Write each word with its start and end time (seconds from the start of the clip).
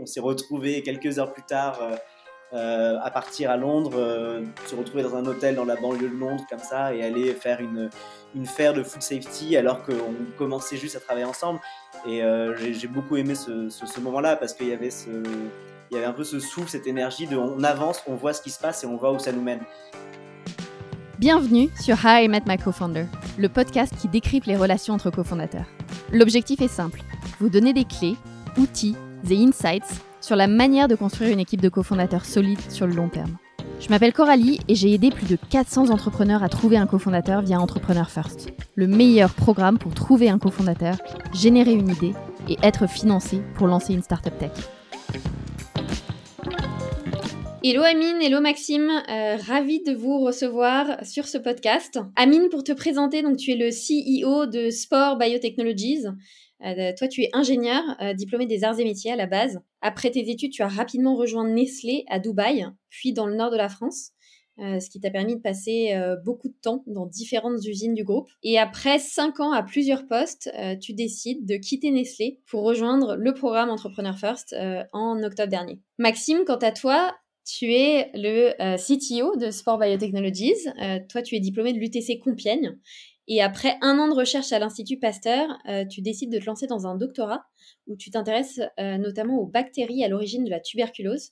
On 0.00 0.06
s'est 0.06 0.20
retrouvés 0.20 0.82
quelques 0.82 1.18
heures 1.18 1.34
plus 1.34 1.42
tard 1.42 1.78
euh, 2.54 2.98
à 3.02 3.10
partir 3.10 3.50
à 3.50 3.58
Londres, 3.58 4.42
se 4.66 4.74
retrouver 4.74 5.02
dans 5.02 5.14
un 5.14 5.26
hôtel 5.26 5.54
dans 5.54 5.66
la 5.66 5.76
banlieue 5.76 6.08
de 6.08 6.16
Londres 6.16 6.42
comme 6.48 6.58
ça 6.58 6.94
et 6.94 7.04
aller 7.04 7.34
faire 7.34 7.60
une, 7.60 7.90
une 8.34 8.46
faire 8.46 8.72
de 8.72 8.82
food 8.82 9.02
safety 9.02 9.58
alors 9.58 9.82
qu'on 9.82 10.14
commençait 10.38 10.78
juste 10.78 10.96
à 10.96 11.00
travailler 11.00 11.26
ensemble. 11.26 11.60
Et 12.08 12.22
j'ai 12.56 12.88
beaucoup 12.88 13.18
aimé 13.18 13.34
ce, 13.34 13.68
ce, 13.68 14.00
moment-là 14.00 14.36
parce 14.36 14.54
qu'il 14.54 14.68
y 14.68 14.72
avait 14.72 14.88
ce, 14.88 15.10
il 15.90 15.94
y 15.94 15.98
avait 15.98 16.06
un 16.06 16.14
peu 16.14 16.24
ce 16.24 16.40
souffle, 16.40 16.70
cette 16.70 16.86
énergie 16.86 17.26
de 17.26 17.36
on 17.36 17.62
avance, 17.62 18.02
on 18.06 18.14
voit 18.14 18.32
ce 18.32 18.40
qui 18.40 18.50
se 18.50 18.58
passe 18.58 18.82
et 18.84 18.86
on 18.86 18.96
voit 18.96 19.12
où 19.12 19.18
ça 19.18 19.32
nous 19.32 19.42
mène. 19.42 19.60
Bienvenue 21.18 21.68
sur 21.78 21.96
How 21.96 22.22
I 22.22 22.28
Met 22.28 22.44
My 22.46 22.56
Co-Founder, 22.56 23.04
le 23.36 23.48
podcast 23.50 23.92
qui 24.00 24.08
décrypte 24.08 24.46
les 24.46 24.56
relations 24.56 24.94
entre 24.94 25.10
cofondateurs. 25.10 25.66
L'objectif 26.10 26.62
est 26.62 26.68
simple, 26.68 27.02
vous 27.38 27.50
donner 27.50 27.74
des 27.74 27.84
clés, 27.84 28.16
outils 28.56 28.96
et 29.28 29.36
insights 29.36 30.02
sur 30.20 30.36
la 30.36 30.46
manière 30.46 30.88
de 30.88 30.94
construire 30.94 31.32
une 31.32 31.40
équipe 31.40 31.60
de 31.60 31.68
cofondateurs 31.68 32.24
solide 32.24 32.60
sur 32.70 32.86
le 32.86 32.94
long 32.94 33.08
terme. 33.08 33.36
Je 33.80 33.88
m'appelle 33.88 34.12
Coralie 34.12 34.60
et 34.68 34.74
j'ai 34.74 34.92
aidé 34.92 35.10
plus 35.10 35.26
de 35.26 35.36
400 35.50 35.90
entrepreneurs 35.90 36.42
à 36.42 36.48
trouver 36.48 36.76
un 36.76 36.86
cofondateur 36.86 37.42
via 37.42 37.60
Entrepreneur 37.60 38.10
First, 38.10 38.50
le 38.74 38.86
meilleur 38.86 39.32
programme 39.32 39.78
pour 39.78 39.94
trouver 39.94 40.28
un 40.28 40.38
cofondateur, 40.38 40.96
générer 41.32 41.72
une 41.72 41.90
idée 41.90 42.12
et 42.48 42.56
être 42.62 42.88
financé 42.88 43.42
pour 43.54 43.66
lancer 43.66 43.94
une 43.94 44.02
startup 44.02 44.36
tech. 44.38 44.52
Hello 47.62 47.82
Amine, 47.82 48.22
hello 48.22 48.40
Maxime, 48.40 48.90
euh, 49.10 49.36
ravi 49.46 49.82
de 49.82 49.92
vous 49.92 50.20
recevoir 50.20 51.04
sur 51.04 51.26
ce 51.26 51.36
podcast. 51.36 51.98
Amine, 52.16 52.48
pour 52.50 52.64
te 52.64 52.72
présenter, 52.72 53.20
donc 53.20 53.36
tu 53.36 53.50
es 53.50 53.56
le 53.56 53.68
CEO 53.68 54.46
de 54.46 54.70
Sport 54.70 55.18
Biotechnologies. 55.18 56.06
Euh, 56.64 56.92
toi, 56.96 57.08
tu 57.08 57.22
es 57.22 57.30
ingénieur, 57.32 57.82
euh, 58.00 58.14
diplômé 58.14 58.46
des 58.46 58.64
arts 58.64 58.78
et 58.78 58.84
métiers 58.84 59.12
à 59.12 59.16
la 59.16 59.26
base. 59.26 59.60
Après 59.80 60.10
tes 60.10 60.30
études, 60.30 60.52
tu 60.52 60.62
as 60.62 60.68
rapidement 60.68 61.16
rejoint 61.16 61.48
Nestlé 61.48 62.04
à 62.08 62.18
Dubaï, 62.18 62.66
puis 62.88 63.12
dans 63.12 63.26
le 63.26 63.36
nord 63.36 63.50
de 63.50 63.56
la 63.56 63.68
France. 63.68 64.12
ce 64.58 64.90
qui 64.90 65.00
t'a 65.00 65.10
permis 65.10 65.36
de 65.36 65.40
passer 65.40 65.98
beaucoup 66.22 66.48
de 66.48 66.56
temps 66.60 66.84
dans 66.86 67.06
différentes 67.06 67.64
usines 67.64 67.94
du 67.94 68.04
groupe. 68.04 68.28
Et 68.42 68.58
après 68.58 68.98
cinq 68.98 69.40
ans 69.40 69.52
à 69.52 69.62
plusieurs 69.62 70.06
postes, 70.06 70.52
tu 70.82 70.92
décides 70.92 71.46
de 71.46 71.56
quitter 71.56 71.90
Nestlé 71.90 72.40
pour 72.46 72.64
rejoindre 72.64 73.16
le 73.16 73.32
programme 73.32 73.70
Entrepreneur 73.70 74.18
First 74.18 74.54
en 74.92 75.22
octobre 75.22 75.48
dernier. 75.48 75.80
Maxime, 75.96 76.44
quant 76.44 76.58
à 76.58 76.72
toi, 76.72 77.14
tu 77.44 77.72
es 77.72 78.10
le 78.14 78.54
euh, 78.60 78.76
CTO 78.76 79.36
de 79.36 79.50
Sport 79.50 79.78
Biotechnologies. 79.78 80.68
Euh, 80.80 80.98
toi, 81.08 81.22
tu 81.22 81.34
es 81.34 81.40
diplômé 81.40 81.72
de 81.72 81.78
l'UTC 81.78 82.18
Compiègne. 82.22 82.78
Et 83.32 83.40
après 83.40 83.78
un 83.80 83.98
an 83.98 84.08
de 84.08 84.14
recherche 84.14 84.52
à 84.52 84.58
l'Institut 84.58 84.98
Pasteur, 84.98 85.48
euh, 85.68 85.86
tu 85.86 86.02
décides 86.02 86.30
de 86.30 86.38
te 86.38 86.44
lancer 86.44 86.66
dans 86.66 86.86
un 86.86 86.96
doctorat 86.96 87.44
où 87.86 87.96
tu 87.96 88.10
t'intéresses 88.10 88.60
notamment 88.78 89.38
aux 89.38 89.46
bactéries 89.46 90.04
à 90.04 90.08
l'origine 90.08 90.44
de 90.44 90.50
la 90.50 90.60
tuberculose. 90.60 91.30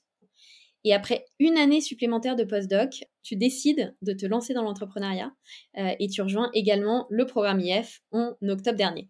Et 0.85 0.93
après 0.93 1.25
une 1.39 1.57
année 1.57 1.81
supplémentaire 1.81 2.35
de 2.35 2.45
postdoc, 2.45 3.03
tu 3.21 3.35
décides 3.35 3.93
de 4.01 4.13
te 4.13 4.25
lancer 4.25 4.53
dans 4.53 4.63
l'entrepreneuriat 4.63 5.31
et 5.75 6.07
tu 6.07 6.21
rejoins 6.21 6.49
également 6.53 7.05
le 7.09 7.25
programme 7.25 7.59
IF 7.59 8.01
en 8.11 8.33
octobre 8.47 8.77
dernier. 8.77 9.09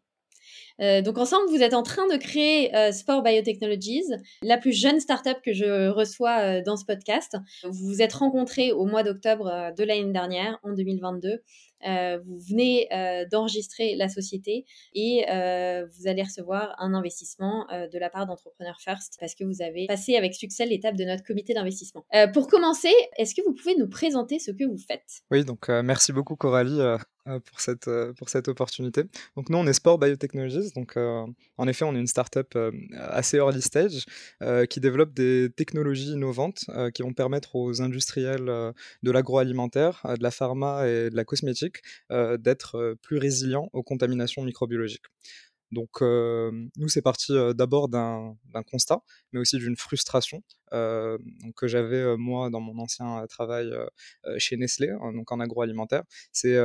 Euh, 0.82 1.02
donc 1.02 1.18
ensemble, 1.18 1.50
vous 1.50 1.62
êtes 1.62 1.74
en 1.74 1.84
train 1.84 2.08
de 2.08 2.18
créer 2.18 2.76
euh, 2.76 2.92
Sport 2.92 3.22
Biotechnologies, 3.22 4.06
la 4.42 4.58
plus 4.58 4.72
jeune 4.72 5.00
startup 5.00 5.38
que 5.44 5.54
je 5.54 5.90
reçois 5.90 6.40
euh, 6.40 6.62
dans 6.66 6.78
ce 6.78 6.86
podcast. 6.86 7.36
Vous 7.64 7.88
vous 7.88 8.02
êtes 8.02 8.14
rencontrés 8.14 8.72
au 8.72 8.86
mois 8.86 9.04
d'octobre 9.04 9.74
de 9.78 9.84
l'année 9.84 10.12
dernière, 10.12 10.60
en 10.64 10.74
2022. 10.74 11.42
Vous 11.84 12.40
venez 12.40 12.88
d'enregistrer 13.32 13.96
la 13.96 14.10
société 14.10 14.66
et 14.94 15.26
vous 15.28 16.08
allez 16.08 16.24
recevoir 16.24 16.76
un 16.80 16.94
investissement 16.94 17.68
de 17.72 17.98
la 17.98 18.10
part 18.10 18.26
d'Entrepreneur 18.26 18.80
First 18.82 19.18
parce 19.20 19.36
que 19.36 19.44
vous 19.44 19.62
avez 19.62 19.88
passé 19.88 20.16
avec 20.16 20.34
succès 20.34 20.66
l'étape 20.66 20.96
de 20.96 21.06
notre 21.06 21.24
comité 21.24 21.54
d'investissement. 21.54 22.06
pour 22.34 22.48
commencer, 22.48 22.94
est-ce 23.18 23.36
que 23.36 23.42
vous 23.46 23.54
pouvez 23.54 23.76
nous 23.76 23.90
présenter 23.90 24.40
ce 24.40 24.52
que 24.52 24.66
vous 24.66 24.78
faites? 24.78 25.22
Oui, 25.32 25.46
donc 25.46 25.70
merci 25.70 26.12
beaucoup 26.12 26.36
Coralie 26.36 26.80
euh, 26.80 26.98
pour 27.26 27.60
cette, 27.60 27.88
euh, 27.88 28.14
pour 28.14 28.30
cette 28.30 28.48
opportunité. 28.48 29.04
Donc 29.36 29.50
nous, 29.50 29.58
on 29.58 29.68
est 29.68 29.74
Sport 29.74 30.00
Biotechnologies. 30.00 30.72
Donc 30.76 30.98
euh, 30.98 31.26
en 31.58 31.68
effet, 31.68 31.86
on 31.86 31.96
est 31.96 32.00
une 32.00 32.08
startup 32.08 32.58
assez 32.94 33.38
early 33.38 33.62
stage 33.62 34.06
qui 34.70 34.80
développe 34.80 35.14
des 35.14 35.50
technologies 35.56 36.12
innovantes 36.12 36.66
qui 36.94 37.02
vont 37.02 37.14
permettre 37.14 37.56
aux 37.56 37.82
industriels 37.82 38.46
de 39.04 39.12
l'agroalimentaire, 39.12 40.02
de 40.06 40.24
la 40.24 40.32
pharma 40.32 40.88
et 40.88 41.10
de 41.10 41.16
la 41.16 41.26
cosmétique 41.26 41.78
d'être 42.10 42.96
plus 43.02 43.18
résilients 43.18 43.70
aux 43.74 43.84
contaminations 43.84 44.44
microbiologiques. 44.44 45.06
Donc 45.72 46.02
nous, 46.02 46.88
c'est 46.88 47.02
parti 47.02 47.34
d'abord 47.56 47.90
d'un 47.90 48.36
constat, 48.70 49.02
mais 49.32 49.40
aussi 49.40 49.58
d'une 49.58 49.76
frustration 49.76 50.44
que 50.72 51.68
j'avais 51.68 52.18
moi 52.18 52.50
dans 52.50 52.62
mon 52.62 52.78
ancien 52.80 53.26
travail 53.28 53.72
chez 54.38 54.58
Nestlé, 54.58 54.90
hein, 54.90 55.14
donc 55.14 55.32
en 55.32 55.40
agroalimentaire. 55.40 56.04
C'est 56.32 56.58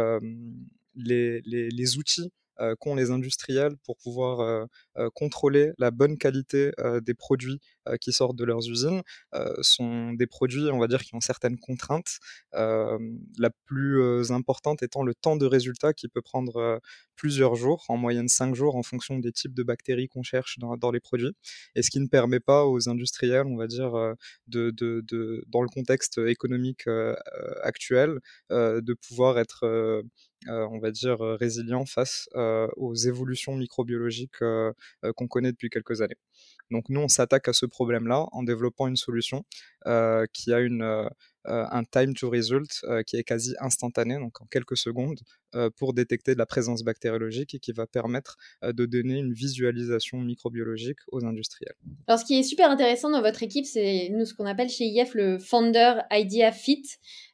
les, 0.97 1.41
les, 1.45 1.99
outils 1.99 2.23
euh, 2.23 2.44
qu'ont 2.81 2.95
les 2.95 3.11
industriels 3.11 3.77
pour 3.85 3.97
pouvoir 3.97 4.41
euh, 4.41 4.65
euh, 4.97 5.11
contrôler 5.15 5.73
la 5.79 5.91
bonne 5.91 6.19
qualité 6.19 6.73
des 7.03 7.15
produits 7.15 7.61
qui 8.01 8.13
sortent 8.13 8.37
de 8.37 8.45
leurs 8.45 8.69
usines 8.69 9.03
sont 9.61 10.13
des 10.13 10.27
produits, 10.27 10.71
on 10.71 10.79
va 10.79 10.87
dire, 10.87 11.03
qui 11.03 11.15
ont 11.15 11.21
certaines 11.21 11.59
contraintes. 11.59 12.19
la 12.53 13.51
plus 13.67 14.31
importante 14.33 14.83
étant 14.83 15.03
le 15.03 15.15
temps 15.15 15.37
de 15.37 15.47
résultat 15.47 15.93
qui 15.93 16.09
peut 16.09 16.23
prendre 16.23 16.81
plusieurs 17.17 17.57
jours, 17.57 17.85
en 17.89 17.97
moyenne 17.97 18.29
cinq 18.29 18.55
jours, 18.55 18.77
en 18.77 18.83
fonction 18.83 19.19
des 19.19 19.33
types 19.33 19.55
de 19.55 19.63
bactéries 19.63 20.09
qu'on 20.09 20.23
cherche 20.23 20.59
dans, 20.59 20.91
les 20.91 21.01
produits, 21.01 21.33
et 21.75 21.83
ce 21.83 21.91
qui 21.91 22.01
ne 22.01 22.09
permet 22.09 22.41
pas 22.41 22.65
aux 22.67 22.89
industriels, 22.89 23.47
on 23.47 23.57
va 23.57 23.67
dire, 23.67 23.93
de, 24.49 24.71
de, 24.71 25.03
de 25.07 25.45
dans 25.49 25.63
le 25.63 25.69
contexte 25.69 26.19
économique 26.19 26.87
actuel, 27.63 28.21
de 28.51 28.95
pouvoir 28.95 29.39
être 29.39 29.65
euh, 29.65 30.03
on 30.47 30.79
va 30.79 30.91
dire, 30.91 31.23
euh, 31.23 31.37
résilient 31.37 31.87
face 31.87 32.29
euh, 32.35 32.69
aux 32.77 32.95
évolutions 32.95 33.57
microbiologiques 33.57 34.39
qu'on 35.17 35.29
connaît 35.29 35.53
depuis 35.53 35.71
quelques 35.71 36.03
années. 36.03 36.17
Donc 36.71 36.89
nous, 36.89 37.01
on 37.01 37.09
s'attaque 37.09 37.49
à 37.49 37.53
ce 37.53 37.67
problème-là 37.67 38.27
en 38.33 38.43
développant 38.43 38.87
une 38.87 38.97
solution 38.97 39.45
qui 40.33 40.53
a 40.53 40.61
une, 40.61 41.09
un 41.47 41.85
time 41.85 42.15
to 42.15 42.31
result 42.31 42.85
qui 43.07 43.17
est 43.17 43.25
quasi 43.25 43.55
instantané, 43.61 44.19
donc 44.19 44.41
en 44.41 44.47
quelques 44.47 44.77
secondes, 44.77 45.21
pour 45.77 45.95
détecter 45.95 46.35
de 46.35 46.39
la 46.39 46.47
présence 46.47 46.83
bactériologique 46.83 47.55
et 47.55 47.59
qui 47.59 47.73
va 47.73 47.87
permettre 47.87 48.37
de 48.63 48.87
donner 48.87 49.19
une 49.19 49.33
visualisation 49.33 50.19
microbiologique 50.19 50.99
aux 51.09 51.25
industriels. 51.25 51.75
Alors 52.07 52.19
ce 52.19 52.25
qui 52.25 52.39
est 52.39 52.43
super 52.43 52.71
intéressant 52.71 53.11
dans 53.11 53.23
votre 53.23 53.43
équipe, 53.43 53.67
c'est 53.67 54.09
nous 54.11 54.25
ce 54.25 54.35
qu'on 54.35 54.47
appelle 54.47 54.69
chez 54.69 54.85
IF 54.85 55.15
le 55.15 55.39
Founder 55.39 56.01
Idea 56.11 56.53
Fit. 56.53 56.85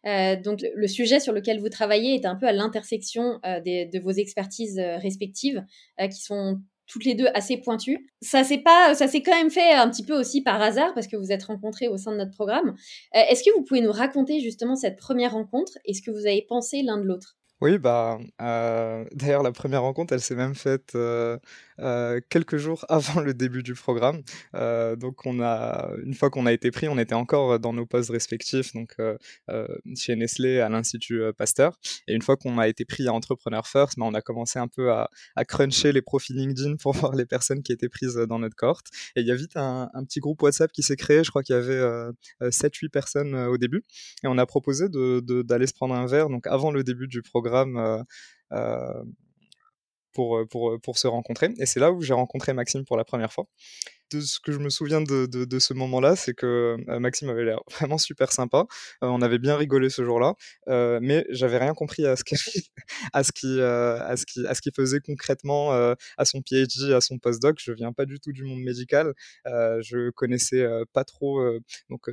donc 0.04 0.60
le 0.74 0.86
sujet 0.86 1.20
sur 1.20 1.32
lequel 1.32 1.60
vous 1.60 1.68
travaillez 1.68 2.14
est 2.14 2.26
un 2.26 2.36
peu 2.36 2.46
à 2.46 2.52
l'intersection 2.52 3.40
de 3.44 4.02
vos 4.02 4.12
expertises 4.12 4.78
respectives 4.78 5.64
qui 5.98 6.20
sont 6.20 6.60
toutes 6.90 7.04
les 7.04 7.14
deux 7.14 7.28
assez 7.34 7.56
pointues. 7.56 8.06
Ça 8.20 8.42
s'est 8.42 8.58
pas, 8.58 8.94
ça 8.94 9.06
s'est 9.06 9.22
quand 9.22 9.36
même 9.36 9.50
fait 9.50 9.72
un 9.72 9.88
petit 9.88 10.04
peu 10.04 10.18
aussi 10.18 10.42
par 10.42 10.60
hasard 10.60 10.92
parce 10.92 11.06
que 11.06 11.16
vous 11.16 11.30
êtes 11.32 11.44
rencontrés 11.44 11.88
au 11.88 11.96
sein 11.96 12.12
de 12.12 12.16
notre 12.16 12.32
programme. 12.32 12.74
Euh, 13.14 13.20
est-ce 13.30 13.44
que 13.44 13.54
vous 13.56 13.62
pouvez 13.62 13.80
nous 13.80 13.92
raconter 13.92 14.40
justement 14.40 14.74
cette 14.74 14.96
première 14.96 15.32
rencontre 15.32 15.78
et 15.84 15.94
ce 15.94 16.02
que 16.02 16.10
vous 16.10 16.26
avez 16.26 16.44
pensé 16.48 16.82
l'un 16.82 16.98
de 16.98 17.04
l'autre? 17.04 17.39
Oui, 17.60 17.76
bah, 17.78 18.18
euh, 18.40 19.04
d'ailleurs, 19.12 19.42
la 19.42 19.52
première 19.52 19.82
rencontre, 19.82 20.14
elle 20.14 20.20
s'est 20.20 20.34
même 20.34 20.54
faite 20.54 20.94
euh, 20.94 21.38
euh, 21.78 22.20
quelques 22.30 22.56
jours 22.56 22.86
avant 22.88 23.20
le 23.20 23.34
début 23.34 23.62
du 23.62 23.74
programme. 23.74 24.22
donc, 24.54 25.26
on 25.26 25.40
a, 25.40 25.90
une 26.04 26.14
fois 26.14 26.30
qu'on 26.30 26.46
a 26.46 26.52
été 26.52 26.70
pris, 26.70 26.88
on 26.88 26.98
était 26.98 27.14
encore 27.14 27.60
dans 27.60 27.72
nos 27.72 27.86
postes 27.86 28.10
respectifs, 28.10 28.72
donc 28.74 28.96
chez 29.96 30.16
Nestlé, 30.16 30.60
à 30.60 30.68
l'Institut 30.68 31.22
Pasteur. 31.36 31.78
Et 32.06 32.14
une 32.14 32.22
fois 32.22 32.36
qu'on 32.36 32.58
a 32.58 32.68
été 32.68 32.84
pris 32.84 33.06
à 33.08 33.12
Entrepreneur 33.12 33.66
First, 33.66 33.98
bah, 33.98 34.06
on 34.06 34.14
a 34.14 34.22
commencé 34.22 34.58
un 34.58 34.68
peu 34.68 34.92
à, 34.92 35.08
cruncher 35.46 35.92
les 35.92 36.02
profils 36.02 36.36
LinkedIn 36.36 36.76
pour 36.76 36.92
voir 36.94 37.14
les 37.14 37.26
personnes 37.26 37.62
qui 37.62 37.72
étaient 37.72 37.88
prises 37.88 38.14
dans 38.14 38.38
notre 38.38 38.56
cohorte. 38.56 38.86
Et 39.16 39.20
il 39.20 39.26
y 39.26 39.30
a 39.30 39.34
vite 39.34 39.56
un, 39.56 39.90
petit 40.06 40.20
groupe 40.20 40.42
WhatsApp 40.42 40.72
qui 40.72 40.82
s'est 40.82 40.96
créé. 40.96 41.24
Je 41.24 41.30
crois 41.30 41.42
qu'il 41.42 41.54
y 41.54 41.58
avait 41.58 41.80
7-8 42.40 42.88
personnes 42.88 43.34
au 43.34 43.58
début. 43.58 43.84
Et 44.24 44.28
on 44.28 44.38
a 44.38 44.46
proposé 44.46 44.88
d'aller 44.88 45.20
de, 45.20 45.66
se 45.66 45.74
prendre 45.74 45.94
un 45.94 46.06
verre, 46.06 46.28
donc 46.28 46.46
avant 46.46 46.70
le 46.70 46.82
début 46.84 47.06
du 47.06 47.22
programme 47.22 47.49
pour 50.12 50.98
se 50.98 51.06
rencontrer. 51.06 51.50
Et 51.58 51.66
c'est 51.66 51.80
là 51.80 51.92
où 51.92 52.02
j'ai 52.02 52.14
rencontré 52.14 52.52
Maxime 52.52 52.84
pour 52.84 52.96
la 52.96 53.04
première 53.04 53.32
fois 53.32 53.46
de 54.10 54.20
ce 54.20 54.40
que 54.40 54.52
je 54.52 54.58
me 54.58 54.70
souviens 54.70 55.00
de, 55.00 55.58
ce 55.58 55.74
moment-là, 55.74 56.16
c'est 56.16 56.34
que 56.34 56.76
euh, 56.88 56.98
Maxime 56.98 57.28
avait 57.28 57.44
l'air 57.44 57.60
vraiment 57.70 57.98
super 57.98 58.32
sympa. 58.32 58.66
Euh, 59.02 59.08
on 59.08 59.22
avait 59.22 59.38
bien 59.38 59.56
rigolé 59.56 59.90
ce 59.90 60.04
jour-là, 60.04 60.34
euh, 60.68 60.98
mais 61.02 61.26
j'avais 61.30 61.58
rien 61.58 61.74
compris 61.74 62.06
à 62.06 62.16
ce 62.16 62.24
qu'il 62.24 62.38
qui 63.34 64.60
qu'il 64.60 64.72
faisait 64.74 65.00
concrètement 65.00 65.72
à 65.72 66.24
son 66.24 66.42
PhD, 66.42 66.92
à 66.92 67.00
son 67.00 67.18
postdoc. 67.18 67.58
Je 67.60 67.72
viens 67.72 67.92
pas 67.92 68.04
du 68.04 68.20
tout 68.20 68.32
du 68.32 68.44
monde 68.44 68.60
médical. 68.60 69.14
je 69.46 70.10
connaissais 70.10 70.66
pas 70.92 71.04
trop 71.04 71.42
donc 71.88 72.08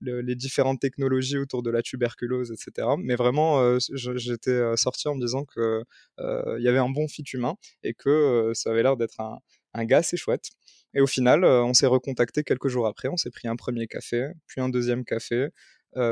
les 0.00 0.34
différentes 0.34 0.80
technologies 0.80 1.38
autour 1.38 1.62
de 1.62 1.70
la 1.70 1.82
tuberculose, 1.82 2.52
etc. 2.52 2.88
Mais 2.98 3.16
vraiment, 3.16 3.78
j'étais 3.78 4.76
sorti 4.76 5.08
en 5.08 5.14
me 5.14 5.20
disant 5.20 5.44
que 5.44 5.82
il 6.18 6.62
y 6.62 6.68
avait 6.68 6.78
un 6.78 6.90
bon 6.90 7.08
fit 7.08 7.24
humain 7.32 7.54
et 7.82 7.94
que 7.94 8.52
ça 8.54 8.70
avait 8.70 8.82
l'air 8.82 8.96
d'être 8.96 9.20
un 9.20 9.38
un 9.74 9.84
gars 9.84 9.98
assez 9.98 10.16
chouette. 10.16 10.50
Et 10.94 11.00
au 11.00 11.06
final, 11.06 11.44
on 11.44 11.74
s'est 11.74 11.86
recontacté 11.86 12.42
quelques 12.42 12.68
jours 12.68 12.86
après, 12.86 13.08
on 13.08 13.16
s'est 13.16 13.30
pris 13.30 13.48
un 13.48 13.56
premier 13.56 13.86
café, 13.86 14.28
puis 14.46 14.60
un 14.60 14.68
deuxième 14.68 15.04
café, 15.04 15.48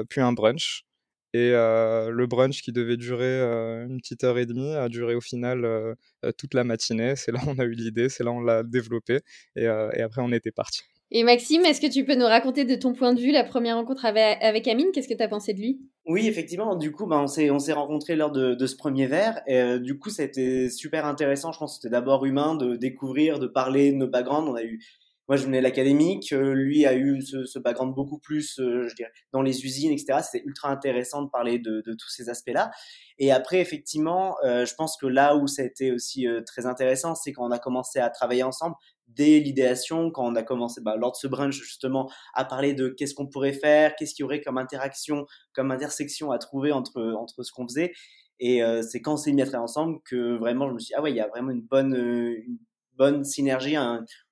puis 0.08 0.20
un 0.20 0.32
brunch. 0.32 0.84
Et 1.32 1.50
le 1.50 2.26
brunch 2.26 2.62
qui 2.62 2.72
devait 2.72 2.98
durer 2.98 3.40
une 3.88 3.98
petite 4.00 4.22
heure 4.22 4.38
et 4.38 4.46
demie 4.46 4.74
a 4.74 4.88
duré 4.88 5.14
au 5.14 5.20
final 5.20 5.96
toute 6.36 6.52
la 6.52 6.62
matinée. 6.62 7.16
C'est 7.16 7.32
là 7.32 7.40
où 7.46 7.50
on 7.50 7.58
a 7.58 7.64
eu 7.64 7.72
l'idée, 7.72 8.10
c'est 8.10 8.22
là 8.22 8.30
où 8.32 8.34
on 8.34 8.40
l'a 8.40 8.62
développé. 8.62 9.20
Et, 9.56 9.64
et, 9.64 10.02
après, 10.02 10.20
on 10.22 10.30
était 10.32 10.52
parti. 10.52 10.82
Et 11.10 11.22
Maxime, 11.22 11.64
est-ce 11.64 11.80
que 11.80 11.90
tu 11.90 12.04
peux 12.04 12.16
nous 12.16 12.26
raconter 12.26 12.64
de 12.64 12.74
ton 12.74 12.92
point 12.92 13.14
de 13.14 13.20
vue 13.20 13.30
la 13.30 13.44
première 13.44 13.76
rencontre 13.76 14.04
avec, 14.04 14.66
Amine? 14.66 14.88
Qu'est-ce 14.92 15.08
que 15.08 15.14
tu 15.14 15.22
as 15.22 15.28
pensé 15.28 15.54
de 15.54 15.60
lui? 15.60 15.80
Oui, 16.06 16.28
effectivement. 16.28 16.76
Du 16.76 16.92
coup, 16.92 17.06
bah, 17.06 17.18
on 17.20 17.26
s'est 17.26 17.50
on 17.50 17.58
rencontrés 17.74 18.14
lors 18.14 18.30
de, 18.30 18.54
de, 18.54 18.66
ce 18.66 18.76
premier 18.76 19.06
verre. 19.06 19.42
Et 19.48 19.78
du 19.80 19.98
coup, 19.98 20.08
c'était 20.10 20.70
super 20.70 21.04
intéressant. 21.04 21.50
Je 21.52 21.58
pense 21.58 21.72
que 21.72 21.82
c'était 21.82 21.92
d'abord 21.92 22.24
humain 22.24 22.54
de 22.54 22.76
découvrir, 22.76 23.40
de 23.40 23.48
parler 23.48 23.90
de 23.90 23.96
nos 23.96 24.08
backgrounds. 24.08 24.48
On 24.48 24.54
a 24.54 24.62
eu 24.62 24.80
moi, 25.28 25.36
je 25.36 25.44
venais 25.44 25.58
de 25.58 25.64
l'académique, 25.64 26.30
lui 26.30 26.86
a 26.86 26.94
eu 26.94 27.20
ce, 27.20 27.44
ce, 27.46 27.58
background 27.58 27.94
beaucoup 27.94 28.18
plus, 28.18 28.60
euh, 28.60 28.86
je 28.88 28.94
dirais, 28.94 29.10
dans 29.32 29.42
les 29.42 29.64
usines, 29.64 29.90
etc. 29.90 30.20
C'était 30.22 30.44
ultra 30.46 30.70
intéressant 30.70 31.22
de 31.22 31.28
parler 31.28 31.58
de, 31.58 31.82
de 31.84 31.94
tous 31.94 32.08
ces 32.08 32.28
aspects-là. 32.28 32.70
Et 33.18 33.32
après, 33.32 33.58
effectivement, 33.58 34.36
euh, 34.44 34.64
je 34.64 34.74
pense 34.76 34.96
que 34.96 35.06
là 35.06 35.36
où 35.36 35.48
ça 35.48 35.62
a 35.62 35.64
été 35.64 35.90
aussi 35.90 36.28
euh, 36.28 36.42
très 36.46 36.66
intéressant, 36.66 37.16
c'est 37.16 37.32
quand 37.32 37.44
on 37.44 37.50
a 37.50 37.58
commencé 37.58 37.98
à 37.98 38.08
travailler 38.08 38.44
ensemble 38.44 38.76
dès 39.08 39.40
l'idéation, 39.40 40.10
quand 40.10 40.24
on 40.24 40.34
a 40.34 40.42
commencé, 40.42 40.80
bah, 40.80 40.96
lors 40.96 41.12
de 41.12 41.16
ce 41.16 41.26
brunch, 41.26 41.54
justement, 41.54 42.10
à 42.34 42.44
parler 42.44 42.74
de 42.74 42.88
qu'est-ce 42.88 43.14
qu'on 43.14 43.26
pourrait 43.26 43.52
faire, 43.52 43.94
qu'est-ce 43.96 44.14
qu'il 44.14 44.22
y 44.22 44.24
aurait 44.24 44.40
comme 44.40 44.58
interaction, 44.58 45.26
comme 45.54 45.70
intersection 45.70 46.30
à 46.32 46.38
trouver 46.38 46.72
entre, 46.72 47.14
entre 47.18 47.42
ce 47.42 47.52
qu'on 47.52 47.66
faisait. 47.66 47.92
Et 48.38 48.60
c'est 48.82 49.00
quand 49.00 49.14
on 49.14 49.16
s'est 49.16 49.32
mis 49.32 49.40
à 49.40 49.46
travailler 49.46 49.64
ensemble 49.64 49.98
que 50.04 50.36
vraiment, 50.36 50.68
je 50.68 50.74
me 50.74 50.78
suis 50.78 50.88
dit, 50.88 50.94
ah 50.94 51.02
ouais, 51.02 51.10
il 51.10 51.16
y 51.16 51.20
a 51.20 51.28
vraiment 51.28 51.50
une 51.50 51.62
bonne, 51.62 51.94
une 51.94 52.58
bonne 52.94 53.24
synergie, 53.24 53.76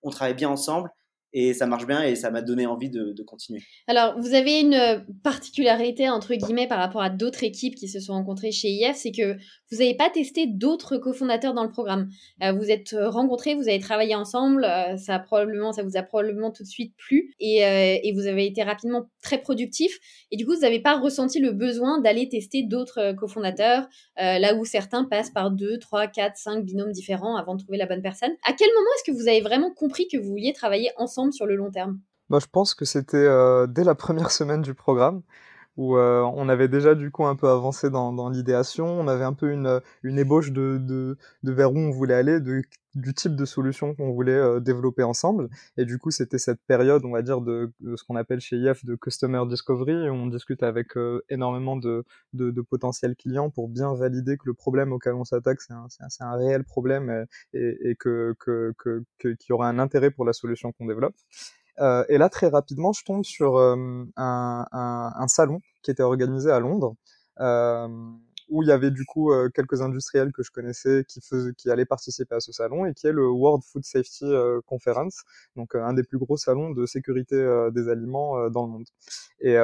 on 0.03 0.11
travaille 0.11 0.35
bien 0.35 0.51
ensemble 0.51 0.91
et 1.35 1.53
ça 1.53 1.67
marche 1.67 1.87
bien 1.87 2.03
et 2.03 2.15
ça 2.15 2.31
m'a 2.31 2.43
donné 2.43 2.65
envie 2.65 2.89
de, 2.89 3.23
continuer. 3.27 3.61
Alors, 3.89 4.19
vous 4.21 4.35
avez 4.35 4.61
une 4.61 5.05
particularité, 5.23 6.09
entre 6.09 6.35
guillemets, 6.35 6.69
par 6.69 6.79
rapport 6.79 7.03
à 7.03 7.11
d'autres 7.11 7.43
équipes 7.43 7.75
qui 7.75 7.89
se 7.89 7.99
sont 7.99 8.13
rencontrées 8.13 8.53
chez 8.53 8.69
IF, 8.69 8.97
c'est 8.97 9.13
que 9.13 9.37
vous 9.75 9.81
n'avez 9.81 9.97
pas 9.97 10.11
testé 10.11 10.47
d'autres 10.47 10.97
cofondateurs 10.97 11.55
dans 11.55 11.65
le 11.65 11.71
programme. 11.71 12.09
Euh, 12.43 12.53
vous 12.53 12.71
êtes 12.71 12.95
rencontrés, 12.99 13.55
vous 13.55 13.69
avez 13.69 13.81
travaillé 13.81 14.15
ensemble, 14.15 14.65
euh, 14.65 14.97
ça, 14.97 15.17
a 15.17 15.19
probablement, 15.19 15.73
ça 15.73 15.83
vous 15.83 15.97
a 15.97 16.03
probablement 16.03 16.51
tout 16.51 16.63
de 16.63 16.69
suite 16.69 16.95
plu 16.97 17.35
et, 17.41 17.65
euh, 17.65 17.99
vous 18.15 18.27
avez 18.27 18.47
été 18.47 18.63
rapidement 18.63 19.11
très 19.23 19.39
productif. 19.39 19.99
Et 20.31 20.37
du 20.37 20.47
coup, 20.47 20.55
vous 20.55 20.61
n'avez 20.61 20.81
pas 20.81 20.99
ressenti 20.99 21.41
le 21.41 21.51
besoin 21.51 22.01
d'aller 22.01 22.29
tester 22.29 22.63
d'autres 22.63 23.13
cofondateurs, 23.19 23.89
là 24.17 24.55
où 24.55 24.65
certains 24.65 25.05
passent 25.05 25.31
par 25.31 25.51
deux, 25.51 25.79
trois, 25.79 26.07
quatre, 26.07 26.37
cinq 26.37 26.65
binômes 26.65 26.93
différents 26.93 27.37
avant 27.37 27.57
de 27.57 27.63
trouver 27.63 27.79
la 27.79 27.87
bonne 27.87 28.03
personne. 28.03 28.31
À 28.47 28.53
quel 28.53 28.69
moment 28.69 28.89
est-ce 28.97 29.11
que 29.11 29.17
vous 29.17 29.29
avez 29.29 29.41
vraiment 29.41 29.73
compris 29.73 30.07
que 30.07 30.17
vous 30.17 30.31
vouliez 30.31 30.53
travailler 30.53 30.91
ensemble 30.97 31.33
sur 31.33 31.47
le 31.47 31.57
long 31.57 31.71
terme? 31.73 31.99
Bah, 32.31 32.39
Je 32.41 32.47
pense 32.51 32.75
que 32.75 32.85
c'était 32.85 33.17
euh, 33.17 33.67
dès 33.67 33.85
la 33.85 33.95
première 33.95 34.31
semaine 34.31 34.63
du 34.63 34.75
programme 34.75 35.23
où 35.77 35.97
euh, 35.97 36.23
on 36.35 36.49
avait 36.49 36.69
déjà 36.69 36.95
du 36.95 37.11
coup 37.11 37.27
un 37.27 37.37
peu 37.37 37.49
avancé 37.49 37.91
dans, 37.91 38.13
dans 38.13 38.29
l'idéation, 38.29 38.87
on 38.87 39.09
avait 39.09 39.25
un 39.25 39.33
peu 39.33 39.51
une, 39.51 39.81
une 40.03 40.19
ébauche 40.19 40.53
de, 40.53 40.79
de, 40.81 41.17
de, 41.43 41.53
vers 41.53 41.73
où 41.73 41.79
on 41.79 41.91
voulait 41.91 42.15
aller, 42.15 42.41
de, 42.41 42.63
du 42.95 43.15
type 43.15 43.35
de 43.35 43.45
solution 43.45 43.95
qu'on 43.95 44.13
voulait 44.13 44.33
euh, 44.33 44.61
développer 44.61 45.03
ensemble. 45.03 45.49
Et 45.77 45.85
du 45.85 45.99
coup, 45.99 46.11
c'était 46.11 46.39
cette 46.39 46.61
période, 46.67 47.05
on 47.05 47.11
va 47.11 47.23
dire, 47.23 47.41
de, 47.41 47.73
ce 47.97 48.05
qu'on 48.05 48.17
appelle 48.17 48.41
chez 48.41 48.57
IF 48.57 48.85
de 48.85 48.95
Customer 48.95 49.43
Discovery, 49.49 50.09
où 50.09 50.15
on 50.15 50.27
discute 50.29 50.63
avec 50.63 50.93
énormément 51.29 51.77
de, 51.77 52.05
de, 52.33 52.51
de, 52.51 52.61
potentiels 52.61 53.17
clients 53.17 53.51
pour 53.51 53.69
bien 53.69 53.95
valider 53.95 54.37
que 54.37 54.45
le 54.47 54.55
problème 54.55 54.93
auquel 54.93 55.15
on 55.15 55.25
s'attaque, 55.25 55.61
c'est 55.61 55.73
un, 55.73 55.87
un, 56.01 56.27
un, 56.27 56.37
réel 56.37 56.65
problème 56.65 57.27
et, 57.53 57.77
et 57.83 57.97
que, 57.97 58.35
que, 58.39 58.73
que, 58.79 59.03
qu'il 59.19 59.37
y 59.51 59.53
aura 59.53 59.69
un 59.69 59.79
intérêt 59.79 60.11
pour 60.11 60.25
la 60.25 60.33
solution 60.33 60.73
qu'on 60.73 60.87
développe. 60.87 61.15
Euh, 61.81 62.05
et 62.09 62.19
là, 62.19 62.29
très 62.29 62.49
rapidement, 62.49 62.93
je 62.93 63.05
tombe 63.05 63.25
sur 63.25 63.57
euh, 63.59 64.05
un, 64.17 65.27
salon 65.29 65.61
qui 65.83 65.91
était 65.91 66.03
organisé 66.03 66.51
à 66.51 66.61
Londres, 66.61 66.95
euh, 67.41 67.89
où 68.49 68.63
il 68.63 68.69
y 68.69 68.73
avait 68.73 68.91
du 68.91 69.05
coup 69.05 69.33
euh, 69.33 69.49
quelques 69.55 69.83
industriels 69.83 70.33
que 70.33 70.43
je 70.43 70.51
connaissais 70.51 71.05
qui, 71.09 71.21
faisaient, 71.21 71.53
qui 71.55 71.71
allaient 71.71 71.85
participer 71.87 72.35
à 72.35 72.41
ce 72.41 72.53
salon, 72.53 72.87
et 72.87 72.95
qui 72.95 73.07
est 73.07 73.13
le 73.13 73.29
World 73.29 73.63
Food 73.65 73.85
Safety 73.85 74.25
euh, 74.25 74.61
Conference, 74.67 75.23
donc 75.57 75.75
un 75.75 75.93
des 75.95 76.03
plus 76.03 76.19
gros 76.19 76.37
salons 76.37 76.71
de 76.71 76.87
sécurité 76.87 77.35
des 77.73 77.89
aliments 77.89 78.49
dans 78.51 78.65
le 78.67 78.73
monde. 78.73 78.87
Et 79.41 79.57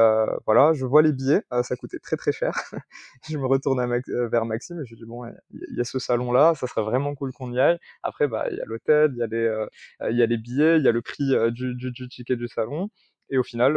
voilà, 0.46 0.72
je 0.74 0.84
vois 0.84 1.02
les 1.02 1.12
billets, 1.12 1.42
ça 1.62 1.76
coûtait 1.76 1.98
très 1.98 2.16
très 2.16 2.32
cher. 2.32 2.52
je 3.28 3.38
me 3.38 3.46
retourne 3.46 3.80
vers 4.28 4.44
Maxime 4.44 4.80
et 4.80 4.84
je 4.84 4.90
lui 4.90 4.96
dis 4.96 5.06
bon, 5.06 5.26
il 5.50 5.76
y, 5.76 5.80
a 5.80 5.84
ce 5.84 5.98
salon-là, 5.98 6.54
ça 6.54 6.66
serait 6.66 6.82
vraiment 6.82 7.14
cool 7.14 7.32
qu'on 7.32 7.52
y 7.52 7.60
aille. 7.60 7.78
Après, 8.02 8.28
bah 8.28 8.46
il 8.50 8.56
y 8.56 8.60
a 8.60 8.64
l'hôtel, 8.64 9.12
il 9.14 9.18
y 9.18 9.22
a 9.22 9.26
les, 9.26 9.66
y 10.16 10.22
a 10.22 10.26
les 10.26 10.38
billets, 10.38 10.78
il 10.78 10.84
y 10.84 10.88
a 10.88 10.92
le 10.92 11.02
prix 11.02 11.32
du, 11.52 11.74
du, 11.74 11.90
du 11.92 12.08
ticket 12.08 12.36
du 12.36 12.48
salon. 12.48 12.90
Et 13.30 13.38
au 13.38 13.42
final, 13.42 13.76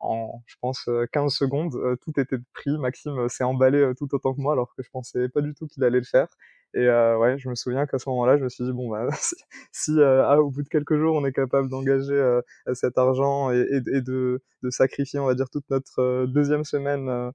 en, 0.00 0.42
je 0.46 0.56
pense, 0.60 0.88
15 1.12 1.24
euh, 1.24 1.28
secondes, 1.28 1.74
euh, 1.76 1.96
tout 1.96 2.18
était 2.18 2.38
pris. 2.52 2.76
Maxime 2.78 3.18
euh, 3.18 3.28
s'est 3.28 3.44
emballé 3.44 3.92
tout 3.96 4.14
autant 4.14 4.34
que 4.34 4.40
moi, 4.40 4.52
alors 4.52 4.74
que 4.74 4.82
je 4.82 4.90
pensais 4.90 5.28
pas 5.28 5.40
du 5.40 5.54
tout 5.54 5.66
qu'il 5.66 5.84
allait 5.84 5.98
le 5.98 6.04
faire. 6.04 6.28
Et 6.74 6.80
euh, 6.80 7.16
ouais, 7.18 7.38
je 7.38 7.48
me 7.48 7.54
souviens 7.54 7.86
qu'à 7.86 7.98
ce 7.98 8.08
moment-là, 8.08 8.36
je 8.36 8.42
me 8.42 8.48
suis 8.48 8.64
dit 8.64 8.72
bon 8.72 8.90
bah 8.90 9.06
si, 9.72 9.92
euh, 9.92 10.26
ah, 10.26 10.40
au 10.40 10.50
bout 10.50 10.62
de 10.62 10.68
quelques 10.68 10.98
jours 10.98 11.14
on 11.14 11.24
est 11.24 11.32
capable 11.32 11.68
d'engager 11.68 12.12
euh, 12.12 12.40
cet 12.72 12.98
argent 12.98 13.52
et, 13.52 13.80
de, 13.80 14.42
de, 14.62 14.70
sacrifier, 14.70 15.20
on 15.20 15.26
va 15.26 15.34
dire, 15.34 15.48
toute 15.52 15.64
notre 15.70 16.26
deuxième 16.26 16.64
semaine 16.64 17.30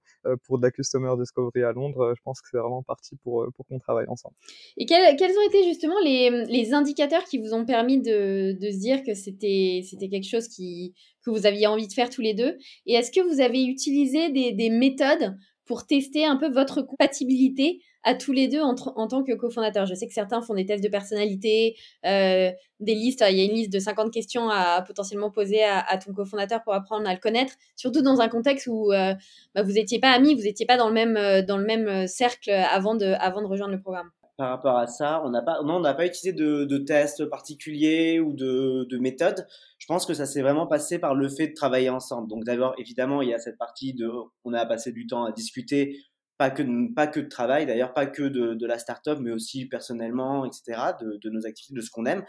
pour 0.46 0.58
de 0.58 0.64
la 0.64 0.72
customer 0.72 1.14
discovery 1.18 1.64
à 1.64 1.72
Londres, 1.72 2.14
je 2.18 2.22
pense 2.22 2.42
que 2.42 2.50
c'est 2.52 2.58
vraiment 2.58 2.84
parti 2.84 3.16
pour 3.24 3.48
pour 3.56 3.66
qu'on 3.66 3.80
travaille 3.80 4.08
ensemble. 4.10 4.36
Et 4.76 4.86
quels, 4.86 5.16
quels 5.16 5.32
ont 5.32 5.48
été 5.48 5.64
justement 5.64 6.00
les, 6.04 6.46
les 6.46 6.74
indicateurs 6.74 7.24
qui 7.24 7.38
vous 7.38 7.54
ont 7.54 7.66
permis 7.66 8.02
de, 8.02 8.60
de 8.60 8.72
se 8.72 8.80
dire 8.80 9.04
que 9.04 9.14
c'était 9.14 9.82
c'était 9.90 10.10
quelque 10.10 10.28
chose 10.30 10.50
qui 10.50 10.94
que 11.24 11.32
vous 11.32 11.46
aviez 11.46 11.68
envie 11.68 11.88
de 11.88 11.94
faire 11.94 12.10
tous 12.10 12.22
les 12.22 12.34
deux? 12.34 12.58
Et 12.86 12.94
est-ce 12.96 13.12
que 13.12 13.22
vous 13.22 13.40
avez 13.40 13.64
utilisé 13.64 14.32
des, 14.32 14.52
des 14.52 14.70
méthodes 14.70 15.38
pour 15.66 15.86
tester 15.86 16.26
un 16.26 16.36
peu 16.36 16.50
votre 16.50 16.82
compatibilité 16.82 17.80
à 18.04 18.16
tous 18.16 18.32
les 18.32 18.48
deux 18.48 18.62
en, 18.62 18.76
en 18.96 19.08
tant 19.08 19.24
que 19.24 19.34
cofondateur. 19.34 19.86
Je 19.86 19.94
sais 19.94 20.08
que 20.08 20.14
certains 20.14 20.42
font 20.42 20.54
des 20.54 20.66
tests 20.66 20.84
de 20.84 20.90
personnalité, 20.90 21.76
euh, 22.06 22.52
des 22.80 22.96
listes. 22.96 23.24
Il 23.30 23.38
y 23.38 23.42
a 23.42 23.44
une 23.44 23.56
liste 23.56 23.74
de 23.74 23.80
50 23.80 24.12
questions 24.12 24.50
à, 24.50 24.82
potentiellement 24.82 25.32
poser 25.32 25.64
à, 25.64 25.98
ton 25.98 26.14
cofondateur 26.14 26.64
pour 26.64 26.74
apprendre 26.74 27.08
à 27.08 27.14
le 27.14 27.20
connaître, 27.20 27.54
surtout 27.76 28.02
dans 28.02 28.22
un 28.22 28.30
contexte 28.30 28.68
où 28.68 28.92
euh, 28.92 29.14
bah, 29.54 29.64
vous 29.64 29.74
n'étiez 29.74 30.00
pas 30.00 30.12
amis, 30.12 30.36
vous 30.36 30.44
n'étiez 30.44 30.66
pas 30.66 30.78
dans 30.78 30.88
le 30.88 30.94
même, 30.94 31.18
euh, 31.18 31.42
dans 31.42 31.58
le 31.58 31.66
même 31.66 32.08
cercle 32.08 32.50
avant 32.50 32.96
de, 32.96 33.06
avant 33.06 33.42
de 33.42 33.48
rejoindre 33.48 33.74
le 33.74 33.82
programme. 33.82 34.10
Par 34.38 34.52
rapport 34.52 34.78
à 34.78 34.88
ça, 34.88 35.22
on 35.26 35.32
n'a 35.32 35.42
pas, 35.42 35.62
non, 35.64 35.76
on 35.76 35.80
n'a 35.82 35.94
pas 35.94 36.06
utilisé 36.06 36.32
de, 36.32 36.64
de 36.64 36.78
tests 36.78 37.26
particuliers 37.26 38.22
ou 38.22 38.32
de, 38.32 38.88
de 38.90 38.98
méthodes. 38.98 39.46
Je 39.78 39.86
pense 39.86 40.06
que 40.06 40.14
ça 40.14 40.26
s'est 40.26 40.42
vraiment 40.42 40.66
passé 40.66 40.98
par 40.98 41.14
le 41.14 41.28
fait 41.28 41.48
de 41.48 41.54
travailler 41.54 41.90
ensemble. 41.90 42.30
Donc 42.30 42.46
d'abord, 42.46 42.74
évidemment, 42.78 43.22
il 43.22 43.28
y 43.28 43.34
a 43.34 43.40
cette 43.40 43.58
partie 43.58 43.94
de, 43.94 44.10
on 44.46 44.54
a 44.54 44.66
passé 44.66 44.94
du 44.94 45.08
temps 45.08 45.26
à 45.26 45.34
discuter 45.34 45.98
pas 46.40 46.50
que 46.50 46.64
de, 46.64 46.94
pas 46.94 47.06
que 47.06 47.20
de 47.20 47.28
travail 47.28 47.66
d'ailleurs, 47.66 47.94
pas 47.94 48.08
que 48.08 48.24
de, 48.24 48.54
de 48.54 48.66
la 48.66 48.80
startup, 48.80 49.20
mais 49.20 49.32
aussi 49.32 49.66
personnellement, 49.66 50.46
etc., 50.46 50.94
de, 51.00 51.20
de 51.22 51.30
nos 51.30 51.46
activités, 51.46 51.76
de 51.76 51.82
ce 51.82 51.92
qu'on 51.92 52.06
aime. 52.06 52.24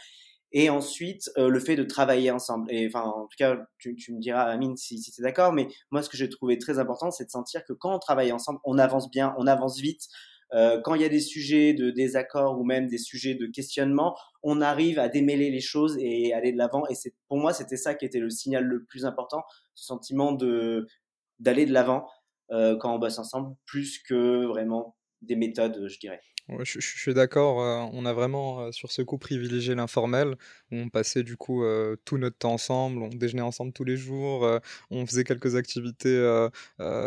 Et 0.52 0.69
ensuite, 0.69 1.31
euh, 1.38 1.49
le 1.49 1.61
fait 1.61 1.76
de 1.76 1.85
travailler 1.85 2.33
ensemble. 2.33 2.67
Et 2.73 2.88
enfin, 2.88 3.05
en 3.05 3.29
tout 3.29 3.37
cas, 3.38 3.57
tu, 3.79 3.95
tu 3.95 4.12
me 4.12 4.21
diras, 4.21 4.43
Amine, 4.43 4.76
si, 4.76 4.99
si 4.99 5.12
tu 5.12 5.21
es 5.21 5.23
d'accord, 5.23 5.52
mais 5.52 5.69
moi, 5.93 6.02
ce 6.02 6.09
que 6.09 6.17
j'ai 6.17 6.29
trouvé 6.29 6.59
très 6.59 6.81
important, 6.81 7.12
c'est 7.12 7.25
de 7.25 7.31
sentir 7.31 7.64
que 7.64 7.73
quand 7.73 7.95
on 7.95 8.00
travaille 8.00 8.33
ensemble, 8.33 8.59
on 8.64 8.79
avance 8.79 9.09
bien, 9.12 9.33
on 9.38 9.47
avance 9.47 9.79
vite. 9.79 10.09
Euh, 10.52 10.81
quand 10.83 10.97
il 10.97 11.02
y 11.02 11.05
a 11.05 11.09
des 11.09 11.21
sujets 11.21 11.73
de 11.73 11.90
désaccord 11.93 12.59
ou 12.59 12.64
même 12.64 12.88
des 12.88 12.99
sujets 12.99 13.37
de 13.37 13.47
questionnement, 13.47 14.17
on 14.43 14.61
arrive 14.61 14.99
à 14.99 15.09
démêler 15.09 15.52
les 15.52 15.61
choses 15.61 15.97
et 16.00 16.35
aller 16.35 16.50
de 16.50 16.59
l'avant. 16.59 16.83
Et 16.88 16.95
pour 17.29 17.38
moi, 17.38 17.52
c'était 17.52 17.76
ça 17.76 17.95
qui 17.95 18.05
était 18.05 18.19
le 18.19 18.31
signal 18.31 18.64
le 18.64 18.83
plus 18.83 19.05
important, 19.05 19.45
ce 19.76 19.87
sentiment 19.87 20.33
d'aller 20.33 21.67
de 21.67 21.73
l'avant 21.73 22.09
quand 22.50 22.95
on 22.95 22.99
bosse 22.99 23.19
ensemble, 23.19 23.54
plus 23.66 23.99
que 24.02 24.47
vraiment 24.47 24.97
des 25.23 25.37
méthodes, 25.37 25.87
je 25.88 25.99
dirais 25.99 26.21
je, 26.64 26.80
suis 26.80 27.14
d'accord. 27.14 27.57
on 27.92 28.04
a 28.04 28.12
vraiment, 28.12 28.73
sur 28.73 28.92
ce 28.92 29.02
coup, 29.02 29.19
privilégié 29.19 29.75
l'informel. 29.75 30.37
On 30.73 30.88
passait 30.88 31.23
du 31.23 31.37
coup 31.37 31.64
tout 32.04 32.19
notre 32.19 32.38
temps 32.38 32.54
ensemble, 32.54 33.02
on 33.02 33.09
déjeunait 33.09 33.42
ensemble 33.42 33.73
tous 33.73 33.85
les 33.85 33.97
jours, 33.97 34.49
on 34.90 35.07
faisait 35.07 35.25
quelques 35.25 35.57
activités 35.57 36.49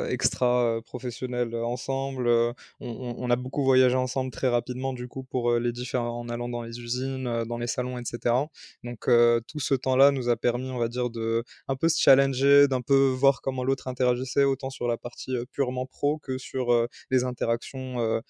extra 0.09 0.79
professionnelles 0.85 1.55
ensemble. 1.55 2.27
On, 2.27 2.55
on, 2.79 3.29
a 3.29 3.35
beaucoup 3.35 3.63
voyagé 3.63 3.95
ensemble 3.95 4.31
très 4.31 4.49
rapidement 4.49 4.93
du 4.93 5.07
coup 5.07 5.23
pour 5.23 5.53
les 5.53 5.71
différents, 5.71 6.19
en 6.19 6.29
allant 6.29 6.49
dans 6.49 6.61
les 6.61 6.79
usines, 6.79 7.43
dans 7.45 7.57
les 7.57 7.67
salons, 7.67 7.97
etc. 7.97 8.35
Donc 8.83 9.09
tout 9.47 9.59
ce 9.59 9.73
temps-là 9.73 10.11
nous 10.11 10.29
a 10.29 10.35
permis, 10.35 10.69
on 10.71 10.77
va 10.77 10.87
dire, 10.87 11.09
de 11.09 11.43
un 11.67 11.75
peu 11.75 11.89
se 11.89 12.01
challenger, 12.01 12.67
d'un 12.67 12.81
peu 12.81 13.07
voir 13.09 13.41
comment 13.41 13.63
l'autre 13.63 13.87
interagissait, 13.87 14.43
autant 14.43 14.69
sur 14.69 14.87
la 14.87 14.97
partie 14.97 15.35
purement 15.51 15.85
pro 15.85 16.17
que 16.19 16.37
sur 16.37 16.87
les 17.11 17.23
interactions 17.23 18.21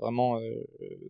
vraiment 0.00 0.38
euh, 0.38 0.43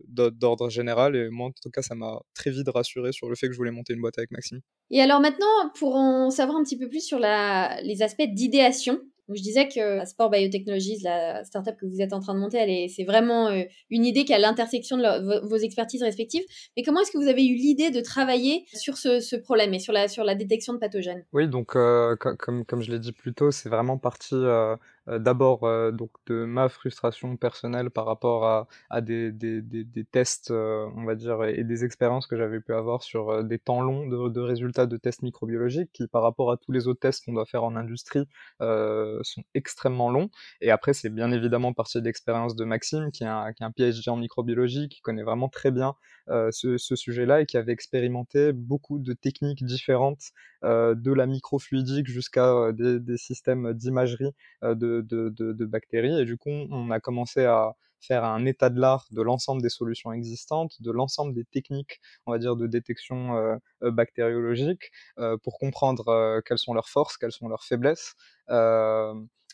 d'ordre 0.07 0.69
général. 0.69 1.15
Et 1.15 1.29
moi, 1.29 1.47
en 1.47 1.51
tout 1.51 1.69
cas, 1.69 1.81
ça 1.81 1.95
m'a 1.95 2.19
très 2.33 2.51
vite 2.51 2.69
rassuré 2.69 3.11
sur 3.11 3.29
le 3.29 3.35
fait 3.35 3.47
que 3.47 3.53
je 3.53 3.57
voulais 3.57 3.71
monter 3.71 3.93
une 3.93 4.01
boîte 4.01 4.17
avec 4.17 4.31
Maxime. 4.31 4.61
Et 4.91 5.01
alors 5.01 5.19
maintenant, 5.19 5.71
pour 5.77 5.95
en 5.95 6.29
savoir 6.29 6.57
un 6.57 6.63
petit 6.63 6.77
peu 6.77 6.87
plus 6.87 7.05
sur 7.05 7.19
la, 7.19 7.79
les 7.81 8.01
aspects 8.01 8.27
d'idéation, 8.27 8.99
je 9.29 9.41
disais 9.41 9.67
que 9.67 10.05
Sport 10.05 10.29
Biotechnologies, 10.29 10.99
la 11.03 11.43
startup 11.43 11.75
que 11.79 11.85
vous 11.85 12.01
êtes 12.01 12.13
en 12.13 12.19
train 12.19 12.35
de 12.35 12.39
monter, 12.39 12.87
c'est 12.89 13.03
vraiment 13.03 13.47
euh, 13.47 13.63
une 13.89 14.05
idée 14.05 14.23
qui 14.23 14.33
est 14.33 14.35
à 14.35 14.39
l'intersection 14.39 14.97
de 14.97 15.47
vos 15.47 15.57
expertises 15.57 16.03
respectives. 16.03 16.43
Mais 16.77 16.83
comment 16.83 17.01
est-ce 17.01 17.11
que 17.11 17.17
vous 17.17 17.27
avez 17.27 17.45
eu 17.45 17.55
l'idée 17.55 17.89
de 17.89 18.01
travailler 18.01 18.65
sur 18.73 18.97
ce, 18.97 19.35
problème 19.35 19.73
et 19.73 19.79
sur 19.79 19.93
la, 19.93 20.07
sur 20.07 20.23
la 20.23 20.35
détection 20.35 20.73
de 20.73 20.79
pathogènes? 20.79 21.25
Oui, 21.33 21.47
donc 21.47 21.75
euh, 21.75 22.15
comme, 22.15 22.65
comme 22.65 22.81
je 22.81 22.91
l'ai 22.91 22.99
dit 22.99 23.13
plus 23.13 23.33
tôt, 23.33 23.51
c'est 23.51 23.69
vraiment 23.69 23.97
parti 23.97 24.35
euh, 24.35 24.75
d'abord 25.07 25.61
donc 25.91 26.11
de 26.27 26.45
ma 26.45 26.69
frustration 26.69 27.37
personnelle 27.37 27.89
par 27.91 28.05
rapport 28.05 28.45
à, 28.45 28.67
à 28.89 29.01
des, 29.01 29.31
des, 29.31 29.61
des, 29.61 30.03
tests, 30.05 30.51
on 30.51 31.03
va 31.05 31.15
dire, 31.15 31.43
et 31.43 31.63
des 31.63 31.83
expériences 31.85 32.27
que 32.27 32.37
j'avais 32.37 32.59
pu 32.59 32.73
avoir 32.73 33.03
sur 33.03 33.43
des 33.43 33.59
temps 33.59 33.81
longs 33.81 34.07
de, 34.07 34.39
résultats 34.39 34.85
de 34.85 34.97
tests 34.97 35.21
microbiologiques 35.21 35.91
qui, 35.93 36.07
par 36.07 36.23
rapport 36.23 36.51
à 36.51 36.57
tous 36.57 36.71
les 36.71 36.87
autres 36.87 36.99
tests 36.99 37.25
qu'on 37.25 37.33
doit 37.33 37.45
faire 37.45 37.63
en 37.63 37.75
industrie, 37.75 38.25
sont 38.59 39.43
extrêmement 39.53 40.09
longs. 40.09 40.29
Et 40.61 40.71
après, 40.71 40.93
c'est 40.93 41.09
bien 41.09 41.31
évidemment 41.31 41.73
partie 41.73 41.99
de 41.99 42.05
l'expérience 42.05 42.55
de 42.55 42.65
Maxime, 42.65 43.11
qui 43.11 43.23
est, 43.23 43.27
un, 43.27 43.53
qui 43.53 43.63
un 43.63 43.71
PhD 43.71 44.07
en 44.07 44.17
microbiologie, 44.17 44.89
qui 44.89 45.01
connaît 45.01 45.23
vraiment 45.23 45.49
très 45.49 45.71
bien 45.71 45.95
ce, 46.27 46.77
ce 46.77 46.95
sujet-là 46.95 47.41
et 47.41 47.45
qui 47.45 47.57
avait 47.57 47.73
expérimenté 47.73 48.53
beaucoup 48.53 48.99
de 48.99 49.13
techniques 49.13 49.63
différentes, 49.63 50.31
de 50.65 51.13
la 51.13 51.25
microfluidique 51.27 52.07
jusqu'à 52.07 52.71
des, 52.73 52.99
des, 52.99 53.17
systèmes 53.17 53.73
d'imagerie 53.73 54.31
de, 54.63 55.01
de, 55.01 55.65
bactéries. 55.65 56.19
Et 56.19 56.25
du 56.25 56.37
coup, 56.37 56.49
on 56.49 56.91
a 56.91 56.99
commencé 56.99 57.45
à 57.45 57.73
faire 58.01 58.23
un 58.23 58.45
état 58.45 58.69
de 58.69 58.79
l'art 58.79 59.07
de 59.11 59.21
l'ensemble 59.21 59.61
des 59.61 59.69
solutions 59.69 60.11
existantes, 60.11 60.81
de 60.81 60.91
l'ensemble 60.91 61.33
des 61.33 61.45
techniques, 61.45 61.99
on 62.25 62.31
va 62.31 62.39
dire, 62.39 62.55
de 62.55 62.67
détection 62.67 63.37
euh, 63.37 63.57
bactériologique, 63.91 64.91
euh, 65.19 65.37
pour 65.43 65.57
comprendre 65.57 66.41
quelles 66.45 66.57
sont 66.57 66.73
leurs 66.73 66.89
forces, 66.89 67.17
quelles 67.17 67.31
sont 67.31 67.47
leurs 67.47 67.63
faiblesses, 67.63 68.15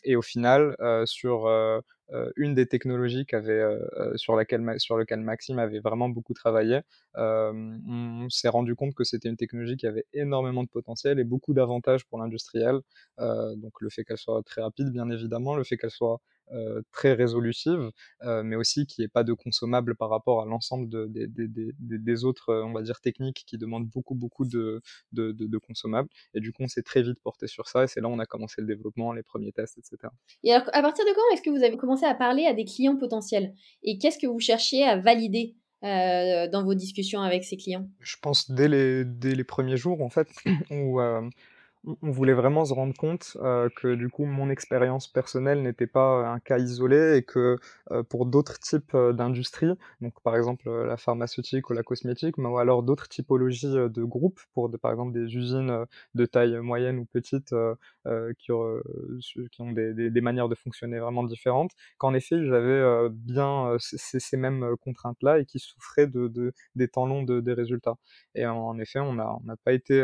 et 0.04 0.16
au 0.16 0.22
final, 0.22 0.76
euh, 0.80 1.06
sur 1.06 1.46
euh, 1.46 1.78
euh, 1.78 1.82
une 2.36 2.54
des 2.54 2.66
technologies 2.66 3.26
sur, 4.16 4.36
laquelle, 4.36 4.74
sur 4.78 4.96
lequel 4.96 5.20
Maxime 5.20 5.58
avait 5.58 5.80
vraiment 5.80 6.08
beaucoup 6.08 6.34
travaillé, 6.34 6.80
on 7.14 8.26
s'est 8.28 8.48
rendu 8.48 8.74
compte 8.74 8.94
que 8.94 9.04
c'était 9.04 9.28
une 9.28 9.36
technologie 9.36 9.76
qui 9.76 9.86
avait 9.86 10.06
énormément 10.12 10.62
de 10.62 10.68
potentiel 10.68 11.18
et 11.18 11.24
beaucoup 11.24 11.54
d'avantages 11.54 12.04
pour 12.06 12.18
l'industriel. 12.18 12.80
donc 13.18 13.80
le 13.80 13.90
fait 13.90 14.04
qu'elle 14.04 14.18
soit 14.18 14.42
très 14.44 14.62
rapide, 14.62 14.90
bien 14.90 15.08
évidemment, 15.10 15.56
le 15.56 15.64
fait 15.64 15.76
qu'elle 15.76 15.90
soit 15.90 16.20
euh, 16.41 16.41
très 16.92 17.12
résolutive, 17.14 17.90
euh, 18.22 18.42
mais 18.42 18.56
aussi 18.56 18.86
qui 18.86 19.00
n'y 19.00 19.04
ait 19.06 19.08
pas 19.08 19.24
de 19.24 19.32
consommable 19.32 19.94
par 19.94 20.10
rapport 20.10 20.42
à 20.42 20.46
l'ensemble 20.46 20.88
de, 20.88 21.08
des 21.08 22.24
autres, 22.24 22.50
euh, 22.50 22.64
on 22.64 22.72
va 22.72 22.82
dire, 22.82 23.00
techniques 23.00 23.44
qui 23.46 23.58
demandent 23.58 23.88
beaucoup, 23.88 24.14
beaucoup 24.14 24.44
de, 24.44 24.80
de, 25.12 25.58
consommables. 25.58 26.08
Et 26.34 26.40
du 26.40 26.52
coup, 26.52 26.62
on 26.62 26.68
s'est 26.68 26.82
très 26.82 27.02
vite 27.02 27.18
porté 27.22 27.46
sur 27.46 27.68
ça, 27.68 27.84
et 27.84 27.86
c'est 27.86 28.00
là 28.00 28.08
où 28.08 28.12
on 28.12 28.18
a 28.18 28.26
commencé 28.26 28.60
le 28.60 28.66
développement, 28.66 29.12
les 29.12 29.22
premiers 29.22 29.52
tests, 29.52 29.78
etc. 29.78 30.12
Et 30.42 30.52
alors, 30.52 30.68
à 30.72 30.82
partir 30.82 31.04
de 31.04 31.14
quand 31.14 31.34
est-ce 31.34 31.42
que 31.42 31.50
vous 31.50 31.62
avez 31.62 31.76
commencé 31.76 32.04
à 32.04 32.14
parler 32.14 32.46
à 32.46 32.54
des 32.54 32.64
clients 32.64 32.96
potentiels? 32.96 33.54
Et 33.82 33.98
qu'est-ce 33.98 34.18
que 34.18 34.26
vous 34.26 34.40
cherchiez 34.40 34.84
à 34.84 34.96
valider 34.96 35.56
dans 35.82 36.62
vos 36.64 36.74
discussions 36.74 37.22
avec 37.22 37.44
ces 37.44 37.56
clients? 37.56 37.88
Je 38.00 38.16
pense 38.20 38.50
dès 38.50 38.68
les, 38.68 39.04
dès 39.04 39.34
les 39.34 39.44
premiers 39.44 39.76
jours, 39.76 40.02
en 40.02 40.10
fait, 40.10 40.28
où 40.70 41.00
on 41.84 42.10
voulait 42.10 42.32
vraiment 42.32 42.64
se 42.64 42.72
rendre 42.72 42.94
compte 42.94 43.36
euh, 43.40 43.68
que 43.76 43.94
du 43.94 44.08
coup 44.08 44.24
mon 44.24 44.50
expérience 44.50 45.08
personnelle 45.08 45.62
n'était 45.62 45.86
pas 45.86 46.28
un 46.28 46.38
cas 46.38 46.58
isolé 46.58 47.16
et 47.16 47.22
que 47.24 47.58
euh, 47.90 48.02
pour 48.04 48.26
d'autres 48.26 48.58
types 48.60 48.94
euh, 48.94 49.12
d'industries, 49.12 49.72
donc 50.00 50.14
par 50.22 50.36
exemple 50.36 50.70
la 50.70 50.96
pharmaceutique 50.96 51.70
ou 51.70 51.72
la 51.72 51.82
cosmétique, 51.82 52.38
mais 52.38 52.48
ou 52.48 52.58
alors 52.58 52.82
d'autres 52.82 53.08
typologies 53.08 53.72
de 53.72 54.04
groupes, 54.04 54.40
pour 54.54 54.70
par 54.80 54.92
exemple 54.92 55.12
des 55.12 55.34
usines 55.36 55.86
de 56.14 56.26
taille 56.26 56.56
moyenne 56.58 56.98
ou 56.98 57.04
petite 57.04 57.54
qui, 58.38 58.52
ont 58.52 59.72
des, 59.72 60.20
manières 60.20 60.48
de 60.48 60.54
fonctionner 60.54 60.98
vraiment 60.98 61.24
différentes, 61.24 61.72
qu'en 61.98 62.14
effet 62.14 62.44
j'avais 62.46 63.08
bien 63.10 63.76
ces, 63.78 64.36
mêmes 64.36 64.76
contraintes-là 64.80 65.40
et 65.40 65.46
qui 65.46 65.58
souffraient 65.58 66.06
de, 66.06 66.52
des 66.76 66.88
temps 66.88 67.06
longs 67.06 67.22
de, 67.22 67.40
des 67.40 67.52
résultats. 67.54 67.96
Et 68.34 68.46
en, 68.46 68.78
effet 68.78 69.00
on 69.00 69.14
n'a 69.14 69.32
on 69.32 69.56
pas 69.64 69.72
été 69.72 70.00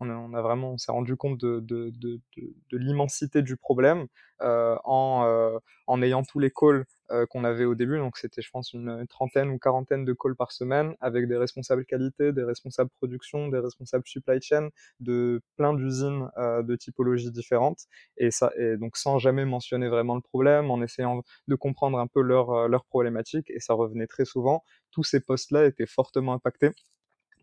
on 0.00 0.34
a, 0.34 0.42
vraiment, 0.42 0.72
on 0.72 0.78
s'est 0.78 0.92
rendu 0.92 1.16
compte 1.16 1.38
de, 1.38 1.60
de, 1.60 1.90
de, 1.96 2.20
de 2.36 2.76
l'immensité 2.78 3.42
du 3.42 3.56
problème 3.56 4.06
euh, 4.42 4.76
en, 4.84 5.24
euh, 5.24 5.58
en 5.86 6.02
ayant 6.02 6.22
tous 6.22 6.38
les 6.38 6.50
calls 6.50 6.84
euh, 7.10 7.24
qu'on 7.26 7.44
avait 7.44 7.64
au 7.64 7.74
début. 7.74 7.96
Donc 7.98 8.18
c'était, 8.18 8.42
je 8.42 8.50
pense, 8.50 8.74
une, 8.74 9.06
trentaine 9.08 9.48
ou 9.50 9.58
quarantaine 9.58 10.04
de 10.04 10.12
calls 10.12 10.36
par 10.36 10.52
semaine 10.52 10.94
avec 11.00 11.26
des 11.28 11.36
responsables 11.36 11.86
qualité, 11.86 12.32
des 12.32 12.44
responsables 12.44 12.90
production, 12.98 13.48
des 13.48 13.58
responsables 13.58 14.04
supply 14.06 14.40
chain 14.42 14.68
de 15.00 15.40
plein 15.56 15.72
d'usines 15.72 16.28
de 16.36 16.76
typologies 16.76 17.30
différentes. 17.30 17.86
Et 18.18 18.30
ça, 18.30 18.52
et 18.58 18.76
donc 18.76 18.96
sans 18.96 19.18
jamais 19.18 19.44
mentionner 19.46 19.88
vraiment 19.88 20.14
le 20.16 20.20
problème, 20.20 20.70
en 20.70 20.82
essayant 20.82 21.22
de 21.48 21.54
comprendre 21.54 21.98
un 21.98 22.06
peu 22.06 22.20
leur, 22.20 22.68
leur 22.68 22.84
problématique. 22.84 23.50
Et 23.50 23.60
ça 23.60 23.74
revenait 23.74 24.06
très 24.06 24.24
souvent. 24.24 24.62
Tous 24.90 25.04
ces 25.04 25.20
postes-là 25.20 25.64
étaient 25.66 25.86
fortement 25.86 26.34
impactés 26.34 26.72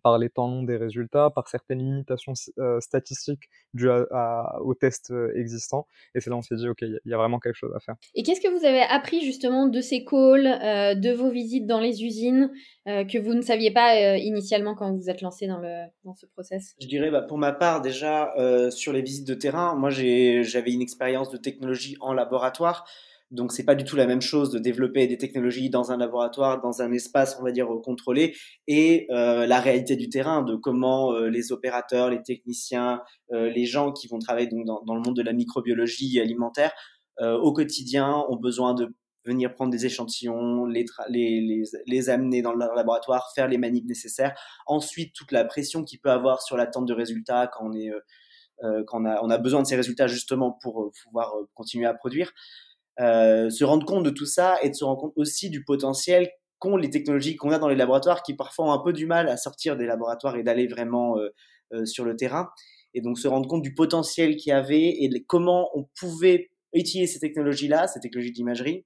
par 0.03 0.17
les 0.19 0.29
temps 0.29 0.47
longs 0.47 0.63
des 0.63 0.75
résultats, 0.75 1.29
par 1.29 1.47
certaines 1.47 1.79
limitations 1.79 2.33
euh, 2.59 2.79
statistiques 2.81 3.49
dues 3.73 3.89
aux 3.89 4.73
tests 4.75 5.11
euh, 5.11 5.31
existants. 5.35 5.87
Et 6.13 6.19
c'est 6.19 6.29
là 6.29 6.35
on 6.35 6.41
s'est 6.41 6.55
dit, 6.55 6.67
OK, 6.67 6.81
il 6.81 6.99
y, 7.05 7.13
a 7.13 7.17
vraiment 7.17 7.39
quelque 7.39 7.55
chose 7.55 7.73
à 7.75 7.79
faire. 7.79 7.95
Et 8.13 8.21
qu'est-ce 8.21 8.41
que 8.41 8.49
vous 8.49 8.65
avez 8.65 8.81
appris 8.81 9.21
justement 9.21 9.67
de 9.67 9.81
ces 9.81 10.03
calls, 10.03 10.45
euh, 10.45 10.93
de 10.93 11.11
vos 11.11 11.29
visites 11.29 11.65
dans 11.65 11.79
les 11.79 12.03
usines, 12.03 12.51
que 12.85 13.17
vous 13.17 13.33
ne 13.33 13.41
saviez 13.41 13.71
pas 13.71 14.17
initialement 14.17 14.75
quand 14.75 14.91
vous 14.91 14.97
vous 14.97 15.09
êtes 15.09 15.21
lancé 15.21 15.47
dans, 15.47 15.59
le, 15.59 15.85
dans 16.03 16.13
ce 16.13 16.25
process? 16.25 16.75
Je 16.81 16.87
dirais, 16.87 17.11
bah, 17.11 17.21
pour 17.21 17.37
ma 17.37 17.53
part, 17.53 17.81
déjà, 17.81 18.33
sur 18.71 18.91
les 18.91 19.01
visites 19.01 19.27
de 19.27 19.33
terrain, 19.33 19.75
moi 19.75 19.89
j'avais 19.89 20.71
une 20.71 20.81
expérience 20.81 21.29
de 21.29 21.37
technologie 21.37 21.95
en 22.01 22.11
laboratoire. 22.11 22.85
Donc 23.33 23.51
c'est 23.51 23.63
pas 23.65 23.73
du 23.73 23.83
tout 23.83 23.95
la 23.95 24.05
même 24.05 24.21
chose 24.21 24.51
de 24.51 24.59
développer 24.59 25.07
des 25.07 25.17
technologies 25.17 25.71
dans 25.71 25.91
un 25.91 25.97
laboratoire, 25.97 26.61
dans 26.61 26.83
un 26.83 26.91
espace 26.91 27.35
on 27.39 27.43
va 27.43 27.51
dire 27.51 27.67
contrôlé, 27.83 28.35
et 28.67 29.07
euh, 29.09 29.47
la 29.47 29.59
réalité 29.59 29.95
du 29.95 30.07
terrain, 30.07 30.43
de 30.43 30.55
comment 30.55 31.13
euh, 31.13 31.29
les 31.29 31.51
opérateurs, 31.51 32.11
les 32.11 32.21
techniciens, 32.21 33.01
euh, 33.31 33.49
les 33.49 33.65
gens 33.65 33.91
qui 33.91 34.07
vont 34.07 34.19
travailler 34.19 34.47
donc 34.47 34.65
dans, 34.65 34.95
le 34.95 35.01
monde 35.01 35.15
de 35.15 35.23
la 35.23 35.33
microbiologie 35.33 36.19
alimentaire 36.19 36.71
au 37.19 37.53
quotidien 37.53 38.23
ont 38.27 38.37
besoin 38.37 38.73
de 38.73 38.87
venir 39.23 39.53
prendre 39.53 39.71
des 39.71 39.85
échantillons, 39.85 40.65
les, 40.65 42.09
amener 42.09 42.41
dans 42.41 42.53
le 42.53 42.75
laboratoire, 42.75 43.31
faire 43.35 43.47
les 43.47 43.59
manips 43.59 43.85
nécessaires. 43.85 44.33
Ensuite, 44.65 45.13
toute 45.13 45.31
la 45.31 45.45
pression 45.45 45.83
qu'il 45.83 45.99
peut 45.99 46.09
avoir 46.09 46.41
sur 46.41 46.57
l'attente 46.57 46.87
de 46.87 46.93
résultats 46.93 47.47
quand 47.53 47.69
on 47.69 47.73
est 47.73 47.91
quand 48.87 49.03
on 49.03 49.29
a 49.29 49.37
besoin 49.37 49.61
de 49.61 49.67
ces 49.67 49.75
résultats 49.75 50.07
justement 50.07 50.57
pour 50.63 50.91
pouvoir 51.03 51.33
continuer 51.53 51.85
à 51.85 51.93
produire. 51.93 52.33
Euh, 52.99 53.49
se 53.49 53.63
rendre 53.63 53.85
compte 53.85 54.03
de 54.03 54.11
tout 54.11 54.27
ça 54.27 54.57
et 54.61 54.69
de 54.69 54.75
se 54.75 54.83
rendre 54.83 54.99
compte 55.01 55.13
aussi 55.15 55.49
du 55.49 55.63
potentiel 55.63 56.29
qu'ont 56.59 56.77
les 56.77 56.91
technologies 56.91 57.35
qu'on 57.35 57.51
a 57.51 57.57
dans 57.57 57.67
les 57.67 57.75
laboratoires 57.75 58.21
qui 58.21 58.35
parfois 58.35 58.67
ont 58.67 58.71
un 58.71 58.83
peu 58.83 58.93
du 58.93 59.07
mal 59.07 59.29
à 59.29 59.37
sortir 59.37 59.75
des 59.77 59.87
laboratoires 59.87 60.35
et 60.35 60.43
d'aller 60.43 60.67
vraiment 60.67 61.17
euh, 61.17 61.29
euh, 61.73 61.85
sur 61.85 62.05
le 62.05 62.15
terrain. 62.15 62.49
Et 62.93 63.01
donc 63.01 63.17
se 63.17 63.27
rendre 63.27 63.47
compte 63.49 63.63
du 63.63 63.73
potentiel 63.73 64.35
qu'il 64.37 64.51
y 64.51 64.53
avait 64.53 64.83
et 64.83 65.09
comment 65.27 65.69
on 65.75 65.87
pouvait 65.99 66.51
utiliser 66.73 67.11
ces 67.11 67.19
technologies-là, 67.19 67.87
ces 67.87 67.99
technologies 67.99 68.31
d'imagerie, 68.31 68.85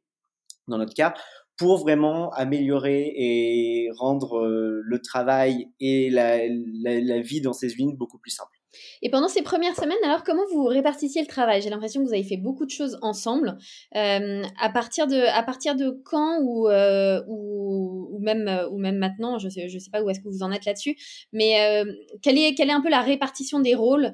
dans 0.70 0.78
notre 0.78 0.94
cas, 0.94 1.14
pour 1.58 1.78
vraiment 1.80 2.32
améliorer 2.32 3.14
et 3.16 3.90
rendre 3.98 4.48
le 4.48 5.02
travail 5.02 5.68
et 5.80 6.10
la, 6.10 6.38
la, 6.48 7.02
la 7.02 7.22
vie 7.22 7.42
dans 7.42 7.54
ces 7.54 7.74
usines 7.74 7.96
beaucoup 7.98 8.20
plus 8.20 8.32
simple. 8.32 8.57
Et 9.02 9.10
pendant 9.10 9.28
ces 9.28 9.42
premières 9.42 9.76
semaines, 9.76 9.98
alors 10.04 10.24
comment 10.24 10.44
vous 10.52 10.66
répartissiez 10.66 11.22
le 11.22 11.28
travail? 11.28 11.62
J'ai 11.62 11.70
l'impression 11.70 12.02
que 12.02 12.08
vous 12.08 12.14
avez 12.14 12.24
fait 12.24 12.38
beaucoup 12.38 12.66
de 12.66 12.72
choses 12.72 12.98
ensemble. 13.02 13.58
Euh, 13.96 14.44
à, 14.60 14.70
partir 14.70 15.08
de, 15.08 15.16
à 15.16 15.44
partir 15.44 15.76
de 15.76 16.02
quand 16.06 16.40
ou, 16.42 16.68
euh, 16.70 17.22
ou, 17.28 18.20
même, 18.20 18.48
euh, 18.48 18.70
ou 18.70 18.78
même 18.78 18.98
maintenant, 18.98 19.38
je 19.38 19.46
ne 19.46 19.52
sais, 19.52 19.70
je 19.70 19.80
sais 19.80 19.90
pas 19.92 20.02
où 20.02 20.10
est-ce 20.10 20.20
que 20.20 20.28
vous 20.28 20.44
en 20.44 20.52
êtes 20.52 20.66
là-dessus, 20.66 20.96
mais 21.32 21.84
quelle, 22.22 22.38
est, 22.38 22.56
quelle 22.56 22.70
est 22.70 22.74
un 22.74 22.82
peu 22.82 22.90
la 22.90 23.02
répartition 23.02 23.60
des 23.60 23.76
rôles 23.76 24.14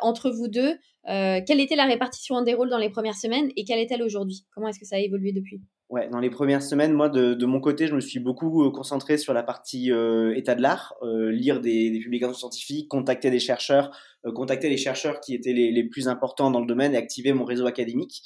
entre 0.00 0.30
vous 0.30 0.48
deux? 0.48 0.76
Quelle 1.04 1.60
était 1.60 1.76
la 1.76 1.86
répartition 1.86 2.42
des 2.42 2.54
rôles 2.54 2.70
dans 2.70 2.78
les 2.78 2.90
premières 2.90 3.16
semaines 3.16 3.50
et 3.56 3.64
quelle 3.64 3.78
est-elle 3.78 4.02
aujourd'hui? 4.02 4.44
Comment 4.54 4.68
est-ce 4.68 4.78
que 4.78 4.86
ça 4.86 4.96
a 4.96 5.00
évolué 5.00 5.32
depuis? 5.32 5.60
Ouais, 5.92 6.08
dans 6.08 6.20
les 6.20 6.30
premières 6.30 6.62
semaines, 6.62 6.94
moi, 6.94 7.10
de, 7.10 7.44
mon 7.44 7.60
côté, 7.60 7.86
je 7.86 7.94
me 7.94 8.00
suis 8.00 8.18
beaucoup 8.18 8.70
concentré 8.70 9.18
sur 9.18 9.34
la 9.34 9.42
partie 9.42 9.92
euh, 9.92 10.34
état 10.34 10.54
de 10.54 10.62
l'art, 10.62 10.94
euh, 11.02 11.30
lire 11.30 11.60
des, 11.60 12.00
publications 12.02 12.32
scientifiques, 12.32 12.88
contacter 12.88 13.30
des 13.30 13.38
chercheurs, 13.38 13.94
euh, 14.24 14.32
contacter 14.32 14.70
les 14.70 14.78
chercheurs 14.78 15.20
qui 15.20 15.34
étaient 15.34 15.52
les, 15.52 15.84
plus 15.84 16.08
importants 16.08 16.50
dans 16.50 16.60
le 16.60 16.66
domaine 16.66 16.94
et 16.94 16.96
activer 16.96 17.34
mon 17.34 17.44
réseau 17.44 17.66
académique. 17.66 18.22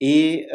Et 0.00 0.48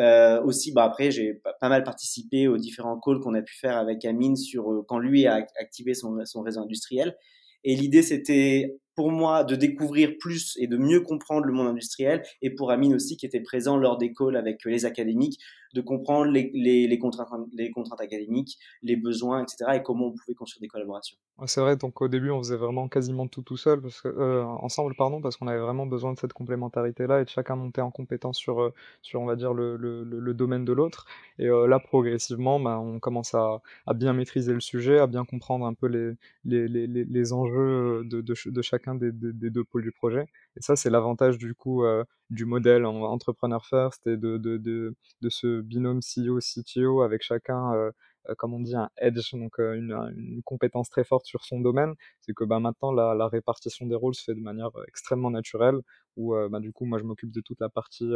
aussi, 0.44 0.74
bah, 0.74 0.84
après, 0.84 1.10
j'ai 1.10 1.42
pas 1.62 1.70
mal 1.70 1.86
participé 1.86 2.50
aux 2.50 2.58
différents 2.58 3.00
calls 3.00 3.22
qu'on 3.22 3.34
a 3.34 3.42
pu 3.42 3.56
faire 3.56 3.78
avec 3.78 4.04
Amine 4.04 4.36
sur 4.36 4.84
quand 4.90 5.00
lui 5.00 5.28
a 5.28 5.48
activé 5.58 5.94
son 5.94 6.18
réseau 6.44 6.60
industriel. 6.60 7.16
Et 7.64 7.76
l'idée, 7.76 8.02
c'était 8.02 8.76
pour 8.96 9.12
moi 9.12 9.44
de 9.44 9.56
découvrir 9.56 10.18
plus 10.20 10.58
et 10.60 10.68
de 10.68 10.78
mieux 10.78 11.02
comprendre 11.02 11.46
le 11.46 11.54
monde 11.54 11.68
industriel 11.68 12.24
et 12.42 12.50
pour 12.50 12.72
Amine 12.72 12.96
aussi 12.96 13.18
qui 13.18 13.26
était 13.26 13.40
présent 13.42 13.78
lors 13.78 13.98
des 13.98 14.14
calls 14.14 14.36
avec 14.36 14.64
les 14.66 14.86
académiques 14.86 15.40
de 15.74 15.82
comprendre 15.82 16.32
les, 16.32 17.00
contraintes, 17.00 17.48
les 17.54 17.72
contraintes 17.72 18.02
académiques, 18.02 18.58
les 18.82 18.96
besoins, 18.96 19.44
etc. 19.44 19.72
et 19.76 19.84
comment 19.84 20.08
on 20.08 20.12
pouvait 20.12 20.34
construire 20.34 20.62
des 20.62 20.68
collaborations. 20.68 21.18
C'est 21.46 21.62
vrai, 21.62 21.76
donc 21.76 22.02
au 22.02 22.08
début 22.08 22.30
on 22.30 22.40
faisait 22.40 22.58
vraiment 22.58 22.88
quasiment 22.88 23.28
tout 23.28 23.42
tout 23.42 23.58
seul, 23.58 23.82
parce 23.82 24.04
euh, 24.06 24.44
ensemble 24.44 24.94
pardon, 24.96 25.22
parce 25.22 25.38
qu'on 25.38 25.48
avait 25.48 25.60
vraiment 25.60 25.86
besoin 25.86 26.14
de 26.14 26.20
cette 26.20 26.34
complémentarité-là 26.34 27.22
et 27.22 27.24
de 27.24 27.30
chacun 27.30 27.56
monter 27.56 27.82
en 27.82 27.90
compétence 27.90 28.38
sur, 28.38 28.62
euh, 28.62 28.74
sur 29.02 29.22
on 29.22 29.26
va 29.26 29.36
dire 29.36 29.54
le, 29.54 29.76
le, 29.78 30.04
le 30.04 30.34
domaine 30.34 30.66
de 30.66 30.74
l'autre. 30.74 31.06
Et 31.40 31.48
euh, 31.48 31.68
là 31.68 31.80
progressivement, 31.80 32.60
bah, 32.60 32.80
on 32.80 33.00
commence 33.00 33.34
à, 33.34 33.62
bien 33.96 34.14
maîtriser 34.14 34.54
le 34.54 34.60
sujet, 34.60 35.00
à 35.00 35.08
bien 35.08 35.26
comprendre 35.26 35.66
un 35.66 35.74
peu 35.74 35.88
les, 35.88 36.14
les, 36.46 36.68
les, 36.68 36.88
les 36.88 37.34
enjeux 37.34 38.04
de, 38.06 38.22
de, 38.22 38.36
de 38.46 38.62
des, 38.96 39.12
deux 39.12 39.64
pôles 39.64 39.84
du 39.84 39.92
projet. 39.92 40.26
Et 40.58 40.62
ça, 40.62 40.76
c'est 40.76 40.90
l'avantage 40.90 41.38
du 41.38 41.56
coup 41.56 41.84
euh, 41.84 42.04
du 42.30 42.46
modèle 42.46 42.86
en 42.86 43.02
entrepreneur 43.02 43.66
first 43.66 44.06
et 44.08 44.18
de, 44.18 44.38
de, 44.38 44.58
de, 44.58 45.30
ce 45.30 45.62
binôme 45.62 46.00
CEO-CTO 46.00 47.02
avec 47.02 47.24
chacun, 47.24 47.74
euh, 47.74 47.92
euh, 48.30 48.36
comme 48.38 48.54
on 48.54 48.60
dit, 48.60 48.76
un 48.76 48.90
edge, 48.98 49.34
donc 49.34 49.60
une, 49.60 50.42
compétence 50.46 50.90
très 50.90 51.04
forte 51.04 51.26
sur 51.26 51.46
son 51.46 51.60
domaine. 51.60 51.94
C'est 52.22 52.34
que 52.34 52.44
bah, 52.44 52.60
maintenant, 52.60 52.92
la, 52.92 53.28
répartition 53.28 53.86
des 53.86 53.96
rôles 53.96 54.16
se 54.16 54.24
fait 54.24 54.36
de 54.36 54.42
manière 54.42 54.72
extrêmement 54.88 55.32
naturelle, 55.32 55.82
où 56.18 56.34
bah, 56.50 56.60
du 56.60 56.72
coup, 56.72 56.86
moi, 56.86 57.00
je 57.00 57.04
m'occupe 57.04 57.32
de 57.32 57.42
toute 57.42 57.60
la 57.60 57.70
partie 57.70 58.12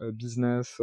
business, 0.00 0.80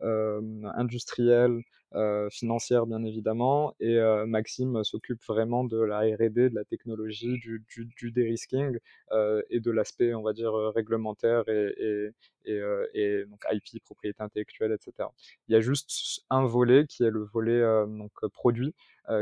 industrielle, 0.00 1.60
euh, 1.94 2.28
financière 2.28 2.86
bien 2.86 3.04
évidemment, 3.04 3.76
et 3.78 3.98
euh, 3.98 4.26
Maxime 4.26 4.82
s'occupe 4.82 5.22
vraiment 5.28 5.62
de 5.62 5.80
la 5.80 6.00
R&D, 6.00 6.50
de 6.50 6.54
la 6.54 6.64
technologie, 6.64 7.38
du, 7.38 7.64
du, 7.68 7.84
du 7.96 8.10
dérisking 8.10 8.78
euh, 9.12 9.42
et 9.48 9.60
de 9.60 9.70
l'aspect, 9.70 10.12
on 10.12 10.22
va 10.22 10.32
dire, 10.32 10.52
réglementaire 10.74 11.48
et, 11.48 11.72
et, 11.78 12.10
et, 12.46 12.60
et, 12.94 13.24
donc 13.26 13.44
IP, 13.48 13.80
propriété 13.84 14.20
intellectuelle, 14.24 14.72
etc. 14.72 15.08
Il 15.46 15.52
y 15.52 15.56
a 15.56 15.60
juste 15.60 16.24
un 16.30 16.44
volet 16.44 16.84
qui 16.88 17.04
est 17.04 17.10
le 17.10 17.22
volet 17.32 17.62
donc 17.86 18.12
produit, 18.32 18.68
euh, 18.68 18.70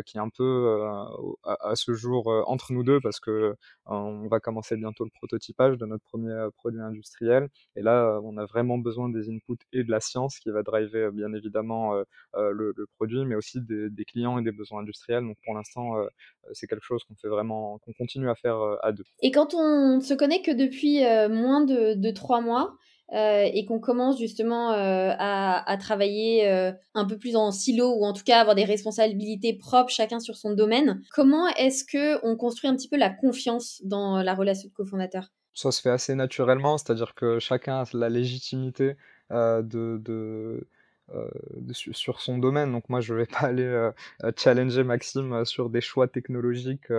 qui 0.05 0.17
est 0.17 0.21
un 0.21 0.29
peu 0.29 0.43
euh, 0.43 1.05
à, 1.45 1.75
ce 1.75 1.95
jour 1.95 2.31
euh, 2.31 2.43
entre 2.47 2.73
nous 2.73 2.83
deux 2.83 3.01
parce 3.01 3.21
que 3.21 3.55
on 3.87 4.29
va 4.29 4.41
commencer 4.41 4.77
bientôt 4.77 5.05
le 5.05 5.11
prototypage 5.11 5.77
de 5.79 5.87
notre 5.87 6.05
premier 6.05 6.49
produit 6.57 6.81
industriel. 6.81 7.49
Et 7.77 7.83
là, 7.83 8.21
on 8.23 8.37
a 8.37 8.47
vraiment 8.47 8.79
besoin 8.79 9.09
des 9.09 9.29
inputs 9.29 9.65
et 9.73 9.83
de 9.83 9.91
la 9.91 10.01
science 10.01 10.39
qui 10.39 10.51
va 10.51 10.63
driver 10.63 11.11
bien 11.13 11.33
évidemment 11.33 11.95
le, 12.35 12.75
produit, 12.97 13.25
mais 13.25 13.35
aussi 13.35 13.61
des, 13.61 13.91
des, 13.91 14.05
clients 14.05 14.39
et 14.39 14.43
des 14.43 14.53
besoins 14.53 14.81
industriels. 14.81 15.25
Donc 15.25 15.37
pour 15.45 15.55
l'instant, 15.55 15.95
c'est 16.53 16.69
quelque 16.69 16.85
chose 16.85 17.03
qu'on 17.05 17.17
fait 17.17 17.29
vraiment, 17.29 17.79
qu'on 17.79 17.93
continue 17.93 18.31
à 18.31 18.35
faire 18.37 18.59
à 18.83 18.93
deux. 18.93 19.05
Et 19.21 19.33
quand 19.33 19.55
on 19.55 20.01
se 20.01 20.15
connaît 20.15 20.43
que 20.43 20.53
depuis 20.53 21.01
moins 21.29 21.65
de 21.65 22.11
trois 22.13 22.41
mois, 22.41 22.77
euh, 23.13 23.47
et 23.53 23.67
qu'on 23.67 23.79
commence 23.79 24.19
justement 24.19 24.73
euh, 24.73 25.11
à, 25.19 25.77
travailler 25.79 26.49
euh, 26.49 26.73
un 26.95 27.05
peu 27.05 27.19
plus 27.19 27.37
en 27.37 27.51
silo 27.51 27.95
ou 27.95 28.05
en 28.05 28.15
tout 28.15 28.25
cas 28.25 28.41
avoir 28.41 28.55
des 28.55 28.65
responsabilités 28.65 29.53
propres 29.53 29.91
chacun 29.91 30.19
sur 30.19 30.37
son 30.37 30.55
domaine, 30.55 31.03
comment 31.13 31.47
est-ce 31.49 31.85
que 31.85 32.25
on 32.27 32.37
construit 32.37 32.71
un 32.71 32.75
petit 32.75 32.89
peu 32.89 32.97
la 32.97 33.11
confiance 33.11 33.83
dans 33.85 34.23
la 34.23 34.35
relation 34.35 34.69
de 34.69 34.75
cofondateur? 34.75 35.29
Ça 35.53 35.71
se 35.71 35.83
fait 35.83 35.91
assez 35.91 36.15
naturellement, 36.15 36.79
c'est-à-dire 36.79 37.15
que 37.15 37.39
chacun 37.39 37.83
a 37.83 37.85
la 37.93 38.09
légitimité 38.09 38.97
de 39.31 40.67
euh, 41.15 41.29
sur 41.73 42.21
son 42.21 42.39
domaine. 42.39 42.73
Donc 42.73 42.89
moi, 42.89 43.01
je 43.01 43.15
vais 43.15 43.27
pas 43.27 43.39
aller 43.47 43.63
euh, 43.65 43.91
euh, 44.25 44.33
challenger 44.37 44.85
Maxime 44.85 45.45
sur 45.45 45.71
des 45.71 45.81
choix 45.81 46.09
technologiques 46.09 46.93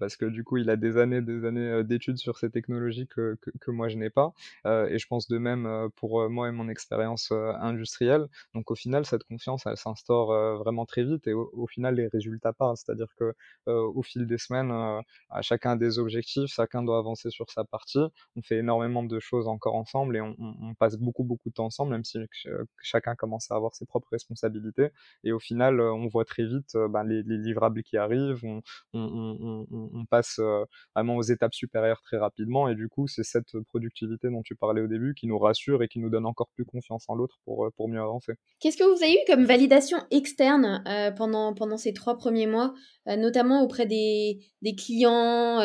parce 0.00 0.16
que 0.16 0.26
du 0.26 0.44
coup, 0.44 0.56
il 0.58 0.70
a 0.70 0.76
des 0.76 0.96
années, 0.98 1.20
des 1.20 1.44
années 1.44 1.84
d'études 1.84 2.18
sur 2.18 2.38
ces 2.38 2.50
technologies 2.50 3.06
que, 3.06 3.38
que, 3.60 3.70
moi 3.70 3.88
je 3.88 3.96
n'ai 3.96 4.10
pas. 4.10 4.32
et 4.64 4.98
je 4.98 5.06
pense 5.06 5.28
de 5.28 5.38
même 5.38 5.90
pour 5.96 6.28
moi 6.30 6.48
et 6.48 6.52
mon 6.52 6.68
expérience 6.68 7.32
industrielle. 7.32 8.26
Donc 8.54 8.70
au 8.70 8.74
final, 8.74 9.04
cette 9.06 9.24
confiance, 9.24 9.66
elle 9.66 9.76
s'instaure 9.76 10.58
vraiment 10.58 10.86
très 10.86 11.04
vite 11.04 11.26
et 11.26 11.32
au, 11.32 11.66
final, 11.66 11.96
les 11.96 12.08
résultats 12.08 12.52
parlent. 12.52 12.76
C'est-à-dire 12.76 13.14
que 13.18 13.34
au 13.66 14.02
fil 14.02 14.26
des 14.26 14.38
semaines, 14.38 14.70
à 15.30 15.42
chacun 15.42 15.72
a 15.72 15.76
des 15.76 15.98
objectifs, 15.98 16.50
chacun 16.52 16.82
doit 16.82 16.98
avancer 16.98 17.30
sur 17.30 17.50
sa 17.50 17.64
partie. 17.64 18.04
On 18.36 18.42
fait 18.42 18.58
énormément 18.58 19.02
de 19.02 19.18
choses 19.20 19.48
encore 19.48 19.74
ensemble 19.74 20.16
et 20.16 20.20
on, 20.20 20.34
on 20.38 20.74
passe 20.74 20.96
beaucoup 20.96 21.24
beaucoup 21.24 21.48
de 21.48 21.54
temps 21.54 21.66
ensemble, 21.66 21.92
même 21.92 22.04
si 22.04 22.18
chacun 22.82 23.14
commence 23.14 23.45
à 23.50 23.56
avoir 23.56 23.74
ses 23.74 23.86
propres 23.86 24.08
responsabilités. 24.10 24.88
Et 25.24 25.32
au 25.32 25.38
final, 25.38 25.80
euh, 25.80 25.92
on 25.92 26.08
voit 26.08 26.24
très 26.24 26.44
vite 26.44 26.74
euh, 26.74 26.88
ben, 26.88 27.04
les, 27.04 27.22
livrables 27.22 27.82
qui 27.82 27.96
arrivent, 27.96 28.42
on, 28.92 30.04
passe 30.10 30.38
euh, 30.38 30.64
vraiment 30.94 31.16
aux 31.16 31.22
étapes 31.22 31.54
supérieures 31.54 32.02
très 32.02 32.16
rapidement. 32.16 32.68
Et 32.68 32.74
du 32.74 32.88
coup, 32.88 33.06
c'est 33.06 33.24
cette 33.24 33.58
productivité 33.68 34.28
dont 34.30 34.42
tu 34.42 34.54
parlais 34.54 34.80
au 34.80 34.86
début 34.86 35.14
qui 35.14 35.26
nous 35.26 35.38
rassure 35.38 35.82
et 35.82 35.88
qui 35.88 35.98
nous 35.98 36.10
donne 36.10 36.26
encore 36.26 36.48
plus 36.54 36.64
confiance 36.64 37.04
en 37.08 37.14
l'autre 37.14 37.38
pour, 37.44 37.68
pour 37.76 37.88
mieux 37.88 38.00
avancer. 38.00 38.34
Qu'est-ce 38.60 38.76
que 38.76 38.84
vous 38.84 39.02
avez 39.02 39.14
eu 39.14 39.18
comme 39.26 39.44
validation 39.44 39.98
externe 40.10 40.82
pendant, 41.16 41.54
pendant 41.54 41.76
ces 41.76 41.92
trois 41.92 42.16
premiers 42.16 42.46
mois, 42.46 42.74
notamment 43.06 43.62
auprès 43.62 43.86
des 43.86 44.40
clients 44.76 45.60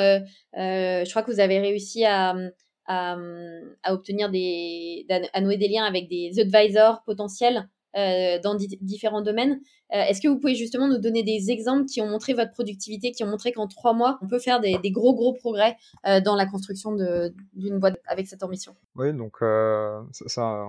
Je 0.53 1.09
crois 1.09 1.23
que 1.23 1.31
vous 1.31 1.39
avez 1.39 1.59
réussi 1.59 2.05
à 2.05 2.35
à, 2.91 3.17
à, 3.83 3.93
obtenir 3.93 4.29
des, 4.29 5.05
à 5.33 5.41
nouer 5.41 5.57
des 5.57 5.67
liens 5.67 5.85
avec 5.85 6.09
des 6.09 6.39
advisors 6.39 7.03
potentiels 7.05 7.69
euh, 7.97 8.39
dans 8.39 8.55
différents 8.55 9.21
domaines. 9.21 9.59
Euh, 9.93 10.03
est-ce 10.03 10.21
que 10.21 10.27
vous 10.27 10.39
pouvez 10.39 10.55
justement 10.55 10.87
nous 10.87 10.97
donner 10.97 11.23
des 11.23 11.51
exemples 11.51 11.85
qui 11.85 12.01
ont 12.01 12.07
montré 12.07 12.33
votre 12.33 12.51
productivité, 12.51 13.11
qui 13.11 13.23
ont 13.23 13.27
montré 13.27 13.51
qu'en 13.51 13.67
trois 13.67 13.93
mois, 13.93 14.17
on 14.21 14.27
peut 14.27 14.39
faire 14.39 14.61
des, 14.61 14.79
gros, 14.91 15.13
gros 15.13 15.33
progrès 15.33 15.75
euh, 16.07 16.21
dans 16.21 16.35
la 16.35 16.45
construction 16.45 16.95
d'une 17.53 17.79
boîte 17.79 17.99
avec 18.07 18.27
cette 18.27 18.43
ambition? 18.43 18.75
Oui, 18.95 19.13
donc 19.13 19.37
ça, 19.39 20.27
ça 20.27 20.67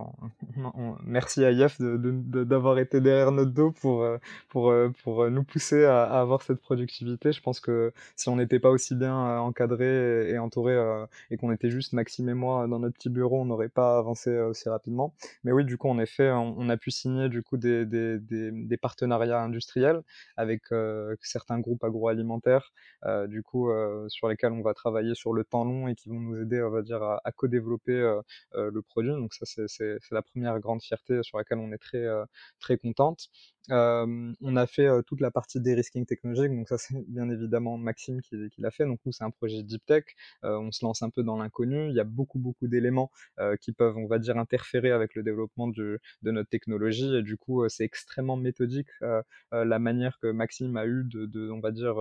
merci 1.05 1.45
à 1.45 1.51
Yef 1.51 1.81
d'avoir 1.81 2.79
été 2.79 3.01
derrière 3.01 3.33
notre 3.33 3.53
dos 3.53 3.71
pour, 3.71 4.07
pour, 4.49 4.73
pour 5.03 5.31
nous 5.31 5.45
pousser 5.45 5.85
à, 5.85 6.03
avoir 6.05 6.43
cette 6.43 6.61
productivité. 6.61 7.33
Je 7.33 7.41
pense 7.41 7.61
que 7.61 7.93
si 8.17 8.29
on 8.29 8.37
n'était 8.37 8.59
pas 8.61 8.71
aussi 8.71 8.95
bien 8.95 9.39
encadré 9.39 10.31
et, 10.31 10.39
entouré 10.39 10.77
et 11.31 11.37
qu'on 11.37 11.53
était 11.53 11.71
juste 11.71 11.93
Maxime 11.93 12.29
et 12.29 12.35
moi 12.35 12.67
dans 12.67 12.79
notre 12.79 12.95
petit 12.95 13.11
bureau, 13.11 13.41
on 13.41 13.45
n'aurait 13.45 13.69
pas 13.69 13.99
avancé 13.99 14.37
aussi 14.39 14.69
rapidement. 14.69 15.15
Mais 15.45 15.53
oui, 15.53 15.65
du 15.65 15.79
coup, 15.79 15.89
en 15.89 15.99
effet, 15.99 16.31
on, 16.31 16.55
on 16.59 16.69
a 16.69 16.77
pu 16.77 16.91
signer 16.91 17.29
du 17.29 17.43
coup 17.43 17.57
des, 17.57 17.87
des, 17.87 18.19
des, 18.19 18.51
des 18.51 18.77
partenariats 18.77 19.12
industriels 19.21 20.01
avec 20.37 20.63
euh, 20.73 21.15
certains 21.23 21.61
groupes 21.61 21.83
agroalimentaires, 21.85 22.73
euh, 23.05 23.27
du 23.27 23.43
coup 23.43 23.71
euh, 23.71 24.09
sur 24.09 24.29
lesquels 24.29 24.53
on 24.53 24.63
va 24.63 24.75
travailler 24.75 25.15
sur 25.15 25.33
le 25.33 25.45
temps 25.45 25.65
long 25.65 25.89
et 25.89 25.95
qui 25.95 26.09
vont 26.09 26.21
nous 26.21 26.41
aider, 26.43 26.63
on 26.63 26.71
va 26.71 26.83
dire, 26.83 27.03
à, 27.03 27.21
à 27.25 27.33
co-développer 27.33 27.93
le 28.55 28.83
produit. 28.83 29.11
Donc 29.11 29.35
ça 29.35 29.45
c'est 29.67 29.99
la 30.11 30.23
première 30.23 30.59
grande 30.61 30.83
fierté 30.83 31.23
sur 31.23 31.39
laquelle 31.39 31.59
on 31.59 31.73
est 31.73 31.79
très 31.79 32.07
très 32.61 32.77
contente. 32.77 33.29
On 33.71 34.57
a 34.57 34.67
fait 34.67 34.89
toute 35.07 35.21
la 35.21 35.31
partie 35.31 35.61
dérisking 35.61 36.07
technologique, 36.07 36.55
donc 36.55 36.69
ça 36.69 36.79
c'est 36.79 36.95
bien 37.09 37.29
évidemment 37.31 37.79
Maxime 37.79 38.21
qui, 38.23 38.37
l'a 38.59 38.71
fait. 38.71 38.85
Donc 38.85 39.01
nous 39.05 39.13
c'est 39.13 39.25
un 39.25 39.31
projet 39.31 39.63
deep 39.63 39.85
tech, 39.87 40.05
on 40.43 40.71
se 40.73 40.85
lance 40.85 41.03
un 41.03 41.11
peu 41.11 41.23
dans 41.23 41.37
l'inconnu. 41.37 41.89
Il 41.89 41.95
y 41.95 42.01
a 42.01 42.05
beaucoup 42.05 42.39
beaucoup 42.39 42.69
d'éléments 42.69 43.11
qui 43.61 43.73
peuvent, 43.73 43.97
on 43.97 44.07
va 44.07 44.19
dire, 44.19 44.37
interférer 44.37 44.91
avec 44.91 45.15
le 45.15 45.23
développement 45.23 45.69
de 45.69 46.01
notre 46.23 46.49
technologie 46.49 47.17
et 47.17 47.23
du 47.23 47.37
coup 47.37 47.69
c'est 47.69 47.85
extrêmement 47.85 48.37
méthodique 48.37 48.89
la 49.53 49.79
manière 49.79 50.19
que 50.21 50.29
Maxime 50.29 50.77
a 50.77 50.87
eu 50.87 51.05
de, 51.05 51.27
de 51.27 51.51
on 51.51 51.61
va 51.61 51.71
dire, 51.71 51.97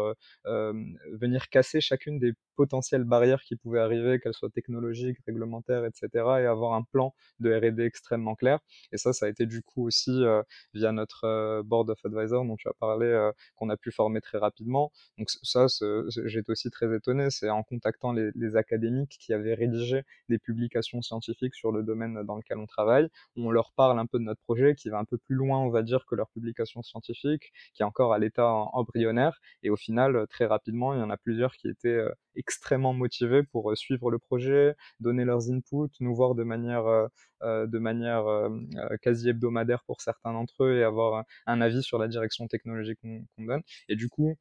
venir 0.45 1.49
casser 1.49 1.81
chacune 1.81 2.19
des 2.19 2.33
potentielles 2.55 3.03
barrières 3.03 3.41
qui 3.41 3.55
pouvaient 3.55 3.79
arriver, 3.79 4.19
qu'elles 4.19 4.33
soient 4.33 4.49
technologiques, 4.49 5.17
réglementaires, 5.25 5.85
etc. 5.85 6.09
et 6.41 6.45
avoir 6.45 6.73
un 6.73 6.83
plan 6.83 7.13
de 7.39 7.53
R&D 7.53 7.83
extrêmement 7.83 8.35
clair. 8.35 8.59
Et 8.91 8.97
ça, 8.97 9.13
ça 9.13 9.25
a 9.25 9.29
été 9.29 9.45
du 9.45 9.61
coup 9.63 9.85
aussi 9.85 10.23
via 10.73 10.91
notre 10.91 11.25
board 11.63 11.89
of 11.89 11.99
advisors 12.05 12.45
dont 12.45 12.55
tu 12.55 12.67
as 12.67 12.73
parlé, 12.73 13.05
euh, 13.05 13.31
qu'on 13.55 13.69
a 13.69 13.77
pu 13.77 13.91
former 13.91 14.21
très 14.21 14.37
rapidement. 14.37 14.91
Donc 15.17 15.29
ça, 15.29 15.67
j'étais 16.25 16.51
aussi 16.51 16.69
très 16.69 16.95
étonné. 16.95 17.29
C'est 17.29 17.49
en 17.49 17.63
contactant 17.63 18.13
les, 18.13 18.29
les, 18.35 18.55
académiques 18.55 19.17
qui 19.19 19.33
avaient 19.33 19.53
rédigé 19.53 20.03
des 20.29 20.37
publications 20.37 21.01
scientifiques 21.01 21.55
sur 21.55 21.71
le 21.71 21.83
domaine 21.83 22.23
dans 22.23 22.35
lequel 22.35 22.57
on 22.57 22.65
travaille. 22.65 23.07
On 23.35 23.51
leur 23.51 23.71
parle 23.73 23.99
un 23.99 24.05
peu 24.05 24.19
de 24.19 24.23
notre 24.23 24.41
projet 24.41 24.75
qui 24.75 24.89
va 24.89 24.99
un 24.99 25.05
peu 25.05 25.17
plus 25.17 25.35
loin, 25.35 25.59
on 25.59 25.69
va 25.69 25.83
dire, 25.83 26.05
que 26.05 26.15
leur 26.15 26.29
publication 26.29 26.81
scientifique, 26.81 27.51
qui 27.73 27.81
est 27.81 27.85
encore 27.85 28.13
à 28.13 28.19
l'état 28.19 28.47
embryonnaire. 28.47 29.39
Et 29.63 29.69
au 29.69 29.77
final, 29.77 30.27
très 30.29 30.45
rapidement, 30.45 30.93
il 30.93 30.99
y 30.99 31.03
en 31.03 31.09
a 31.09 31.17
plusieurs 31.17 31.53
qui 31.55 31.67
étaient 31.67 31.89
euh, 31.89 32.11
extrêmement 32.35 32.93
motivés 32.93 33.43
pour 33.43 33.75
suivre 33.77 34.11
le 34.11 34.19
projet, 34.19 34.75
donner 34.99 35.25
leurs 35.25 35.51
inputs, 35.51 35.93
nous 35.99 36.15
voir 36.15 36.35
de 36.35 36.43
manière, 36.43 37.09
de 37.41 37.79
manière 37.79 38.25
quasi 39.01 39.29
hebdomadaire 39.29 39.83
pour 39.85 40.01
certains 40.01 40.33
d'entre 40.33 40.63
eux 40.63 40.77
et 40.77 40.83
avoir 40.83 41.25
un 41.45 41.61
avis 41.61 41.83
sur 41.83 41.97
la 41.97 42.07
direction 42.07 42.47
technologique 42.47 42.99
qu'on 43.01 43.43
donne. 43.45 43.61
Et 43.89 43.95
du 43.95 44.09
coup, 44.09 44.37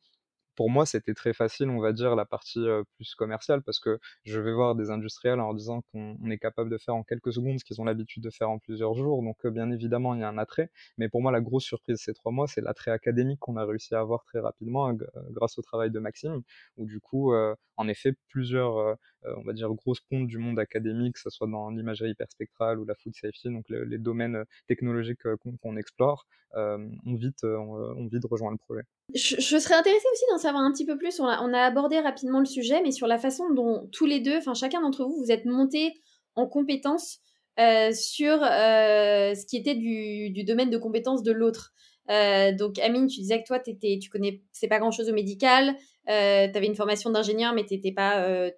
pour 0.56 0.70
moi, 0.70 0.86
c'était 0.86 1.14
très 1.14 1.32
facile, 1.32 1.68
on 1.70 1.80
va 1.80 1.92
dire, 1.92 2.16
la 2.16 2.24
partie 2.24 2.64
plus 2.96 3.14
commerciale, 3.14 3.62
parce 3.62 3.80
que 3.80 3.98
je 4.24 4.40
vais 4.40 4.52
voir 4.52 4.74
des 4.74 4.90
industriels 4.90 5.40
en 5.40 5.54
disant 5.54 5.82
qu'on 5.92 6.30
est 6.30 6.38
capable 6.38 6.70
de 6.70 6.78
faire 6.78 6.94
en 6.94 7.02
quelques 7.02 7.32
secondes 7.32 7.58
ce 7.58 7.64
qu'ils 7.64 7.80
ont 7.80 7.84
l'habitude 7.84 8.22
de 8.22 8.30
faire 8.30 8.50
en 8.50 8.58
plusieurs 8.58 8.94
jours. 8.94 9.22
Donc, 9.22 9.46
bien 9.46 9.70
évidemment, 9.70 10.14
il 10.14 10.20
y 10.20 10.24
a 10.24 10.28
un 10.28 10.38
attrait. 10.38 10.70
Mais 10.98 11.08
pour 11.08 11.22
moi, 11.22 11.32
la 11.32 11.40
grosse 11.40 11.64
surprise 11.64 11.98
ces 11.98 12.14
trois 12.14 12.32
mois, 12.32 12.46
c'est 12.46 12.60
l'attrait 12.60 12.90
académique 12.90 13.38
qu'on 13.40 13.56
a 13.56 13.64
réussi 13.64 13.94
à 13.94 14.00
avoir 14.00 14.24
très 14.24 14.40
rapidement 14.40 14.92
grâce 15.30 15.58
au 15.58 15.62
travail 15.62 15.90
de 15.90 15.98
Maxime, 15.98 16.42
où 16.76 16.86
du 16.86 17.00
coup, 17.00 17.32
en 17.76 17.88
effet, 17.88 18.14
plusieurs, 18.28 18.96
on 19.24 19.42
va 19.42 19.52
dire, 19.52 19.68
grosses 19.74 20.00
pontes 20.00 20.26
du 20.26 20.38
monde 20.38 20.58
académique, 20.58 21.14
que 21.14 21.20
ce 21.20 21.30
soit 21.30 21.46
dans 21.46 21.70
l'imagerie 21.70 22.10
hyperspectrale 22.10 22.78
ou 22.78 22.84
la 22.84 22.94
food 22.94 23.14
safety, 23.14 23.50
donc 23.50 23.64
les 23.68 23.98
domaines 23.98 24.44
technologiques 24.66 25.20
qu'on 25.62 25.76
explore, 25.76 26.26
ont 26.56 27.14
vite, 27.16 27.44
on 27.44 28.06
vite 28.06 28.24
rejoint 28.24 28.50
le 28.50 28.56
projet. 28.56 28.82
Je, 29.14 29.58
serais 29.58 29.74
intéressée 29.74 30.06
aussi 30.12 30.24
d'en 30.30 30.38
savoir 30.38 30.62
un 30.62 30.72
petit 30.72 30.86
peu 30.86 30.96
plus. 30.96 31.20
On 31.20 31.26
a, 31.26 31.60
abordé 31.60 32.00
rapidement 32.00 32.38
le 32.38 32.46
sujet, 32.46 32.80
mais 32.82 32.92
sur 32.92 33.06
la 33.06 33.18
façon 33.18 33.52
dont 33.52 33.88
tous 33.92 34.06
les 34.06 34.20
deux, 34.20 34.38
enfin 34.38 34.54
chacun 34.54 34.80
d'entre 34.80 35.04
vous, 35.04 35.16
vous 35.18 35.30
êtes 35.30 35.44
montés 35.44 35.94
en 36.36 36.46
compétences 36.46 37.20
euh, 37.58 37.92
sur 37.92 38.42
euh, 38.42 39.34
ce 39.34 39.44
qui 39.46 39.56
était 39.56 39.74
du, 39.74 40.44
domaine 40.44 40.70
de 40.70 40.78
compétences 40.78 41.22
de 41.22 41.32
l'autre. 41.32 41.72
Euh, 42.10 42.52
donc 42.52 42.78
Amine, 42.78 43.06
tu 43.06 43.20
disais 43.20 43.40
que 43.40 43.46
toi, 43.46 43.58
étais, 43.64 43.98
tu 44.00 44.08
connais, 44.08 44.42
c'est 44.52 44.68
pas 44.68 44.78
grand-chose 44.78 45.10
au 45.10 45.12
médical, 45.12 45.76
tu 46.06 46.12
avais 46.12 46.66
une 46.66 46.74
formation 46.74 47.10
d'ingénieur, 47.10 47.52
mais 47.54 47.64
tu 47.64 47.74
n'étais 47.74 47.92
pas, 47.92 48.50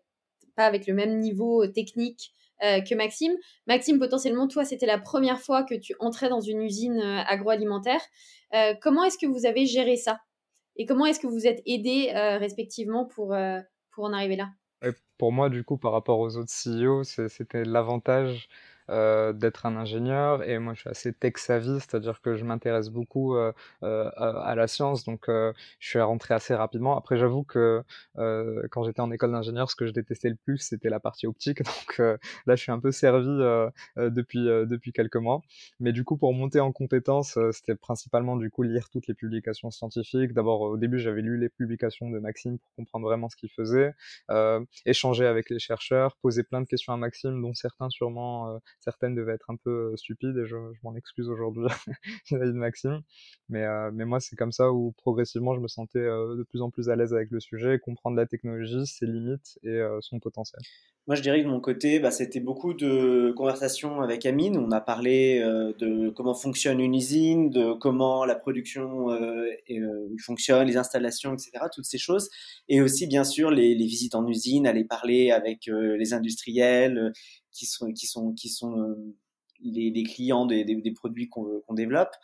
pas 0.54 0.66
avec 0.66 0.86
le 0.86 0.94
même 0.94 1.18
niveau 1.18 1.66
technique 1.66 2.32
que 2.60 2.94
Maxime. 2.94 3.32
Maxime, 3.66 3.98
potentiellement, 3.98 4.46
toi, 4.46 4.64
c'était 4.64 4.86
la 4.86 4.98
première 4.98 5.40
fois 5.40 5.64
que 5.64 5.74
tu 5.74 5.96
entrais 5.98 6.28
dans 6.28 6.40
une 6.40 6.62
usine 6.62 7.00
agroalimentaire. 7.00 8.00
comment 8.80 9.02
est-ce 9.02 9.18
que 9.18 9.26
vous 9.26 9.46
avez 9.46 9.66
géré 9.66 9.96
ça? 9.96 10.20
Et 10.76 10.86
comment 10.86 11.06
est-ce 11.06 11.20
que 11.20 11.26
vous 11.26 11.46
êtes 11.46 11.62
aidés 11.66 12.12
euh, 12.14 12.38
respectivement 12.38 13.04
pour, 13.04 13.34
euh, 13.34 13.60
pour 13.90 14.04
en 14.04 14.12
arriver 14.12 14.36
là? 14.36 14.50
Pour 15.18 15.32
moi, 15.32 15.48
du 15.48 15.62
coup, 15.62 15.76
par 15.76 15.92
rapport 15.92 16.18
aux 16.18 16.36
autres 16.36 16.50
CEO, 16.50 17.04
c'était 17.04 17.64
l'avantage 17.64 18.48
euh, 18.92 19.32
d'être 19.32 19.64
un 19.64 19.76
ingénieur 19.76 20.46
et 20.46 20.58
moi 20.58 20.74
je 20.74 20.80
suis 20.80 20.90
assez 20.90 21.14
tech 21.14 21.34
savvy, 21.36 21.80
c'est-à-dire 21.80 22.20
que 22.20 22.36
je 22.36 22.44
m'intéresse 22.44 22.90
beaucoup 22.90 23.34
euh, 23.36 23.50
euh, 23.82 24.10
à, 24.16 24.54
la 24.54 24.66
science, 24.66 25.04
donc 25.04 25.24
je 25.28 25.54
suis 25.78 25.98
rentré 25.98 26.34
assez 26.34 26.54
rapidement. 26.54 26.96
Après 26.98 27.16
j'avoue 27.16 27.42
que 27.42 27.82
quand 28.16 28.84
j'étais 28.84 29.00
en 29.00 29.10
école 29.10 29.32
d'ingénieur, 29.32 29.70
ce 29.70 29.76
que 29.76 29.86
je 29.86 29.92
détestais 29.92 30.28
le 30.28 30.36
plus 30.36 30.58
c'était 30.58 30.90
la 30.90 31.00
partie 31.00 31.26
optique, 31.26 31.62
donc 31.62 31.98
là 31.98 32.54
je 32.54 32.62
suis 32.62 32.72
un 32.72 32.80
peu 32.80 32.92
servi 32.92 33.30
depuis 33.96 34.44
depuis 34.44 34.92
quelques 34.92 35.16
mois. 35.16 35.40
Mais 35.80 35.92
du 35.92 36.04
coup 36.04 36.18
pour 36.18 36.34
monter 36.34 36.60
en 36.60 36.72
compétences, 36.72 37.38
c'était 37.52 37.76
principalement 37.76 38.36
du 38.36 38.50
coup 38.50 38.62
lire 38.62 38.90
toutes 38.90 39.06
les 39.06 39.14
publications 39.14 39.70
scientifiques. 39.70 40.34
D'abord 40.34 40.60
au 40.60 40.76
début 40.76 40.98
j'avais 40.98 41.22
lu 41.22 41.38
les 41.38 41.48
publications 41.48 42.10
de 42.10 42.18
Maxime 42.18 42.58
pour 42.58 42.74
comprendre 42.76 43.06
vraiment 43.06 43.30
ce 43.30 43.36
qu'il 43.36 43.50
faisait, 43.50 43.94
échanger 44.84 45.24
avec 45.26 45.48
les 45.48 45.58
chercheurs, 45.58 46.16
poser 46.16 46.42
plein 46.42 46.60
de 46.60 46.66
questions 46.66 46.92
à 46.92 46.98
Maxime, 46.98 47.40
dont 47.40 47.54
certains 47.54 47.88
sûrement 47.88 48.60
certaines 48.82 49.14
devaient 49.14 49.34
être 49.34 49.50
un 49.50 49.56
peu 49.56 49.96
stupides 49.96 50.36
et 50.36 50.46
je, 50.46 50.56
m'en 50.82 50.94
excuse 50.96 51.28
aujourd'hui 51.28 51.66
Maxime. 52.30 53.00
Mais, 53.48 53.64
mais 53.92 54.04
moi, 54.04 54.20
c'est 54.20 54.36
comme 54.36 54.52
ça 54.52 54.72
où 54.72 54.92
progressivement, 54.92 55.54
je 55.54 55.60
me 55.60 55.68
sentais 55.68 56.00
de 56.00 56.44
plus 56.48 56.62
en 56.62 56.70
plus 56.70 56.88
à 56.88 56.96
l'aise 56.96 57.14
avec 57.14 57.30
le 57.30 57.40
sujet, 57.40 57.78
comprendre 57.78 58.16
la 58.16 58.26
technologie, 58.26 58.86
ses 58.86 59.06
limites 59.06 59.58
et 59.62 59.80
son 60.00 60.18
potentiel. 60.18 60.60
Moi, 61.08 61.16
je 61.16 61.22
dirais 61.22 61.40
que 61.40 61.46
de 61.46 61.50
mon 61.50 61.60
côté, 61.60 61.98
bah, 61.98 62.12
c'était 62.12 62.38
beaucoup 62.38 62.74
de 62.74 63.32
conversations 63.36 64.02
avec 64.02 64.24
Amine. 64.24 64.56
On 64.56 64.70
a 64.70 64.80
parlé 64.80 65.40
de 65.40 66.10
comment 66.10 66.34
fonctionne 66.34 66.78
une 66.80 66.94
usine, 66.94 67.50
de 67.50 67.72
comment 67.74 68.24
la 68.24 68.36
production 68.36 69.08
fonctionne, 70.24 70.66
les 70.66 70.76
installations, 70.76 71.34
etc. 71.34 71.50
Toutes 71.72 71.86
ces 71.86 71.98
choses. 71.98 72.30
Et 72.68 72.80
aussi, 72.80 73.06
bien 73.06 73.24
sûr, 73.24 73.50
les, 73.50 73.74
les 73.74 73.86
visites 73.86 74.14
en 74.14 74.26
usine, 74.26 74.66
aller 74.66 74.84
parler 74.84 75.32
avec 75.32 75.66
les 75.66 76.14
industriels, 76.14 77.12
qui 77.52 77.66
sont, 77.66 77.92
qui 77.92 78.06
sont, 78.06 78.32
qui 78.32 78.48
sont 78.48 78.78
euh, 78.78 79.14
les, 79.60 80.02
clients 80.02 80.46
des, 80.46 80.64
des, 80.64 80.92
produits 80.92 81.28
qu'on 81.28 81.62
développe. 81.74 82.14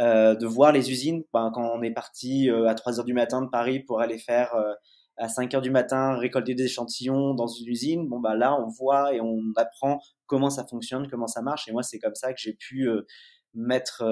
Euh, 0.00 0.34
de 0.34 0.46
voir 0.46 0.72
les 0.72 0.90
usines. 0.90 1.22
Ben, 1.34 1.50
quand 1.52 1.70
on 1.74 1.82
est 1.82 1.90
parti 1.90 2.48
euh, 2.50 2.66
à 2.66 2.74
3 2.74 2.98
heures 2.98 3.04
du 3.04 3.12
matin 3.12 3.42
de 3.42 3.50
Paris 3.50 3.80
pour 3.80 4.00
aller 4.00 4.16
faire 4.16 4.54
à 5.18 5.28
5 5.28 5.52
heures 5.54 5.60
du 5.60 5.70
matin 5.70 6.16
récolter 6.16 6.54
des 6.54 6.64
échantillons 6.64 7.34
dans 7.34 7.46
une 7.46 7.68
usine, 7.68 8.08
bon 8.08 8.18
bah 8.18 8.34
là 8.34 8.58
on 8.58 8.68
voit 8.68 9.14
et 9.14 9.20
on 9.20 9.38
apprend 9.56 10.00
comment 10.26 10.48
ça 10.48 10.66
fonctionne, 10.66 11.08
comment 11.10 11.26
ça 11.26 11.42
marche. 11.42 11.68
Et 11.68 11.72
moi 11.72 11.82
c'est 11.82 11.98
comme 11.98 12.14
ça 12.14 12.32
que 12.32 12.40
j'ai 12.40 12.54
pu 12.54 12.88
mettre 13.54 14.02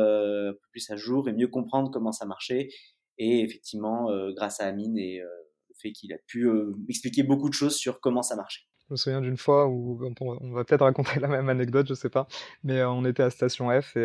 plus 0.70 0.90
à 0.90 0.96
jour 0.96 1.28
et 1.30 1.32
mieux 1.32 1.48
comprendre 1.48 1.90
comment 1.90 2.12
ça 2.12 2.26
marchait. 2.26 2.68
Et 3.16 3.40
effectivement, 3.40 4.08
grâce 4.36 4.60
à 4.60 4.66
Amine 4.66 4.98
et 4.98 5.20
le 5.20 5.74
fait 5.80 5.92
qu'il 5.92 6.12
a 6.12 6.18
pu 6.26 6.46
expliquer 6.90 7.22
beaucoup 7.22 7.48
de 7.48 7.54
choses 7.54 7.76
sur 7.76 8.00
comment 8.00 8.22
ça 8.22 8.36
marchait. 8.36 8.69
Je 8.90 8.94
me 8.94 8.96
souviens 8.96 9.20
d'une 9.20 9.36
fois 9.36 9.68
où 9.68 10.00
on 10.20 10.50
va 10.52 10.64
peut-être 10.64 10.82
raconter 10.82 11.20
la 11.20 11.28
même 11.28 11.48
anecdote, 11.48 11.86
je 11.88 11.94
sais 11.94 12.08
pas, 12.10 12.26
mais 12.64 12.80
euh, 12.80 12.90
on 12.90 13.04
était 13.04 13.22
à 13.22 13.30
Station 13.30 13.70
F 13.80 13.96
et 13.96 14.00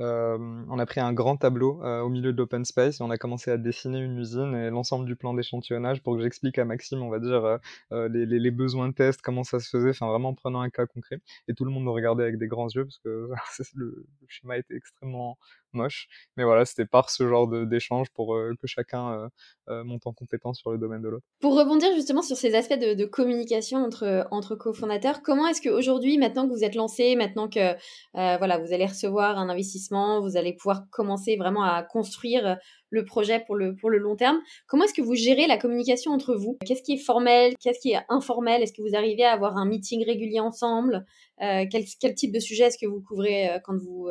euh, 0.00 0.20
euh, 0.20 0.38
on 0.68 0.78
a 0.78 0.86
pris 0.86 1.00
un 1.00 1.12
grand 1.12 1.36
tableau 1.36 1.82
au 1.82 2.08
milieu 2.08 2.32
de 2.32 2.38
l'open 2.38 2.64
space 2.64 3.00
et 3.00 3.02
on 3.02 3.10
a 3.10 3.18
commencé 3.18 3.50
à 3.50 3.56
dessiner 3.56 3.98
une 3.98 4.18
usine 4.18 4.54
et 4.54 4.70
l'ensemble 4.70 5.06
du 5.06 5.16
plan 5.16 5.34
d'échantillonnage 5.34 6.02
pour 6.02 6.16
que 6.16 6.22
j'explique 6.22 6.58
à 6.58 6.64
Maxime, 6.64 7.02
on 7.02 7.10
va 7.10 7.18
dire, 7.18 7.58
les, 7.90 8.50
besoins 8.50 8.88
de 8.88 8.94
test, 8.94 9.20
comment 9.22 9.44
ça 9.44 9.60
se 9.60 9.68
faisait, 9.68 9.90
enfin 9.90 10.08
vraiment 10.08 10.30
en 10.30 10.34
prenant 10.34 10.60
un 10.60 10.70
cas 10.70 10.86
concret. 10.86 11.20
Et 11.48 11.54
tout 11.54 11.64
le 11.64 11.70
monde 11.70 11.84
nous 11.84 11.92
regardait 11.92 12.24
avec 12.24 12.38
des 12.38 12.48
grands 12.48 12.68
yeux 12.68 12.84
parce 12.84 12.98
que 12.98 13.30
le, 13.74 14.06
schéma 14.28 14.58
était 14.58 14.74
extrêmement 14.74 15.38
moche. 15.72 16.08
Mais 16.36 16.42
voilà, 16.42 16.64
c'était 16.64 16.84
par 16.84 17.10
ce 17.10 17.28
genre 17.28 17.46
d'échange 17.66 18.10
pour 18.10 18.36
que 18.60 18.66
chacun 18.66 19.30
monte 19.68 20.06
en 20.06 20.12
compétence 20.12 20.58
sur 20.58 20.72
le 20.72 20.78
domaine 20.78 21.02
de 21.02 21.08
l'autre. 21.08 21.24
Pour 21.40 21.56
rebondir 21.56 21.88
justement 21.94 22.22
sur 22.22 22.36
ces 22.36 22.54
aspects 22.54 22.78
de, 22.78 23.04
communication 23.04 23.78
entre, 23.78 24.26
entre 24.30 24.56
cofondateurs, 24.56 25.22
comment 25.22 25.46
est-ce 25.46 25.62
qu'aujourd'hui, 25.62 26.18
maintenant 26.18 26.48
que 26.48 26.52
vous 26.52 26.64
êtes 26.64 26.74
lancé, 26.74 27.14
maintenant 27.16 27.48
que 27.48 27.74
voilà, 28.14 28.58
vous 28.58 28.72
allez 28.72 28.86
recevoir 28.86 29.38
un 29.38 29.48
investissement, 29.48 29.89
vous 29.90 30.36
allez 30.36 30.52
pouvoir 30.52 30.88
commencer 30.90 31.36
vraiment 31.36 31.62
à 31.62 31.82
construire 31.82 32.58
le 32.90 33.04
projet 33.04 33.40
pour 33.46 33.56
le, 33.56 33.76
pour 33.76 33.90
le 33.90 33.98
long 33.98 34.16
terme, 34.16 34.38
comment 34.66 34.84
est-ce 34.84 34.94
que 34.94 35.02
vous 35.02 35.14
gérez 35.14 35.46
la 35.46 35.58
communication 35.58 36.12
entre 36.12 36.34
vous? 36.34 36.58
Qu'est-ce 36.64 36.82
qui 36.82 36.94
est 36.94 37.04
formel? 37.04 37.54
Qu'est-ce 37.60 37.80
qui 37.80 37.92
est 37.92 38.00
informel? 38.08 38.62
Est-ce 38.62 38.72
que 38.72 38.82
vous 38.82 38.96
arrivez 38.96 39.24
à 39.24 39.32
avoir 39.32 39.56
un 39.56 39.66
meeting 39.66 40.04
régulier 40.04 40.40
ensemble? 40.40 41.06
Quel, 41.38 41.84
quel, 42.00 42.14
type 42.14 42.32
de 42.32 42.40
sujet 42.40 42.64
est-ce 42.64 42.78
que 42.78 42.86
vous 42.86 43.00
couvrez 43.00 43.60
quand 43.64 43.76
vous 43.76 44.08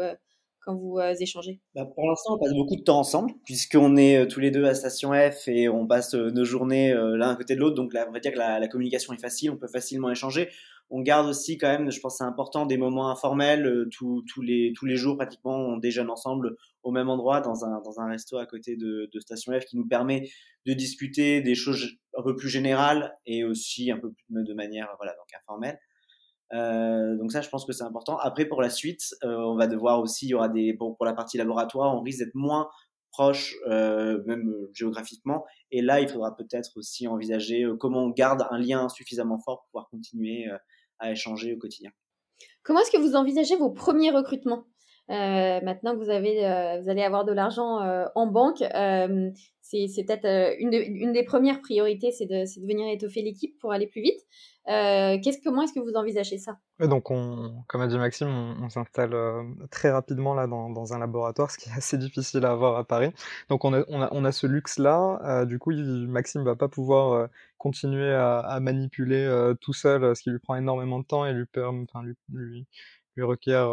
quand 0.69 0.75
vous 0.75 0.99
euh, 0.99 1.13
échangez? 1.19 1.59
Bah, 1.75 1.85
Pour 1.85 2.07
l'instant, 2.07 2.35
on 2.35 2.39
passe 2.39 2.53
beaucoup 2.53 2.75
de 2.75 2.83
temps 2.83 2.99
ensemble, 2.99 3.33
puisqu'on 3.45 3.97
est 3.97 4.17
euh, 4.17 4.25
tous 4.27 4.39
les 4.39 4.51
deux 4.51 4.65
à 4.65 4.75
Station 4.75 5.11
F 5.13 5.47
et 5.47 5.69
on 5.69 5.87
passe 5.87 6.13
euh, 6.15 6.29
nos 6.31 6.45
journées 6.45 6.93
l'un 6.93 7.29
à 7.31 7.35
côté 7.35 7.55
de 7.55 7.59
l'autre. 7.59 7.75
Donc 7.75 7.93
on 7.95 8.11
va 8.11 8.19
dire 8.19 8.31
que 8.31 8.37
la, 8.37 8.67
communication 8.67 9.13
est 9.13 9.21
facile, 9.21 9.51
on 9.51 9.57
peut 9.57 9.67
facilement 9.67 10.11
échanger. 10.11 10.49
On 10.89 11.02
garde 11.02 11.28
aussi 11.28 11.58
quand 11.58 11.67
même, 11.67 11.91
je 11.91 11.99
pense 11.99 12.17
c'est 12.17 12.23
important, 12.23 12.65
des 12.65 12.78
moments 12.78 13.10
informels. 13.10 13.88
tous, 13.91 14.23
les, 14.41 14.73
tous 14.75 14.86
les 14.86 14.95
jours, 14.95 15.17
pratiquement, 15.17 15.56
on 15.56 15.78
déjeune 15.78 16.10
ensemble 16.10 16.56
au 16.84 16.91
même 16.91 17.10
endroit, 17.10 17.41
dans 17.41 17.65
un, 17.65 17.82
dans 17.82 17.99
un 17.99 18.10
resto 18.10 18.38
à 18.38 18.45
côté 18.45 18.75
de, 18.75 19.10
de 19.13 19.19
Station 19.19 19.54
F, 19.60 19.65
qui 19.65 19.78
nous 19.78 19.88
permet 19.88 20.30
de 20.65 20.73
discuter 20.73 21.41
des 21.41 21.56
choses 21.56 21.88
un 22.17 22.23
peu 22.23 22.36
plus 22.36 22.49
générales 22.49 23.15
et 23.25 23.43
aussi 23.43 23.91
un 23.91 23.97
peu 23.97 24.12
plus 24.12 24.43
de 24.43 24.54
manière 24.54 24.89
voilà, 24.97 25.13
donc 25.13 25.28
informelle. 25.39 25.80
Euh, 26.54 27.15
donc 27.17 27.32
ça, 27.32 27.41
je 27.41 27.49
pense 27.49 27.65
que 27.65 27.73
c'est 27.73 27.84
important. 27.84 28.17
Après, 28.17 28.45
pour 28.45 28.62
la 28.62 28.69
suite, 28.69 29.15
euh, 29.23 29.36
on 29.38 29.56
va 29.56 29.67
devoir 29.67 29.99
aussi, 30.02 30.28
y 30.28 30.34
aura 30.34 30.49
des, 30.49 30.73
pour, 30.73 30.97
pour 30.97 31.06
la 31.06 31.13
partie 31.13 31.38
laboratoire, 31.38 31.95
on 31.95 32.02
risque 32.02 32.19
d'être 32.19 32.36
moins 32.36 32.69
proche, 33.12 33.56
euh, 33.67 34.23
même 34.25 34.49
euh, 34.49 34.69
géographiquement. 34.73 35.45
Et 35.71 35.82
là, 35.82 35.99
il 35.99 36.08
faudra 36.08 36.36
peut-être 36.36 36.71
aussi 36.78 37.08
envisager 37.08 37.63
euh, 37.63 37.75
comment 37.75 38.04
on 38.06 38.10
garde 38.10 38.45
un 38.49 38.58
lien 38.58 38.88
suffisamment 38.89 39.39
fort 39.39 39.60
pour 39.60 39.69
pouvoir 39.71 39.89
continuer 39.89 40.47
à 40.99 41.12
échanger 41.12 41.53
au 41.53 41.57
quotidien. 41.57 41.91
Comment 42.63 42.81
est-ce 42.81 42.91
que 42.91 42.97
vous 42.97 43.15
envisagez 43.15 43.55
vos 43.55 43.71
premiers 43.71 44.12
recrutements? 44.12 44.65
Maintenant 45.07 45.93
que 45.93 46.03
vous, 46.03 46.09
avez, 46.12 46.35
vous 46.81 46.89
allez 46.89 47.01
avoir 47.01 47.25
de 47.25 47.33
l'argent 47.33 47.79
en 48.15 48.27
banque, 48.27 48.62
c'est 49.69 50.03
peut-être 50.03 50.55
une, 50.60 50.73
une, 50.73 51.13
des 51.13 51.23
premières 51.23 51.62
priorités, 51.62 52.12
c'est 52.12 52.25
de, 52.25 52.43
de, 52.43 52.67
venir 52.67 52.88
étoffer 52.88 53.21
l'équipe 53.21 53.58
pour 53.60 53.71
aller 53.71 53.88
plus 53.88 54.01
vite. 54.01 54.19
Euh, 54.67 55.17
comment 55.43 55.63
est-ce 55.63 55.73
que 55.73 55.79
vous 55.79 55.93
envisagez 55.95 56.38
ça? 56.38 56.58
Donc, 56.79 57.10
on, 57.10 57.63
comme 57.67 57.82
a 57.82 57.88
dit 57.88 57.97
Maxime, 57.97 58.27
on, 58.27 58.69
s'installe 58.69 59.13
euh, 59.13 59.43
très 59.71 59.89
rapidement 59.89 60.36
là 60.36 60.45
dans, 60.47 60.93
un 60.93 60.99
laboratoire, 60.99 61.49
ce 61.49 61.58
qui 61.58 61.69
est 61.69 61.73
assez 61.73 61.97
difficile 61.97 62.45
à 62.45 62.51
avoir 62.51 62.77
à 62.77 62.84
Paris. 62.84 63.12
Donc, 63.49 63.65
on 63.65 63.73
a, 63.73 63.84
on 63.89 64.25
a, 64.25 64.32
ce 64.32 64.45
luxe-là. 64.45 65.21
Euh, 65.23 65.45
du 65.45 65.58
coup, 65.58 65.71
il, 65.71 66.08
Maxime 66.08 66.43
va 66.43 66.55
pas 66.55 66.67
pouvoir 66.67 67.29
continuer 67.58 68.13
à, 68.13 68.60
manipuler 68.62 69.53
tout 69.60 69.73
seul, 69.73 70.15
ce 70.15 70.21
qui 70.21 70.29
lui 70.29 70.39
prend 70.39 70.55
énormément 70.55 70.99
de 70.99 71.05
temps 71.05 71.25
et 71.25 71.34
lui, 71.34 71.45
enfin, 71.58 72.03
lui, 72.03 72.15
lui, 72.32 72.67
lui 73.19 73.25
requiert, 73.25 73.69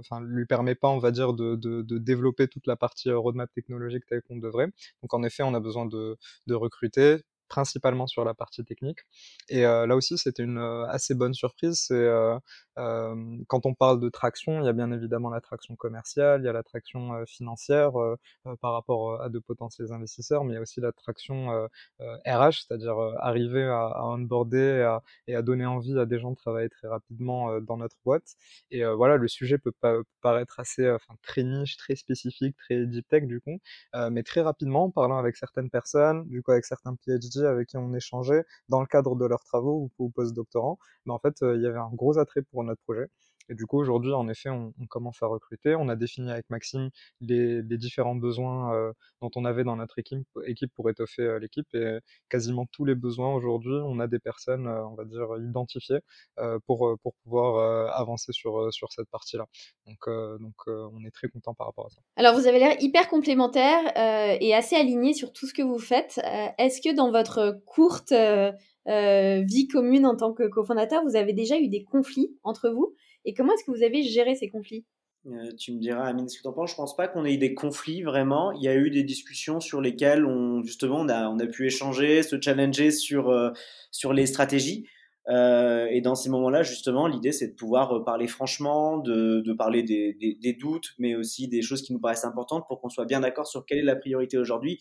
enfin, 0.00 0.20
lui 0.20 0.46
permet 0.46 0.74
pas, 0.74 0.88
on 0.88 0.98
va 0.98 1.10
dire, 1.10 1.32
de, 1.32 1.56
de, 1.56 1.98
développer 1.98 2.48
toute 2.48 2.66
la 2.66 2.76
partie 2.76 3.10
roadmap 3.10 3.50
technologique 3.52 4.04
telle 4.06 4.22
qu'on 4.22 4.38
devrait. 4.38 4.66
Donc, 5.02 5.14
en 5.14 5.22
effet, 5.22 5.42
on 5.42 5.54
a 5.54 5.60
besoin 5.60 5.86
de 5.86 6.16
recruter 6.54 7.18
principalement 7.48 8.06
sur 8.06 8.24
la 8.24 8.34
partie 8.34 8.64
technique. 8.64 9.00
Et 9.48 9.62
là 9.62 9.96
aussi, 9.96 10.18
c'était 10.18 10.42
une 10.42 10.58
assez 10.88 11.14
bonne 11.14 11.34
surprise. 11.34 11.78
C'est 11.88 12.08
quand 12.76 13.66
on 13.66 13.74
parle 13.74 14.00
de 14.00 14.08
traction, 14.08 14.60
il 14.60 14.66
y 14.66 14.68
a 14.68 14.72
bien 14.72 14.92
évidemment 14.92 15.30
la 15.30 15.40
traction 15.40 15.76
commerciale, 15.76 16.42
il 16.42 16.44
y 16.44 16.48
a 16.48 16.52
la 16.52 16.62
traction 16.62 17.24
financière 17.26 17.92
par 18.60 18.72
rapport 18.72 19.20
à 19.20 19.28
de 19.28 19.38
potentiels 19.38 19.92
investisseurs, 19.92 20.44
mais 20.44 20.52
il 20.52 20.56
y 20.56 20.58
a 20.58 20.62
aussi 20.62 20.80
la 20.80 20.92
traction 20.92 21.68
RH, 21.98 22.66
c'est-à-dire 22.66 22.96
arriver 23.18 23.64
à, 23.64 23.86
à 23.86 24.02
onboarder 24.04 24.98
et 25.26 25.34
à, 25.34 25.42
donner 25.42 25.66
envie 25.66 25.98
à 25.98 26.06
des 26.06 26.18
gens 26.18 26.30
de 26.30 26.36
travailler 26.36 26.68
très 26.68 26.88
rapidement 26.88 27.60
dans 27.60 27.76
notre 27.76 27.96
boîte. 28.04 28.34
Et 28.70 28.84
voilà, 28.84 29.16
le 29.16 29.28
sujet 29.28 29.58
peut, 29.58 29.72
pas, 29.72 29.96
paraître 30.20 30.60
assez, 30.60 30.90
enfin, 30.90 31.14
très 31.22 31.42
niche, 31.42 31.76
très 31.76 31.96
spécifique, 31.96 32.56
très 32.56 32.86
deep 32.86 33.08
tech 33.08 33.24
du 33.24 33.40
coup, 33.40 33.58
mais 34.10 34.22
très 34.22 34.40
rapidement, 34.40 34.84
en 34.84 34.90
parlant 34.90 35.18
avec 35.18 35.36
certaines 35.36 35.70
personnes, 35.70 36.26
du 36.28 36.42
coup 36.42 36.52
avec 36.52 36.64
certains 36.64 36.94
PhD 36.96 37.37
avec 37.46 37.68
qui 37.68 37.76
on 37.76 37.94
échangeait 37.94 38.44
dans 38.68 38.80
le 38.80 38.86
cadre 38.86 39.16
de 39.16 39.24
leurs 39.26 39.44
travaux 39.44 39.90
ou, 39.98 40.10
post-doctorants, 40.10 40.78
mais 41.06 41.12
en 41.12 41.18
fait, 41.18 41.36
il 41.42 41.60
y 41.62 41.66
avait 41.66 41.78
un 41.78 41.90
gros 41.92 42.18
attrait 42.18 42.42
pour 42.42 42.64
notre 42.64 42.82
projet. 42.82 43.08
Et 43.48 43.54
du 43.54 43.66
coup, 43.66 43.78
aujourd'hui, 43.78 44.12
en 44.12 44.28
effet, 44.28 44.50
on, 44.50 44.72
commence 44.88 45.22
à 45.22 45.26
recruter. 45.26 45.74
On 45.74 45.88
a 45.88 45.96
défini 45.96 46.30
avec 46.30 46.48
Maxime 46.50 46.90
les, 47.20 47.62
différents 47.62 48.14
besoins 48.14 48.74
euh, 48.74 48.92
dont 49.22 49.30
on 49.36 49.44
avait 49.44 49.64
dans 49.64 49.76
notre 49.76 49.98
équipe, 49.98 50.26
pour 50.74 50.90
étoffer 50.90 51.22
euh, 51.22 51.38
l'équipe. 51.38 51.66
Et 51.74 51.98
quasiment 52.28 52.66
tous 52.72 52.84
les 52.84 52.94
besoins 52.94 53.34
aujourd'hui, 53.34 53.74
on 53.84 54.00
a 54.00 54.06
des 54.06 54.18
personnes, 54.18 54.66
euh, 54.66 54.86
on 54.86 54.94
va 54.94 55.04
dire, 55.04 55.26
identifiées 55.38 56.00
euh, 56.38 56.58
pour, 56.66 56.96
pour 57.02 57.14
pouvoir 57.24 57.92
avancer 57.94 58.32
sur, 58.32 58.72
sur 58.72 58.92
cette 58.92 59.08
partie-là. 59.10 59.46
Donc, 59.86 59.98
donc 60.40 60.54
on 60.66 61.04
est 61.04 61.10
très 61.10 61.28
content 61.28 61.54
par 61.54 61.68
rapport 61.68 61.86
à 61.86 61.90
ça. 61.90 62.00
Alors, 62.16 62.34
vous 62.34 62.46
avez 62.46 62.58
l'air 62.58 62.76
hyper 62.80 63.08
complémentaire 63.08 63.80
et 64.40 64.54
assez 64.54 64.76
aligné 64.76 65.14
sur 65.14 65.32
tout 65.32 65.46
ce 65.46 65.54
que 65.54 65.62
vous 65.62 65.78
faites. 65.78 66.20
Est-ce 66.58 66.80
que 66.80 66.94
dans 66.94 67.10
votre 67.10 67.60
courte 67.66 68.12
vie 68.86 69.68
commune 69.68 70.06
en 70.06 70.16
tant 70.16 70.32
que 70.32 70.48
cofondateur, 70.48 71.02
vous 71.04 71.16
avez 71.16 71.32
déjà 71.32 71.58
eu 71.58 71.68
des 71.68 71.84
conflits 71.84 72.36
entre 72.42 72.70
vous? 72.70 72.94
Et 73.24 73.34
comment 73.34 73.52
est-ce 73.54 73.64
que 73.64 73.70
vous 73.70 73.82
avez 73.82 74.02
géré 74.02 74.34
ces 74.34 74.48
conflits? 74.48 74.84
Euh, 75.26 75.50
tu 75.58 75.72
me 75.72 75.80
diras, 75.80 76.06
Amine, 76.06 76.28
ce 76.28 76.38
que 76.38 76.42
tu 76.42 76.48
en 76.48 76.52
penses. 76.52 76.70
Je 76.70 76.76
pense 76.76 76.96
pas 76.96 77.08
qu'on 77.08 77.24
ait 77.24 77.34
eu 77.34 77.38
des 77.38 77.54
conflits 77.54 78.02
vraiment. 78.02 78.52
Il 78.52 78.62
y 78.62 78.68
a 78.68 78.74
eu 78.74 78.90
des 78.90 79.02
discussions 79.02 79.60
sur 79.60 79.80
lesquelles 79.80 80.24
on, 80.24 80.62
justement, 80.62 81.00
on 81.00 81.08
a, 81.08 81.28
on 81.28 81.38
a 81.38 81.46
pu 81.46 81.66
échanger, 81.66 82.22
se 82.22 82.40
challenger 82.40 82.90
sur, 82.90 83.28
euh, 83.28 83.50
sur 83.90 84.12
les 84.12 84.26
stratégies. 84.26 84.86
Euh, 85.28 85.86
et 85.90 86.00
dans 86.00 86.14
ces 86.14 86.30
moments-là, 86.30 86.62
justement, 86.62 87.06
l'idée, 87.06 87.32
c'est 87.32 87.48
de 87.48 87.54
pouvoir 87.54 88.02
parler 88.04 88.26
franchement, 88.26 88.96
de, 88.98 89.42
de 89.44 89.52
parler 89.52 89.82
des, 89.82 90.14
des, 90.14 90.34
des, 90.40 90.52
doutes, 90.54 90.94
mais 90.98 91.14
aussi 91.14 91.48
des 91.48 91.60
choses 91.60 91.82
qui 91.82 91.92
nous 91.92 92.00
paraissent 92.00 92.24
importantes 92.24 92.64
pour 92.66 92.80
qu'on 92.80 92.88
soit 92.88 93.04
bien 93.04 93.20
d'accord 93.20 93.46
sur 93.46 93.66
quelle 93.66 93.78
est 93.78 93.82
la 93.82 93.96
priorité 93.96 94.38
aujourd'hui, 94.38 94.78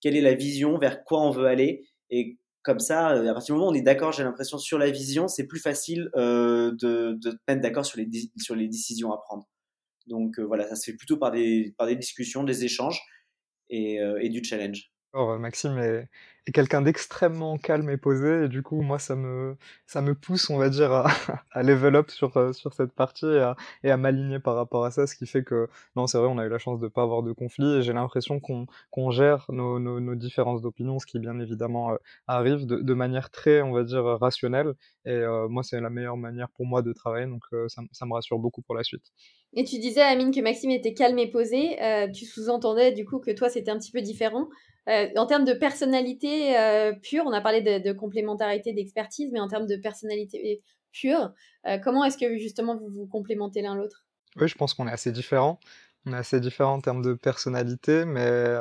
quelle 0.00 0.16
est 0.16 0.20
la 0.20 0.34
vision, 0.34 0.78
vers 0.78 1.02
quoi 1.02 1.20
on 1.22 1.30
veut 1.30 1.46
aller, 1.46 1.88
et 2.10 2.38
comme 2.62 2.78
ça, 2.78 3.12
euh, 3.12 3.30
à 3.30 3.32
partir 3.32 3.54
du 3.54 3.58
moment 3.58 3.70
où 3.70 3.72
on 3.72 3.78
est 3.78 3.82
d'accord, 3.82 4.12
j'ai 4.12 4.24
l'impression, 4.24 4.58
sur 4.58 4.78
la 4.78 4.90
vision, 4.90 5.28
c'est 5.28 5.46
plus 5.46 5.60
facile 5.60 6.10
euh, 6.16 6.72
de, 6.80 7.16
de 7.20 7.38
mettre 7.48 7.60
d'accord 7.62 7.86
sur 7.86 7.98
les, 7.98 8.08
sur 8.38 8.54
les 8.54 8.68
décisions 8.68 9.12
à 9.12 9.18
prendre. 9.18 9.48
Donc 10.06 10.38
euh, 10.38 10.42
voilà, 10.42 10.68
ça 10.68 10.76
se 10.76 10.90
fait 10.90 10.96
plutôt 10.96 11.16
par 11.16 11.30
des, 11.30 11.74
par 11.78 11.86
des 11.86 11.96
discussions, 11.96 12.44
des 12.44 12.64
échanges 12.64 13.00
et, 13.70 13.98
et 14.20 14.28
du 14.28 14.42
challenge. 14.42 14.90
Alors, 15.12 15.36
Maxime 15.40 15.76
est, 15.78 16.08
quelqu'un 16.52 16.82
d'extrêmement 16.82 17.58
calme 17.58 17.90
et 17.90 17.96
posé, 17.96 18.44
et 18.44 18.48
du 18.48 18.62
coup, 18.62 18.80
moi, 18.80 19.00
ça 19.00 19.16
me, 19.16 19.56
ça 19.86 20.02
me 20.02 20.14
pousse, 20.14 20.50
on 20.50 20.56
va 20.56 20.68
dire, 20.68 20.92
à, 20.92 21.08
à 21.50 21.62
level 21.64 21.96
up 21.96 22.10
sur, 22.10 22.36
euh, 22.36 22.52
sur 22.52 22.74
cette 22.74 22.92
partie 22.92 23.26
et 23.26 23.40
à, 23.40 23.56
et 23.82 23.90
à 23.90 23.96
m'aligner 23.96 24.38
par 24.38 24.54
rapport 24.54 24.84
à 24.84 24.92
ça, 24.92 25.08
ce 25.08 25.16
qui 25.16 25.26
fait 25.26 25.42
que, 25.42 25.68
non, 25.96 26.06
c'est 26.06 26.16
vrai, 26.18 26.28
on 26.28 26.38
a 26.38 26.46
eu 26.46 26.48
la 26.48 26.58
chance 26.58 26.78
de 26.78 26.86
pas 26.86 27.02
avoir 27.02 27.24
de 27.24 27.32
conflit, 27.32 27.78
et 27.78 27.82
j'ai 27.82 27.92
l'impression 27.92 28.38
qu'on 28.38 28.66
qu'on 28.90 29.10
gère 29.10 29.46
nos, 29.48 29.80
nos, 29.80 30.14
différences 30.14 30.62
d'opinion, 30.62 31.00
ce 31.00 31.06
qui, 31.06 31.18
bien 31.18 31.40
évidemment, 31.40 31.92
euh, 31.92 31.96
arrive 32.28 32.66
de, 32.66 32.94
manière 32.94 33.30
très, 33.30 33.62
on 33.62 33.72
va 33.72 33.82
dire, 33.82 34.04
rationnelle, 34.04 34.74
et 35.06 35.10
euh, 35.10 35.48
moi, 35.48 35.64
c'est 35.64 35.80
la 35.80 35.90
meilleure 35.90 36.16
manière 36.16 36.50
pour 36.50 36.66
moi 36.66 36.82
de 36.82 36.92
travailler, 36.92 37.26
donc 37.26 37.42
euh, 37.52 37.68
ça, 37.68 37.82
ça 37.90 38.06
me 38.06 38.12
rassure 38.12 38.38
beaucoup 38.38 38.62
pour 38.62 38.76
la 38.76 38.84
suite. 38.84 39.12
Et 39.52 39.64
tu 39.64 39.78
disais, 39.78 40.02
Amine, 40.02 40.32
que 40.32 40.40
Maxime 40.40 40.70
était 40.70 40.94
calme 40.94 41.18
et 41.18 41.28
posé. 41.28 41.82
Euh, 41.82 42.08
tu 42.08 42.24
sous-entendais 42.24 42.92
du 42.92 43.04
coup 43.04 43.18
que 43.18 43.32
toi, 43.32 43.48
c'était 43.48 43.70
un 43.70 43.78
petit 43.78 43.90
peu 43.90 44.00
différent. 44.00 44.48
Euh, 44.90 45.08
en 45.16 45.26
termes 45.26 45.44
de 45.44 45.52
personnalité 45.52 46.58
euh, 46.58 46.92
pure, 46.92 47.24
on 47.26 47.32
a 47.32 47.40
parlé 47.40 47.62
de, 47.62 47.92
complémentarité, 47.92 48.72
d'expertise, 48.72 49.30
mais 49.32 49.40
en 49.40 49.48
termes 49.48 49.66
de 49.66 49.76
personnalité 49.76 50.62
pure, 50.92 51.32
euh, 51.66 51.78
comment 51.78 52.04
est-ce 52.04 52.18
que 52.18 52.38
justement 52.38 52.76
vous 52.76 52.88
vous 52.88 53.06
complémentez 53.06 53.62
l'un 53.62 53.76
l'autre? 53.76 54.04
Oui, 54.36 54.48
je 54.48 54.56
pense 54.56 54.74
qu'on 54.74 54.88
est 54.88 54.92
assez 54.92 55.12
différents. 55.12 55.60
On 56.06 56.12
est 56.12 56.16
assez 56.16 56.40
différents 56.40 56.74
en 56.74 56.80
termes 56.80 57.02
de 57.02 57.14
personnalité, 57.14 58.04
mais 58.04 58.56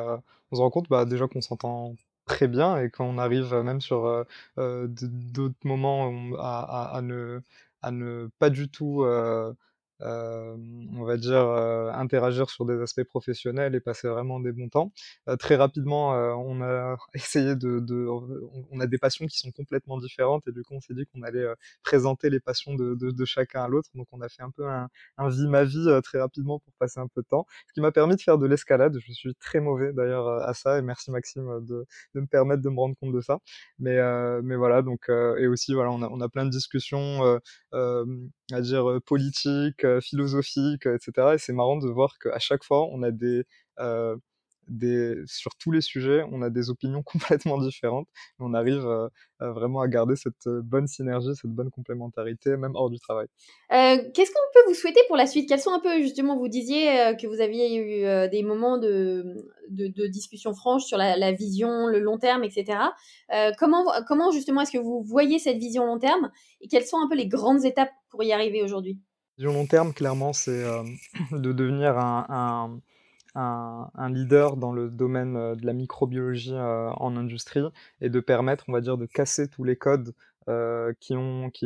on 0.51 0.55
se 0.55 0.61
rend 0.61 0.69
compte 0.69 0.89
bah, 0.89 1.05
déjà 1.05 1.27
qu'on 1.27 1.41
s'entend 1.41 1.95
très 2.25 2.47
bien 2.47 2.77
et 2.77 2.91
qu'on 2.91 3.17
arrive 3.17 3.53
même 3.55 3.81
sur 3.81 4.25
d'autres 4.57 5.55
moments 5.63 6.11
à 6.37 7.01
ne 7.01 8.29
pas 8.39 8.49
du 8.49 8.69
tout 8.69 9.05
euh, 10.01 10.55
on 10.95 11.03
va 11.03 11.17
dire, 11.17 11.39
euh, 11.39 11.91
interagir 11.91 12.49
sur 12.49 12.65
des 12.65 12.81
aspects 12.81 13.03
professionnels 13.03 13.75
et 13.75 13.79
passer 13.81 14.07
vraiment 14.07 14.39
des 14.39 14.51
bons 14.51 14.69
temps. 14.69 14.93
Euh, 15.27 15.35
très 15.35 15.55
rapidement, 15.55 16.09
on 16.09 16.61
a 16.61 16.97
essayé 17.13 17.55
de, 17.55 17.79
de, 17.79 18.07
on 18.71 18.79
a 18.79 18.87
des 18.87 18.97
passions 18.97 19.25
qui 19.27 19.37
sont 19.37 19.51
complètement 19.51 19.97
différentes 19.97 20.47
et 20.47 20.51
du 20.51 20.63
coup, 20.63 20.73
on 20.75 20.81
s'est 20.81 20.93
dit 20.93 21.05
qu'on 21.07 21.23
allait 21.23 21.45
présenter 21.83 22.29
les 22.29 22.39
passions 22.39 22.75
de, 22.75 22.95
de, 22.95 23.11
de 23.11 23.25
chacun 23.25 23.63
à 23.63 23.67
l'autre. 23.67 23.89
Donc, 23.95 24.07
on 24.11 24.21
a 24.21 24.29
fait 24.29 24.43
un 24.43 24.51
peu 24.51 24.67
un, 24.67 24.89
un 25.17 25.29
vie 25.29 25.47
ma 25.47 25.63
vie 25.63 25.87
très 26.03 26.19
rapidement 26.19 26.59
pour 26.59 26.73
passer 26.79 26.99
un 26.99 27.07
peu 27.07 27.21
de 27.21 27.27
temps, 27.27 27.45
ce 27.67 27.73
qui 27.73 27.81
m'a 27.81 27.91
permis 27.91 28.15
de 28.15 28.21
faire 28.21 28.37
de 28.37 28.47
l'escalade. 28.47 28.97
Je 29.05 29.13
suis 29.13 29.35
très 29.35 29.59
mauvais 29.59 29.93
d'ailleurs 29.93 30.27
à 30.27 30.53
ça 30.53 30.77
et 30.77 30.81
merci 30.81 31.11
Maxime 31.11 31.65
de, 31.65 31.85
de 32.15 32.21
me 32.21 32.27
permettre 32.27 32.61
de 32.61 32.69
me 32.69 32.79
rendre 32.79 32.95
compte 32.99 33.13
de 33.13 33.21
ça. 33.21 33.39
Mais, 33.79 33.97
mais 34.43 34.55
voilà, 34.55 34.81
donc 34.81 35.09
et 35.09 35.47
aussi 35.47 35.73
voilà, 35.73 35.91
on 35.91 36.01
a, 36.01 36.07
on 36.09 36.21
a 36.21 36.29
plein 36.29 36.45
de 36.45 36.51
discussions 36.51 37.39
à 37.71 38.61
dire 38.61 38.99
politiques 39.05 39.85
philosophique, 40.01 40.85
etc. 40.85 41.33
Et 41.35 41.37
c'est 41.37 41.53
marrant 41.53 41.77
de 41.77 41.87
voir 41.87 42.17
qu'à 42.19 42.39
chaque 42.39 42.63
fois, 42.63 42.87
on 42.91 43.03
a 43.03 43.11
des, 43.11 43.43
euh, 43.79 44.15
des, 44.69 45.15
sur 45.25 45.55
tous 45.55 45.71
les 45.71 45.81
sujets, 45.81 46.23
on 46.31 46.41
a 46.41 46.49
des 46.49 46.69
opinions 46.69 47.03
complètement 47.05 47.57
différentes. 47.59 48.07
On 48.39 48.53
arrive 48.53 48.85
euh, 48.85 49.07
vraiment 49.39 49.81
à 49.81 49.87
garder 49.87 50.15
cette 50.15 50.47
bonne 50.47 50.87
synergie, 50.87 51.35
cette 51.35 51.51
bonne 51.51 51.71
complémentarité, 51.71 52.55
même 52.55 52.75
hors 52.75 52.89
du 52.89 52.99
travail. 52.99 53.27
Euh, 53.71 53.97
Qu'est-ce 54.13 54.31
qu'on 54.31 54.39
peut 54.53 54.67
vous 54.67 54.75
souhaiter 54.75 55.01
pour 55.07 55.17
la 55.17 55.25
suite? 55.25 55.49
Quels 55.49 55.59
sont 55.59 55.73
un 55.73 55.79
peu, 55.79 56.01
justement, 56.01 56.37
vous 56.37 56.47
disiez 56.47 56.99
euh, 56.99 57.13
que 57.15 57.27
vous 57.27 57.41
aviez 57.41 57.75
eu 57.75 58.05
euh, 58.05 58.27
des 58.27 58.43
moments 58.43 58.77
de, 58.77 59.51
de, 59.69 60.07
discussion 60.07 60.53
franche 60.53 60.83
sur 60.83 60.97
la, 60.97 61.17
la, 61.17 61.31
vision, 61.31 61.87
le 61.87 61.99
long 61.99 62.17
terme, 62.17 62.43
etc. 62.43 62.77
comment, 63.57 63.85
comment, 64.07 64.31
justement, 64.31 64.61
est-ce 64.61 64.71
que 64.71 64.77
vous 64.77 65.03
voyez 65.03 65.39
cette 65.39 65.57
vision 65.57 65.85
long 65.85 65.99
terme? 65.99 66.31
Et 66.61 66.67
quelles 66.67 66.85
sont 66.85 66.97
un 66.97 67.07
peu 67.07 67.15
les 67.15 67.27
grandes 67.27 67.65
étapes 67.65 67.91
pour 68.09 68.23
y 68.23 68.31
arriver 68.31 68.63
aujourd'hui? 68.63 68.99
Vision 69.39 69.53
long 69.53 69.67
terme, 69.67 69.93
clairement, 69.93 70.33
c'est 70.33 70.65
euh, 70.65 70.83
de 71.31 71.53
devenir 71.53 71.97
un, 71.97 72.81
un, 73.35 74.09
leader 74.09 74.57
dans 74.57 74.73
le 74.73 74.89
domaine 74.89 75.55
de 75.55 75.65
la 75.65 75.71
microbiologie 75.71 76.51
euh, 76.53 76.89
en 76.97 77.15
industrie 77.15 77.61
et 78.01 78.09
de 78.09 78.19
permettre, 78.19 78.65
on 78.67 78.73
va 78.73 78.81
dire, 78.81 78.97
de 78.97 79.05
casser 79.05 79.47
tous 79.47 79.63
les 79.63 79.77
codes 79.77 80.13
euh, 80.49 80.93
qui, 80.99 81.15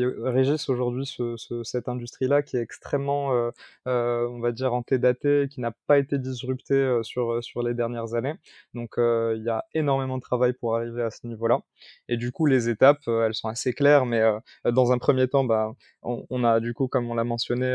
régissent 0.05 0.67
aujourd'hui 0.69 1.05
ce, 1.05 1.37
ce, 1.37 1.63
cette 1.63 1.87
industrie-là, 1.87 2.41
qui 2.41 2.57
est 2.57 2.61
extrêmement, 2.61 3.33
euh, 3.33 3.51
euh, 3.87 4.27
on 4.27 4.39
va 4.39 4.51
dire, 4.51 4.73
antédatée, 4.73 5.47
qui 5.49 5.61
n'a 5.61 5.71
pas 5.87 5.97
été 5.97 6.17
disruptée 6.17 6.99
sur, 7.03 7.41
les 7.63 7.73
dernières 7.73 8.13
années. 8.13 8.33
Donc 8.73 8.95
il 8.97 9.43
y 9.45 9.49
a 9.49 9.63
énormément 9.73 10.17
de 10.17 10.21
travail 10.21 10.53
pour 10.53 10.75
arriver 10.75 11.01
à 11.01 11.11
ce 11.11 11.25
niveau-là. 11.27 11.61
Et 12.09 12.17
du 12.17 12.31
coup, 12.31 12.45
les 12.45 12.69
étapes, 12.69 13.07
elles 13.07 13.33
sont 13.33 13.47
assez 13.47 13.73
claires, 13.73 14.05
mais 14.05 14.21
dans 14.65 14.91
un 14.91 14.97
premier 14.97 15.27
temps, 15.27 15.43
bah, 15.43 15.73
on, 16.01 16.43
a 16.43 16.59
du 16.59 16.73
coup, 16.73 16.87
comme 16.87 17.09
on 17.09 17.13
l'a 17.13 17.23
mentionné, 17.23 17.71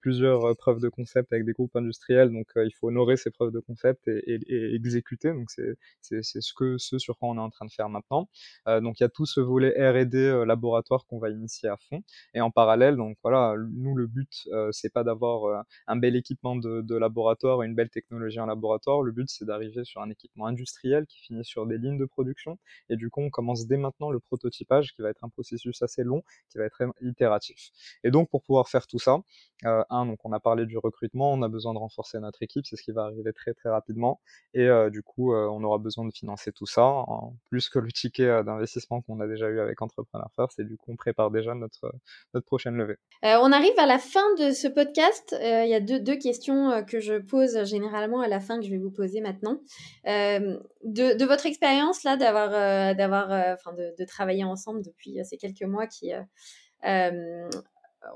plusieurs 0.00 0.56
preuves 0.56 0.80
de 0.80 0.88
concept 0.88 1.32
avec 1.32 1.44
des 1.44 1.52
groupes 1.52 1.76
industriels. 1.76 2.30
Donc 2.30 2.46
il 2.56 2.72
faut 2.78 2.88
honorer 2.88 3.16
ces 3.16 3.30
preuves 3.30 3.52
de 3.52 3.60
concept 3.60 4.08
et, 4.08 4.40
et, 4.48 4.74
exécuter. 4.74 5.32
Donc 5.32 5.50
c'est 5.50 6.22
ce, 6.22 6.40
ce 6.78 6.98
sur 6.98 7.18
quoi 7.18 7.28
on 7.30 7.36
est 7.36 7.40
en 7.40 7.50
train 7.50 7.66
de 7.66 7.72
faire 7.72 7.88
maintenant. 7.88 8.28
donc 8.66 9.00
il 9.00 9.02
y 9.02 9.06
a 9.06 9.10
tout 9.10 9.26
ce 9.26 9.40
volet 9.40 9.74
R&D 9.76 10.37
laboratoire 10.44 11.06
qu'on 11.06 11.18
va 11.18 11.30
initier 11.30 11.68
à 11.68 11.76
fond. 11.76 12.02
Et 12.34 12.40
en 12.40 12.50
parallèle, 12.50 12.96
donc 12.96 13.16
voilà, 13.22 13.54
nous 13.72 13.94
le 13.94 14.06
but 14.06 14.48
euh, 14.52 14.70
c'est 14.72 14.92
pas 14.92 15.04
d'avoir 15.04 15.44
euh, 15.44 15.62
un 15.86 15.96
bel 15.96 16.16
équipement 16.16 16.56
de, 16.56 16.80
de 16.82 16.96
laboratoire, 16.96 17.62
une 17.62 17.74
belle 17.74 17.90
technologie 17.90 18.40
en 18.40 18.46
laboratoire. 18.46 19.02
Le 19.02 19.12
but 19.12 19.28
c'est 19.28 19.44
d'arriver 19.44 19.84
sur 19.84 20.00
un 20.02 20.10
équipement 20.10 20.46
industriel 20.46 21.06
qui 21.06 21.20
finit 21.20 21.44
sur 21.44 21.66
des 21.66 21.78
lignes 21.78 21.98
de 21.98 22.04
production. 22.06 22.58
Et 22.88 22.96
du 22.96 23.10
coup, 23.10 23.20
on 23.20 23.30
commence 23.30 23.66
dès 23.66 23.76
maintenant 23.76 24.10
le 24.10 24.20
prototypage, 24.20 24.94
qui 24.94 25.02
va 25.02 25.10
être 25.10 25.24
un 25.24 25.28
processus 25.28 25.82
assez 25.82 26.04
long, 26.04 26.22
qui 26.50 26.58
va 26.58 26.64
être 26.64 26.82
itératif. 27.02 27.70
Et 28.04 28.10
donc 28.10 28.28
pour 28.30 28.42
pouvoir 28.42 28.68
faire 28.68 28.86
tout 28.86 28.98
ça, 28.98 29.20
euh, 29.64 29.84
un, 29.90 30.06
donc 30.06 30.18
on 30.24 30.32
a 30.32 30.40
parlé 30.40 30.66
du 30.66 30.78
recrutement, 30.78 31.32
on 31.32 31.42
a 31.42 31.48
besoin 31.48 31.74
de 31.74 31.78
renforcer 31.78 32.18
notre 32.20 32.42
équipe, 32.42 32.66
c'est 32.66 32.76
ce 32.76 32.82
qui 32.82 32.92
va 32.92 33.04
arriver 33.04 33.32
très 33.32 33.54
très 33.54 33.70
rapidement. 33.70 34.20
Et 34.54 34.66
euh, 34.68 34.90
du 34.90 35.02
coup, 35.02 35.32
euh, 35.32 35.48
on 35.48 35.62
aura 35.64 35.78
besoin 35.78 36.04
de 36.04 36.12
financer 36.12 36.52
tout 36.52 36.66
ça, 36.66 36.84
en 36.84 37.36
plus 37.50 37.68
que 37.68 37.78
le 37.78 37.90
ticket 37.92 38.44
d'investissement 38.44 39.02
qu'on 39.02 39.20
a 39.20 39.26
déjà 39.26 39.48
eu 39.48 39.60
avec 39.60 39.80
Entrepreneur 39.82 40.17
d'Entrepreneur 40.18 40.48
First 40.48 40.58
et 40.60 40.64
du 40.64 40.76
coup 40.76 40.92
on 40.92 40.96
prépare 40.96 41.30
déjà 41.30 41.54
notre, 41.54 41.92
notre 42.34 42.46
prochaine 42.46 42.76
levée. 42.76 42.96
on 43.22 43.52
arrive 43.52 43.78
à 43.78 43.86
la 43.86 43.98
fin 43.98 44.34
de 44.38 44.50
ce 44.50 44.68
podcast. 44.68 45.34
Il 45.40 45.68
y 45.68 45.74
a 45.74 45.80
deux, 45.80 46.00
deux, 46.00 46.16
questions 46.16 46.84
que 46.84 47.00
je 47.00 47.14
pose 47.14 47.64
généralement 47.64 48.20
à 48.20 48.28
la 48.28 48.40
fin 48.40 48.58
que 48.58 48.64
je 48.64 48.70
vais 48.70 48.78
vous 48.78 48.90
poser 48.90 49.20
maintenant. 49.20 49.60
De, 50.04 51.16
de, 51.16 51.24
votre 51.24 51.46
expérience 51.46 52.04
là, 52.04 52.16
d'avoir, 52.16 52.50
d'avoir, 52.94 53.30
enfin 53.54 53.72
de, 53.72 53.94
de, 53.98 54.04
travailler 54.04 54.44
ensemble 54.44 54.82
depuis 54.82 55.18
ces 55.24 55.36
quelques 55.36 55.62
mois 55.62 55.86
qui 55.86 56.12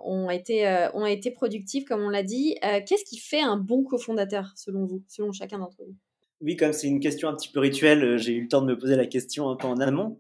ont 0.05 0.31
été, 0.31 0.67
euh, 0.67 0.91
ont 0.93 1.07
été 1.07 1.31
productifs, 1.31 1.85
comme 1.85 2.03
on 2.03 2.09
l'a 2.09 2.23
dit. 2.23 2.57
Euh, 2.65 2.81
qu'est-ce 2.87 3.05
qui 3.05 3.19
fait 3.19 3.41
un 3.41 3.57
bon 3.57 3.85
cofondateur, 3.85 4.53
selon 4.57 4.87
vous, 4.87 5.03
selon 5.09 5.33
chacun 5.33 5.59
d'entre 5.59 5.83
vous? 5.85 5.97
Oui, 6.43 6.57
comme 6.57 6.73
c'est 6.73 6.89
une 6.89 7.01
question 7.01 7.29
un 7.29 7.35
petit 7.35 7.51
peu 7.51 7.61
rituelle, 7.61 8.05
euh, 8.05 8.19
j'ai 8.19 8.33
eu 8.33 8.43
le 8.43 8.49
temps 8.49 8.63
de 8.63 8.67
me 8.67 8.79
poser 8.79 8.97
la 8.97 9.07
question 9.07 9.49
un 9.49 9.57
peu 9.57 9.67
en 9.67 9.79
amont. 9.81 10.19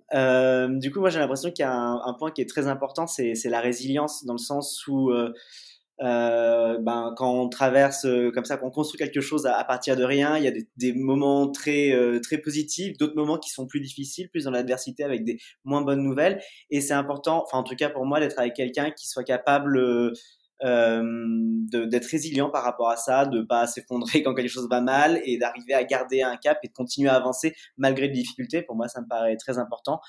du 0.78 0.90
coup, 0.90 1.00
moi, 1.00 1.10
j'ai 1.10 1.18
l'impression 1.18 1.50
qu'il 1.50 1.64
y 1.64 1.66
a 1.66 1.72
un, 1.72 2.14
point 2.14 2.30
qui 2.30 2.40
est 2.40 2.48
très 2.48 2.66
important, 2.66 3.06
c'est 3.06 3.34
la 3.44 3.60
résilience, 3.60 4.24
dans 4.24 4.34
le 4.34 4.38
sens 4.38 4.86
où 4.86 5.12
euh, 6.02 6.78
ben, 6.80 7.14
quand 7.16 7.32
on 7.32 7.48
traverse 7.48 8.06
euh, 8.06 8.32
comme 8.32 8.44
ça, 8.44 8.56
qu'on 8.56 8.70
construit 8.70 8.98
quelque 8.98 9.20
chose 9.20 9.46
à, 9.46 9.62
partir 9.62 9.94
de 9.94 10.02
rien, 10.02 10.36
il 10.36 10.42
y 10.42 10.48
a 10.48 10.50
des, 10.50 10.66
des 10.76 10.92
moments 10.92 11.48
très 11.50 11.92
euh, 11.92 12.18
très 12.18 12.38
positifs, 12.38 12.96
d'autres 12.98 13.14
moments 13.14 13.38
qui 13.38 13.50
sont 13.50 13.66
plus 13.66 13.80
difficiles, 13.80 14.28
plus 14.28 14.44
dans 14.44 14.50
l'adversité 14.50 15.04
avec 15.04 15.24
des 15.24 15.38
moins 15.64 15.82
bonnes 15.82 16.02
nouvelles. 16.02 16.40
Et 16.70 16.80
c'est 16.80 16.94
important, 16.94 17.44
enfin 17.44 17.58
en 17.58 17.62
tout 17.62 17.76
cas 17.76 17.88
pour 17.88 18.04
moi, 18.04 18.18
d'être 18.18 18.38
avec 18.38 18.54
quelqu'un 18.54 18.90
qui 18.90 19.06
soit 19.06 19.22
capable 19.22 19.80
d'être 20.62 22.06
résilient 22.06 22.50
par 22.50 22.64
rapport 22.64 22.90
à 22.90 22.96
ça, 22.96 23.26
de 23.26 23.42
pas 23.42 23.66
s'effondrer 23.66 24.22
quand 24.22 24.34
quelque 24.34 24.48
chose 24.48 24.68
va 24.70 24.80
mal 24.80 25.20
et 25.24 25.38
d'arriver 25.38 25.74
à 25.74 25.84
garder 25.84 26.22
un 26.22 26.36
cap 26.36 26.58
et 26.62 26.68
de 26.68 26.72
continuer 26.72 27.08
à 27.08 27.14
avancer 27.14 27.54
malgré 27.76 28.08
les 28.08 28.14
difficultés. 28.14 28.62
Pour 28.62 28.76
moi, 28.76 28.88
ça 28.88 29.00
me 29.00 29.08
paraît 29.08 29.36
très 29.36 29.58
important. 29.58 30.00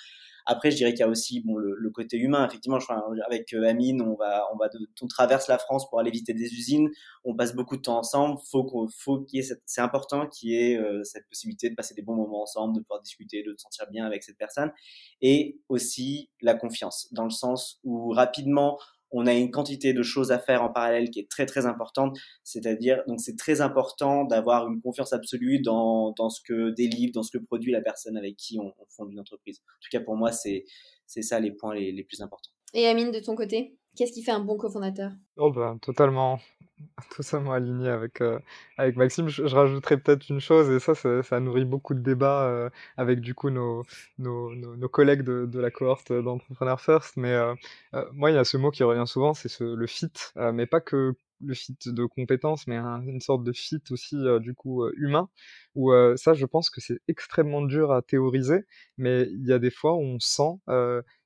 Après, 0.45 0.71
je 0.71 0.75
dirais 0.75 0.91
qu'il 0.91 0.99
y 0.99 1.03
a 1.03 1.07
aussi 1.07 1.41
bon, 1.41 1.55
le, 1.55 1.75
le 1.77 1.89
côté 1.89 2.17
humain. 2.17 2.45
Effectivement, 2.45 2.79
je, 2.79 2.87
avec 3.25 3.53
euh, 3.53 3.67
Amine, 3.67 4.01
on 4.01 4.15
va, 4.15 4.45
on 4.53 4.57
va, 4.57 4.69
on 5.01 5.07
traverse 5.07 5.47
la 5.47 5.57
France 5.57 5.89
pour 5.89 5.99
aller 5.99 6.11
visiter 6.11 6.33
des 6.33 6.53
usines. 6.53 6.89
On 7.23 7.35
passe 7.35 7.55
beaucoup 7.55 7.77
de 7.77 7.81
temps 7.81 7.97
ensemble. 7.97 8.39
Faut 8.51 8.65
qu'on, 8.65 8.87
faut 8.89 9.21
qu'il 9.21 9.39
y 9.39 9.43
ait 9.43 9.55
c'est 9.65 9.81
important 9.81 10.27
qu'il 10.27 10.49
y 10.49 10.55
ait 10.55 10.77
euh, 10.77 11.03
cette 11.03 11.27
possibilité 11.29 11.69
de 11.69 11.75
passer 11.75 11.93
des 11.93 12.01
bons 12.01 12.15
moments 12.15 12.41
ensemble, 12.41 12.75
de 12.75 12.81
pouvoir 12.81 13.01
discuter, 13.01 13.43
de 13.43 13.51
se 13.51 13.63
sentir 13.63 13.89
bien 13.89 14.05
avec 14.05 14.23
cette 14.23 14.37
personne. 14.37 14.71
Et 15.21 15.59
aussi 15.69 16.29
la 16.41 16.55
confiance, 16.55 17.07
dans 17.13 17.25
le 17.25 17.29
sens 17.29 17.79
où 17.83 18.09
rapidement, 18.09 18.77
on 19.13 19.25
a 19.27 19.33
une 19.33 19.51
quantité 19.51 19.93
de 19.93 20.03
choses 20.03 20.31
à 20.31 20.39
faire 20.39 20.63
en 20.63 20.71
parallèle 20.71 21.09
qui 21.09 21.19
est 21.19 21.29
très 21.29 21.45
très 21.45 21.65
importante. 21.65 22.17
C'est-à-dire, 22.43 23.03
donc 23.07 23.21
c'est 23.21 23.37
très 23.37 23.61
important 23.61 24.25
d'avoir 24.25 24.67
une 24.67 24.81
confiance 24.81 25.13
absolue 25.13 25.61
dans, 25.61 26.11
dans 26.17 26.29
ce 26.29 26.41
que 26.45 26.71
délivre, 26.71 27.13
dans 27.13 27.23
ce 27.23 27.37
que 27.37 27.41
produit 27.41 27.71
la 27.71 27.81
personne 27.81 28.17
avec 28.17 28.35
qui 28.35 28.59
on, 28.59 28.73
on 28.77 28.85
fonde 28.89 29.11
une 29.11 29.19
entreprise. 29.19 29.59
En 29.59 29.79
tout 29.81 29.89
cas, 29.91 30.03
pour 30.03 30.17
moi, 30.17 30.31
c'est 30.31 30.65
c'est 31.05 31.21
ça 31.21 31.39
les 31.39 31.51
points 31.51 31.75
les, 31.75 31.91
les 31.91 32.03
plus 32.03 32.21
importants. 32.21 32.51
Et 32.73 32.87
Amine, 32.87 33.11
de 33.11 33.19
ton 33.19 33.35
côté, 33.35 33.77
qu'est-ce 33.95 34.11
qui 34.11 34.23
fait 34.23 34.31
un 34.31 34.39
bon 34.39 34.57
cofondateur? 34.57 35.11
Oh 35.37 35.51
ben, 35.51 35.77
totalement, 35.79 36.39
totalement 37.15 37.53
aligné 37.53 37.89
avec, 37.89 38.21
euh, 38.21 38.39
avec 38.77 38.95
Maxime. 38.95 39.27
Je, 39.27 39.43
rajouterais 39.43 39.97
peut-être 39.97 40.29
une 40.29 40.39
chose, 40.39 40.69
et 40.69 40.79
ça, 40.79 40.93
ça, 40.95 41.39
nourrit 41.39 41.65
beaucoup 41.65 41.93
de 41.93 41.99
débats 41.99 42.45
euh, 42.45 42.69
avec 42.97 43.19
du 43.19 43.33
coup 43.33 43.49
nos, 43.49 43.83
nos, 44.17 44.89
collègues 44.89 45.23
de, 45.23 45.59
la 45.59 45.71
cohorte 45.71 46.11
d'Entrepreneur 46.11 46.79
First. 46.81 47.17
Mais 47.17 47.33
euh, 47.33 47.55
moi, 48.13 48.31
il 48.31 48.35
y 48.35 48.37
a 48.39 48.43
ce 48.43 48.57
mot 48.57 48.71
qui 48.71 48.83
revient 48.83 49.07
souvent, 49.07 49.33
c'est 49.33 49.59
le 49.59 49.87
fit, 49.87 50.11
mais 50.35 50.65
pas 50.65 50.81
que 50.81 51.13
le 51.45 51.53
fit 51.53 51.75
de 51.85 52.05
compétences, 52.05 52.67
mais 52.67 52.77
une 52.77 53.19
sorte 53.19 53.43
de 53.43 53.51
fit 53.51 53.81
aussi 53.91 54.15
du 54.39 54.53
coup 54.53 54.87
humain, 54.95 55.29
où 55.75 55.91
ça, 56.15 56.33
je 56.33 56.45
pense 56.45 56.69
que 56.69 56.79
c'est 56.79 56.99
extrêmement 57.07 57.61
dur 57.61 57.91
à 57.91 58.01
théoriser, 58.01 58.65
mais 58.97 59.23
il 59.23 59.45
y 59.45 59.51
a 59.51 59.59
des 59.59 59.71
fois 59.71 59.93
où 59.93 60.01
on 60.01 60.19
sent 60.19 60.59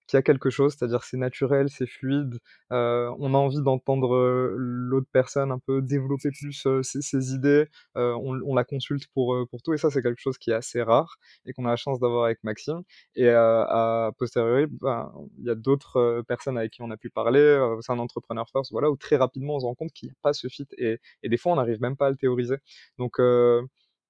qu'il 0.07 0.17
y 0.17 0.19
a 0.19 0.21
quelque 0.23 0.49
chose, 0.49 0.75
c'est-à-dire 0.77 1.03
c'est 1.03 1.17
naturel, 1.17 1.69
c'est 1.69 1.87
fluide, 1.87 2.39
euh, 2.71 3.13
on 3.19 3.33
a 3.33 3.37
envie 3.37 3.61
d'entendre 3.61 4.17
l'autre 4.57 5.07
personne 5.11 5.51
un 5.51 5.59
peu 5.59 5.81
développer 5.81 6.31
plus 6.31 6.67
ses, 6.81 7.33
idées, 7.33 7.67
euh, 7.97 8.13
on, 8.13 8.39
on, 8.45 8.55
la 8.55 8.63
consulte 8.63 9.07
pour, 9.13 9.35
pour 9.49 9.61
tout, 9.61 9.73
et 9.73 9.77
ça 9.77 9.89
c'est 9.89 10.01
quelque 10.01 10.21
chose 10.21 10.37
qui 10.37 10.51
est 10.51 10.53
assez 10.53 10.81
rare 10.81 11.17
et 11.45 11.53
qu'on 11.53 11.65
a 11.65 11.69
la 11.69 11.75
chance 11.75 11.99
d'avoir 11.99 12.25
avec 12.25 12.43
Maxime. 12.43 12.81
Et 13.15 13.29
à 13.29 14.11
posteriori, 14.17 14.67
ben, 14.81 15.11
il 15.39 15.45
y 15.45 15.49
a 15.49 15.55
d'autres 15.55 16.23
personnes 16.27 16.57
avec 16.57 16.71
qui 16.71 16.81
on 16.81 16.91
a 16.91 16.97
pu 16.97 17.09
parler, 17.09 17.57
c'est 17.81 17.91
un 17.91 17.99
entrepreneur 17.99 18.47
first, 18.49 18.71
voilà, 18.71 18.89
où 18.89 18.97
très 18.97 19.17
rapidement 19.17 19.55
on 19.55 19.59
se 19.59 19.65
rend 19.65 19.75
compte 19.75 19.91
qu'il 19.93 20.07
n'y 20.07 20.11
a 20.11 20.15
pas 20.21 20.33
ce 20.33 20.47
fit, 20.47 20.67
et, 20.77 20.99
et 21.23 21.29
des 21.29 21.37
fois 21.37 21.53
on 21.53 21.55
n'arrive 21.55 21.81
même 21.81 21.97
pas 21.97 22.07
à 22.07 22.09
le 22.09 22.17
théoriser. 22.17 22.57
Donc 22.97 23.19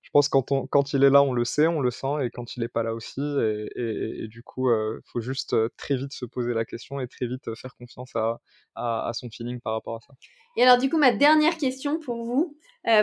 je 0.02 0.10
pense 0.12 0.30
quand 0.30 0.54
on 0.54 0.68
quand 0.68 0.94
il 0.94 1.04
est 1.04 1.10
là, 1.10 1.22
on 1.22 1.34
le 1.34 1.44
sait, 1.44 1.68
on 1.68 1.82
le 1.82 1.92
sent, 1.92 2.24
et 2.24 2.30
quand 2.30 2.56
il 2.56 2.62
n'est 2.62 2.70
pas 2.70 2.82
là 2.82 2.94
aussi. 2.94 3.20
Et, 3.76 4.28
du 4.30 4.42
coup, 4.42 4.70
il 4.70 4.74
euh, 4.74 5.02
faut 5.06 5.20
juste 5.20 5.54
euh, 5.54 5.68
très 5.76 5.98
vite 5.98 6.14
se 6.14 6.26
poser 6.26 6.54
la 6.54 6.64
question 6.64 7.02
et 7.02 7.08
très 7.08 7.28
vite 7.28 7.48
euh, 7.50 7.56
faire 7.56 7.76
confiance 7.76 8.14
à, 8.76 9.12
son 9.14 9.30
feeling 9.30 9.60
par 9.60 9.74
rapport 9.74 9.98
à 9.98 10.00
ça. 10.00 10.14
Et 10.56 10.64
alors, 10.64 10.78
du 10.78 10.90
coup, 10.90 10.98
ma 10.98 11.12
dernière 11.12 11.58
question 11.58 12.00
pour 12.00 12.24
vous, 12.24 12.58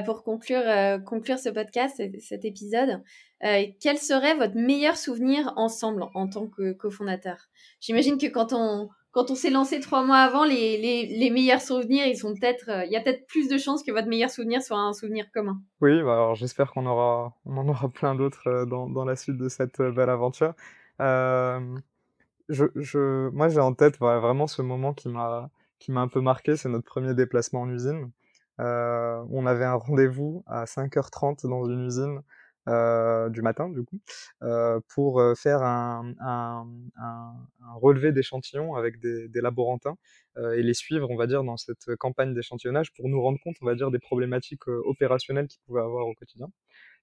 pour 0.06 0.24
conclure, 0.24 0.62
conclure 1.04 1.38
ce 1.38 1.50
podcast, 1.50 2.02
cet 2.20 2.44
épisode, 2.44 3.02
quel 3.40 3.98
serait 3.98 4.34
votre 4.34 4.56
meilleur 4.56 4.96
souvenir 4.96 5.52
ensemble 5.56 6.06
en 6.14 6.26
tant 6.26 6.48
que 6.48 6.72
cofondateur 6.72 7.48
J'imagine 7.80 8.16
que 8.16 8.26
quand 8.26 8.52
on 8.52 8.88
quand 9.14 9.30
on 9.30 9.34
s'est 9.34 9.50
lancé 9.50 9.80
trois 9.80 10.04
mois 10.04 10.18
avant, 10.18 10.44
les, 10.44 10.76
les, 10.76 11.30
meilleurs 11.30 11.60
souvenirs, 11.60 12.06
ils 12.06 12.16
sont 12.16 12.34
peut-être, 12.34 12.68
il 12.84 12.92
y 12.92 12.96
a 12.96 13.00
peut-être 13.00 13.26
plus 13.26 13.48
de 13.48 13.56
chances 13.56 13.82
que 13.82 13.92
votre 13.92 14.08
meilleur 14.08 14.28
souvenir 14.28 14.60
soit 14.60 14.76
un 14.76 14.92
souvenir 14.92 15.30
commun. 15.32 15.62
Oui, 15.80 16.02
bah 16.02 16.14
alors 16.14 16.34
j'espère 16.34 16.72
qu'on 16.72 16.84
aura, 16.84 17.32
on 17.46 17.56
en 17.56 17.68
aura 17.68 17.88
plein 17.88 18.14
d'autres 18.14 18.66
dans, 18.66 18.88
dans 18.88 19.04
la 19.04 19.16
suite 19.16 19.38
de 19.38 19.48
cette 19.48 19.80
belle 19.80 20.10
aventure. 20.10 20.54
Euh, 21.00 21.60
je, 22.48 22.64
je, 22.74 23.28
moi, 23.30 23.48
j'ai 23.48 23.60
en 23.60 23.72
tête 23.72 23.98
vraiment 23.98 24.46
ce 24.46 24.62
moment 24.62 24.92
qui 24.92 25.08
m'a, 25.08 25.50
qui 25.78 25.92
m'a 25.92 26.00
un 26.00 26.08
peu 26.08 26.20
marqué, 26.20 26.56
c'est 26.56 26.68
notre 26.68 26.84
premier 26.84 27.14
déplacement 27.14 27.62
en 27.62 27.70
usine. 27.70 28.10
Euh, 28.60 29.24
on 29.30 29.46
avait 29.46 29.64
un 29.64 29.74
rendez-vous 29.74 30.44
à 30.46 30.64
5h30 30.64 31.48
dans 31.48 31.64
une 31.64 31.86
usine 31.86 32.18
euh, 32.18 32.20
du 32.66 33.42
matin, 33.42 33.68
du 33.68 33.82
coup, 33.84 34.00
euh, 34.42 34.80
pour 34.94 35.20
euh, 35.20 35.34
faire 35.34 35.62
un, 35.62 36.14
un, 36.20 36.66
un, 36.96 37.32
un 37.62 37.74
relevé 37.74 38.12
d'échantillons 38.12 38.74
avec 38.74 39.00
des, 39.00 39.28
des 39.28 39.40
laborantins 39.40 39.96
euh, 40.38 40.52
et 40.54 40.62
les 40.62 40.74
suivre, 40.74 41.10
on 41.10 41.16
va 41.16 41.26
dire, 41.26 41.44
dans 41.44 41.56
cette 41.56 41.94
campagne 41.96 42.34
d'échantillonnage 42.34 42.92
pour 42.94 43.08
nous 43.08 43.20
rendre 43.20 43.38
compte, 43.42 43.56
on 43.60 43.66
va 43.66 43.74
dire, 43.74 43.90
des 43.90 43.98
problématiques 43.98 44.66
euh, 44.68 44.80
opérationnelles 44.86 45.48
qu'ils 45.48 45.60
pouvaient 45.66 45.82
avoir 45.82 46.06
au 46.06 46.14
quotidien. 46.14 46.48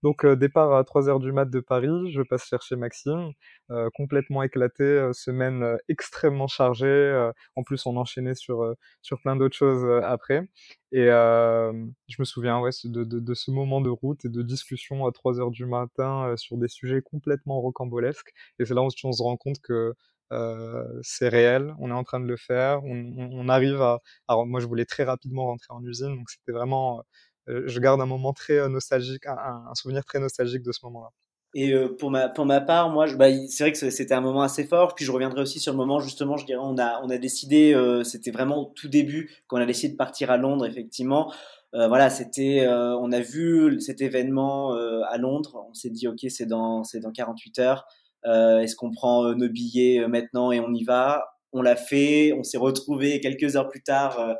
Donc 0.04 0.26
euh, 0.26 0.36
départ 0.36 0.74
à 0.74 0.84
3h 0.84 1.20
du 1.20 1.32
mat 1.32 1.46
de 1.46 1.60
Paris, 1.60 2.12
je 2.12 2.22
passe 2.22 2.46
chercher 2.46 2.76
Maxime, 2.76 3.32
euh, 3.70 3.90
complètement 3.94 4.42
éclaté, 4.44 4.84
euh, 4.84 5.14
semaine 5.14 5.78
extrêmement 5.90 6.48
chargée, 6.48 7.32
en 7.56 7.64
plus 7.64 7.86
on 7.86 7.98
enchaînait 7.98 8.36
sur, 8.36 8.76
sur 9.02 9.22
plein 9.22 9.36
d'autres 9.36 9.56
choses 9.56 9.86
après. 10.04 10.48
Et 10.92 11.06
je 11.06 12.16
me 12.20 12.26
souviens 12.26 12.60
ouais, 12.60 12.72
de, 12.84 13.04
de, 13.04 13.20
de, 13.20 13.34
ce 13.34 13.52
moment 13.52 13.82
de 13.82 13.90
route 13.90 14.26
et 14.26 14.30
de 14.30 14.42
discussion 14.42 15.06
à 15.06 15.12
3h 15.12 15.52
du 15.52 15.66
matin 15.66 16.36
sur 16.38 16.58
des 16.58 16.68
sujets 16.68 17.02
complètement 17.02 17.62
rocambolesques. 17.62 18.32
Et 18.60 18.66
c'est 18.66 18.74
là 18.74 18.82
où 18.82 18.90
on 19.04 19.12
se 19.12 19.24
rend 19.24 19.38
compte 19.38 19.60
que 19.62 19.94
euh, 20.32 20.86
c'est 21.04 21.28
réel, 21.28 21.76
on 21.80 21.90
est 21.90 21.94
en 21.94 22.04
train 22.06 22.20
de 22.22 22.26
le 22.26 22.38
faire, 22.38 22.84
on, 22.86 22.92
on, 23.18 23.30
on, 23.34 23.50
arrive 23.50 23.82
à... 23.82 24.00
Alors 24.30 24.46
moi 24.48 24.62
je 24.62 24.66
voulais 24.66 24.86
très 24.86 25.04
rapidement 25.04 25.48
rentrer 25.48 25.68
en 25.74 25.84
usine, 25.84 26.16
donc 26.16 26.30
c'était 26.30 26.54
vraiment 26.54 27.04
je 27.48 27.80
garde 27.80 28.02
un 28.02 28.06
moment 28.06 28.34
très 28.34 28.58
euh, 28.58 28.70
nostalgique, 28.70 29.26
un, 29.26 29.74
souvenir 29.76 30.06
très 30.06 30.20
nostalgique 30.20 30.64
de 30.64 30.72
ce 30.72 30.80
moment-là. 30.86 31.10
Et 31.54 31.74
euh, 31.74 31.90
pour, 31.90 32.12
ma, 32.12 32.62
part, 32.62 32.90
moi, 32.90 33.08
bah, 33.16 33.28
c'est 33.50 33.64
vrai 33.64 33.72
que 33.74 33.90
c'était 33.90 34.14
un 34.14 34.22
moment 34.22 34.42
assez 34.42 34.64
fort. 34.64 34.96
Puis 34.96 35.04
je 35.04 35.12
reviendrai 35.12 35.42
aussi 35.42 35.60
sur 35.60 35.74
le 35.74 35.78
moment, 35.78 36.00
justement, 36.00 36.38
je 36.38 36.46
dirais, 36.46 36.62
on 36.62 36.78
a, 36.78 37.18
décidé, 37.18 37.74
euh, 37.74 38.04
c'était 38.04 38.32
vraiment 38.32 38.62
au 38.62 38.66
tout 38.74 38.88
début, 38.88 39.30
qu'on 39.48 39.58
a 39.58 39.66
décidé 39.66 39.92
de 39.92 39.98
partir 39.98 40.32
à 40.32 40.38
Londres, 40.38 40.66
effectivement. 40.66 41.34
Euh, 41.74 41.88
voilà, 41.88 42.10
c'était, 42.10 42.66
on 42.68 43.12
a 43.12 43.20
vu 43.20 43.80
cet 43.82 44.02
événement 44.02 44.74
à 44.74 45.18
Londres. 45.18 45.66
On 45.70 45.74
s'est 45.74 45.90
dit, 45.90 46.08
OK, 46.08 46.20
c'est 46.30 46.46
dans, 46.46 46.84
c'est 46.84 47.00
dans 47.00 47.12
48 47.12 47.60
heures. 47.60 47.86
Est-ce 48.24 48.76
qu'on 48.76 48.92
prend 48.92 49.34
nos 49.36 49.50
billets 49.50 50.08
maintenant 50.08 50.52
et 50.52 50.60
on 50.62 50.74
y 50.74 50.84
va? 50.84 51.26
On 51.54 51.62
l'a 51.62 51.76
fait. 51.76 52.32
On 52.34 52.44
s'est 52.44 52.58
retrouvé 52.58 53.20
quelques 53.20 53.58
heures 53.58 53.68
plus 53.68 53.84
tard 53.84 54.38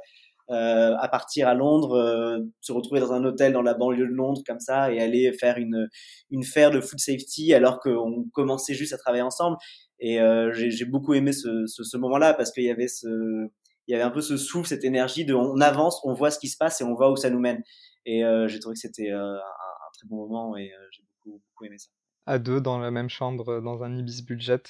euh, 0.52 0.96
à 0.98 1.08
partir 1.08 1.48
à 1.48 1.54
Londres, 1.54 1.98
euh, 1.98 2.40
se 2.62 2.72
retrouver 2.72 3.00
dans 3.00 3.14
un 3.14 3.24
hôtel 3.24 3.54
dans 3.54 3.62
la 3.62 3.74
banlieue 3.74 4.08
de 4.08 4.14
Londres 4.14 4.42
comme 4.46 4.60
ça 4.60 4.92
et 4.92 5.00
aller 5.00 5.32
faire 5.34 5.58
une 5.58 5.88
une 6.30 6.44
faire 6.44 6.72
de 6.72 6.82
food 6.82 7.00
safety 7.00 7.54
alors 7.54 7.80
qu'on 7.80 8.26
commençait 8.34 8.74
juste 8.74 8.94
à 8.94 8.98
travailler 8.98 9.24
ensemble. 9.24 9.58
Et 10.00 10.20
euh, 10.22 10.52
j'ai 10.54 10.86
beaucoup 10.86 11.14
aimé 11.14 11.32
ce, 11.32 11.66
ce, 11.68 11.84
ce 11.84 11.98
moment-là 11.98 12.34
parce 12.34 12.52
qu'il 12.52 12.64
y 12.64 12.72
avait 12.72 12.88
ce 12.88 13.48
il 13.88 13.92
y 13.92 13.96
avait 13.96 14.04
un 14.04 14.12
peu 14.12 14.22
ce 14.22 14.38
souffle, 14.38 14.68
cette 14.68 14.84
énergie 14.84 15.26
de 15.26 15.34
on 15.34 15.60
avance, 15.60 16.02
on 16.04 16.14
voit 16.14 16.32
ce 16.32 16.40
qui 16.40 16.48
se 16.48 16.58
passe 16.58 16.82
et 16.82 16.84
on 16.84 16.94
voit 16.94 17.12
où 17.12 17.16
ça 17.16 17.30
nous 17.30 17.40
mène. 17.40 17.62
Et 18.06 18.24
euh, 18.26 18.48
j'ai 18.48 18.60
trouvé 18.60 18.76
que 18.76 18.80
c'était 18.80 19.12
euh, 19.12 19.36
un, 19.36 19.38
un, 19.38 19.92
très 19.94 20.08
bon 20.08 20.18
moment 20.18 20.58
et 20.58 20.72
euh, 20.72 20.88
j'ai 20.92 21.04
beaucoup, 21.04 21.42
beaucoup 21.50 21.66
aimé 21.66 21.78
ça. 21.78 21.90
À 22.32 22.40
deux 22.40 22.62
dans 22.62 22.80
la 22.80 22.92
même 22.92 23.10
chambre, 23.10 23.60
dans 23.60 23.84
un 23.84 23.94
Ibis 23.98 24.22
budget. 24.22 24.64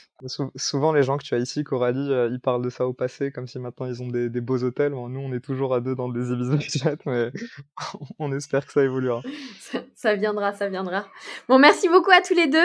souvent, 0.55 0.93
les 0.93 1.03
gens 1.03 1.19
que 1.19 1.23
tu 1.23 1.35
as 1.35 1.37
ici, 1.37 1.63
Coralie, 1.63 2.09
ils 2.31 2.39
parlent 2.39 2.63
de 2.63 2.71
ça 2.71 2.87
au 2.87 2.93
passé, 2.93 3.31
comme 3.31 3.47
si 3.47 3.59
maintenant 3.59 3.85
ils 3.85 4.01
ont 4.01 4.07
des, 4.07 4.29
beaux 4.41 4.63
hôtels. 4.63 4.93
nous, 4.93 5.19
on 5.19 5.31
est 5.31 5.41
toujours 5.41 5.75
à 5.75 5.79
deux 5.79 5.93
dans 5.93 6.09
des 6.09 6.31
Ibis 6.31 6.49
budget, 6.49 6.97
mais 7.05 7.31
on 8.19 8.35
espère 8.35 8.65
que 8.65 8.71
ça 8.71 8.83
évoluera. 8.83 9.21
Ça, 9.93 10.15
viendra, 10.15 10.53
ça 10.53 10.69
viendra. 10.69 11.05
Bon, 11.47 11.59
merci 11.59 11.87
beaucoup 11.87 12.09
à 12.09 12.21
tous 12.21 12.33
les 12.33 12.47
deux. 12.47 12.57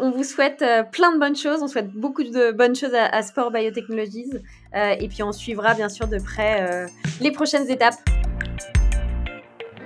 on 0.00 0.10
vous 0.10 0.24
souhaite 0.24 0.64
plein 0.90 1.14
de 1.14 1.20
bonnes 1.20 1.36
choses. 1.36 1.62
On 1.62 1.68
souhaite 1.68 1.92
beaucoup 1.92 2.24
de 2.24 2.50
bonnes 2.50 2.74
choses 2.74 2.94
à, 2.94 3.06
à 3.06 3.22
Sport 3.22 3.52
Biotechnologies. 3.52 4.32
et 4.74 5.06
puis, 5.06 5.22
on 5.22 5.30
suivra 5.30 5.74
bien 5.74 5.88
sûr 5.88 6.08
de 6.08 6.18
près 6.18 6.88
les 7.20 7.30
prochaines 7.30 7.70
étapes. 7.70 7.94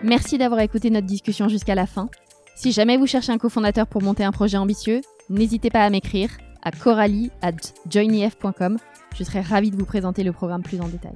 Merci 0.03 0.39
d'avoir 0.39 0.61
écouté 0.61 0.89
notre 0.89 1.07
discussion 1.07 1.49
jusqu'à 1.49 1.75
la 1.75 1.87
fin. 1.87 2.09
Si 2.59 2.73
jamais 2.73 2.97
vous 2.97 3.07
cherchez 3.07 3.31
un 3.31 3.39
cofondateur 3.39 3.87
pour 3.87 4.03
monter 4.03 4.25
un 4.25 4.33
projet 4.33 4.57
ambitieux, 4.57 5.01
n'hésitez 5.31 5.71
pas 5.71 5.85
à 5.85 5.91
m'écrire 5.91 6.29
à 6.65 6.73
coralie 6.73 7.31
at 7.41 7.53
joinef.com. 7.89 8.79
Je 9.17 9.23
serai 9.23 9.43
ravie 9.43 9.71
de 9.71 9.77
vous 9.77 9.85
présenter 9.85 10.25
le 10.25 10.33
programme 10.33 10.65
plus 10.65 10.81
en 10.81 10.89
détail. 10.89 11.15